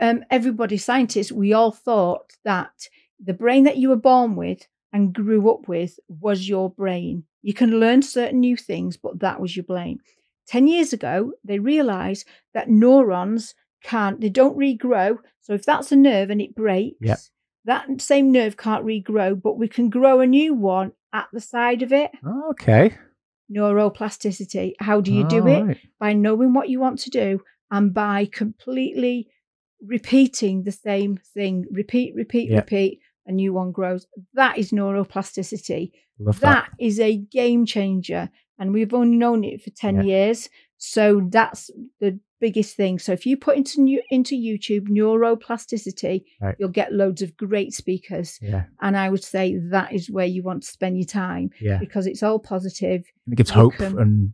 um, 0.00 0.24
everybody, 0.30 0.76
scientists, 0.76 1.32
we 1.32 1.52
all 1.52 1.72
thought 1.72 2.32
that 2.44 2.88
the 3.22 3.34
brain 3.34 3.64
that 3.64 3.76
you 3.78 3.88
were 3.88 3.96
born 3.96 4.36
with 4.36 4.66
and 4.92 5.12
grew 5.14 5.50
up 5.50 5.68
with 5.68 5.98
was 6.08 6.48
your 6.48 6.70
brain. 6.70 7.24
You 7.42 7.54
can 7.54 7.80
learn 7.80 8.02
certain 8.02 8.40
new 8.40 8.56
things, 8.56 8.96
but 8.96 9.20
that 9.20 9.40
was 9.40 9.56
your 9.56 9.64
brain. 9.64 10.00
10 10.48 10.66
years 10.66 10.92
ago, 10.92 11.32
they 11.44 11.58
realized 11.58 12.26
that 12.54 12.68
neurons 12.68 13.54
can't, 13.82 14.20
they 14.20 14.28
don't 14.28 14.56
regrow. 14.58 15.16
So, 15.40 15.54
if 15.54 15.64
that's 15.64 15.90
a 15.92 15.96
nerve 15.96 16.30
and 16.30 16.40
it 16.40 16.54
breaks, 16.54 16.96
Yep. 17.00 17.18
that 17.64 18.00
same 18.00 18.30
nerve 18.30 18.56
can't 18.56 18.84
regrow, 18.84 19.40
but 19.40 19.58
we 19.58 19.66
can 19.68 19.88
grow 19.88 20.20
a 20.20 20.26
new 20.26 20.52
one 20.54 20.92
at 21.12 21.28
the 21.32 21.40
side 21.40 21.82
of 21.82 21.92
it. 21.92 22.10
okay. 22.50 22.94
Neuroplasticity. 23.50 24.74
How 24.78 25.00
do 25.00 25.12
you 25.12 25.24
do 25.28 25.46
it? 25.46 25.56
All 25.56 25.66
right. 25.66 25.78
By 25.98 26.12
knowing 26.12 26.52
what 26.54 26.68
you 26.68 26.80
want 26.80 26.98
to 27.00 27.10
do 27.10 27.40
and 27.70 27.92
by 27.92 28.26
completely 28.30 29.28
repeating 29.84 30.62
the 30.64 30.72
same 30.72 31.18
thing. 31.34 31.66
Repeat, 31.70 32.14
repeat, 32.14 32.50
Yeah. 32.50 32.56
repeat. 32.58 33.00
A 33.26 33.32
new 33.32 33.52
one 33.52 33.70
grows. 33.72 34.06
That 34.34 34.58
is 34.58 34.72
neuroplasticity. 34.72 35.92
That. 36.18 36.36
That 36.40 36.70
is 36.80 36.98
a 37.00 37.16
game 37.16 37.66
changer. 37.66 38.30
And 38.58 38.72
we've 38.72 38.94
only 38.94 39.16
known 39.16 39.44
it 39.44 39.62
for 39.62 39.70
10 39.70 39.96
Yeah. 39.96 40.02
years. 40.02 40.48
So 40.78 41.28
that's 41.30 41.70
the 42.00 42.18
biggest 42.40 42.74
thing. 42.76 42.98
So 42.98 43.12
if 43.12 43.24
you 43.24 43.36
put 43.36 43.56
into 43.56 43.80
new, 43.80 44.02
into 44.10 44.34
YouTube 44.34 44.88
neuroplasticity, 44.88 46.24
Right. 46.40 46.56
you'll 46.58 46.68
get 46.70 46.92
loads 46.92 47.22
of 47.22 47.36
great 47.36 47.72
speakers. 47.72 48.38
Yeah, 48.42 48.64
And 48.80 48.96
I 48.96 49.08
would 49.08 49.22
say 49.22 49.56
that 49.70 49.92
is 49.92 50.10
where 50.10 50.26
you 50.26 50.42
want 50.42 50.62
to 50.64 50.68
spend 50.68 50.96
your 50.98 51.06
time 51.06 51.50
yeah. 51.60 51.78
because 51.78 52.06
it's 52.06 52.22
all 52.22 52.38
positive. 52.40 53.04
It 53.30 53.36
gives 53.36 53.50
You 53.50 53.54
hope 53.56 53.74
can- 53.74 53.98
and 53.98 54.32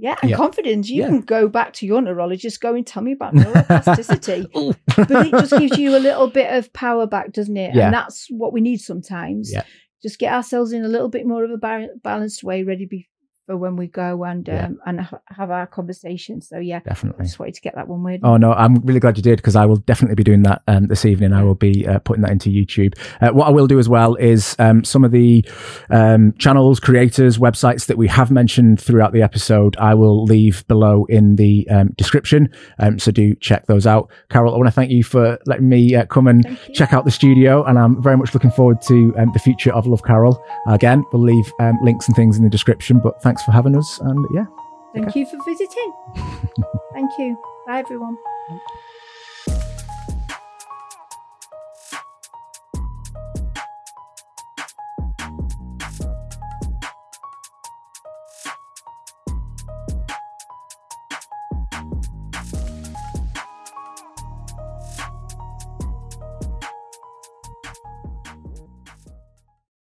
Yeah, 0.00 0.14
and 0.22 0.30
Yeah. 0.30 0.36
confidence. 0.36 0.88
You 0.88 1.02
Yeah. 1.02 1.08
can 1.08 1.20
go 1.22 1.48
back 1.48 1.72
to 1.74 1.86
your 1.86 2.00
neurologist, 2.00 2.60
go 2.60 2.74
and 2.74 2.86
tell 2.86 3.02
me 3.02 3.12
about 3.12 3.34
neuroplasticity. 3.34 4.46
but 4.96 5.26
it 5.26 5.30
just 5.32 5.58
gives 5.58 5.76
you 5.78 5.96
a 5.96 5.98
little 5.98 6.28
bit 6.28 6.52
of 6.52 6.72
power 6.72 7.06
back, 7.06 7.32
doesn't 7.32 7.56
it? 7.56 7.74
Yeah. 7.74 7.86
And 7.86 7.94
that's 7.94 8.28
what 8.30 8.52
we 8.52 8.60
need 8.60 8.78
sometimes. 8.80 9.50
Yeah. 9.52 9.62
Just 10.02 10.18
get 10.20 10.32
ourselves 10.32 10.72
in 10.72 10.84
a 10.84 10.88
little 10.88 11.08
bit 11.08 11.26
more 11.26 11.42
of 11.44 11.50
a 11.50 11.88
balanced 12.02 12.44
way, 12.44 12.62
ready 12.62 12.86
be- 12.86 13.08
for 13.48 13.56
when 13.56 13.76
we 13.76 13.86
go 13.86 14.24
and 14.24 14.46
Yeah. 14.46 14.66
um, 14.66 14.78
and 14.86 15.00
ha- 15.00 15.20
have 15.26 15.50
our 15.50 15.66
conversation. 15.66 16.42
So 16.42 16.58
yeah, 16.58 16.76
I 16.84 16.88
definitely. 16.90 17.24
just 17.24 17.38
wanted 17.38 17.54
to 17.54 17.60
get 17.62 17.74
that 17.76 17.88
one 17.88 18.02
word. 18.02 18.20
Oh 18.22 18.36
no, 18.36 18.52
I'm 18.52 18.74
really 18.84 19.00
glad 19.00 19.16
you 19.16 19.22
did 19.22 19.36
because 19.36 19.56
I 19.56 19.64
will 19.64 19.76
definitely 19.76 20.16
be 20.16 20.22
doing 20.22 20.42
that 20.42 20.60
um, 20.68 20.86
this 20.88 21.06
evening. 21.06 21.32
I 21.32 21.42
will 21.42 21.54
be 21.54 21.86
uh, 21.86 21.98
putting 22.00 22.22
that 22.22 22.30
into 22.30 22.50
YouTube. 22.50 22.92
Uh, 23.22 23.30
what 23.30 23.46
I 23.46 23.50
will 23.50 23.66
do 23.66 23.78
as 23.78 23.88
well 23.88 24.16
is 24.16 24.54
um, 24.58 24.84
some 24.84 25.02
of 25.02 25.12
the 25.12 25.44
um, 25.88 26.34
channels, 26.38 26.78
creators, 26.78 27.38
websites 27.38 27.86
that 27.86 27.96
we 27.96 28.06
have 28.08 28.30
mentioned 28.30 28.80
throughout 28.80 29.12
the 29.14 29.22
episode. 29.22 29.76
I 29.78 29.94
will 29.94 30.24
leave 30.24 30.66
below 30.68 31.06
in 31.06 31.36
the 31.36 31.66
um, 31.70 31.88
description, 31.96 32.50
um, 32.78 32.98
so 32.98 33.10
do 33.10 33.34
check 33.36 33.64
those 33.66 33.86
out. 33.86 34.10
Carole, 34.28 34.54
I 34.54 34.58
want 34.58 34.66
to 34.68 34.72
thank 34.72 34.90
you 34.90 35.02
for 35.02 35.38
letting 35.46 35.68
me 35.70 35.94
uh, 35.94 36.04
come 36.04 36.26
and 36.26 36.42
Thank 36.44 36.68
you. 36.68 36.74
check 36.74 36.92
out 36.92 37.06
the 37.06 37.10
studio, 37.10 37.64
and 37.64 37.78
I'm 37.78 38.02
very 38.02 38.18
much 38.18 38.34
looking 38.34 38.50
forward 38.50 38.82
to 38.82 39.14
um, 39.16 39.30
the 39.32 39.38
future 39.38 39.72
of 39.72 39.86
Love 39.86 40.02
Carole. 40.04 40.38
Again, 40.68 41.02
we'll 41.12 41.22
leave 41.22 41.50
um, 41.60 41.78
links 41.82 42.06
and 42.08 42.14
things 42.14 42.36
in 42.36 42.44
the 42.44 42.50
description. 42.50 42.98
But 43.00 43.22
thanks 43.22 43.37
for 43.42 43.52
having 43.52 43.76
us, 43.76 43.98
and 44.00 44.26
yeah, 44.32 44.46
Thank 44.94 45.14
you 45.14 45.26
for 45.26 45.38
visiting. 45.46 45.92
Thank 46.92 47.10
you. 47.18 47.36
Bye, 47.66 47.80
everyone. 47.80 48.16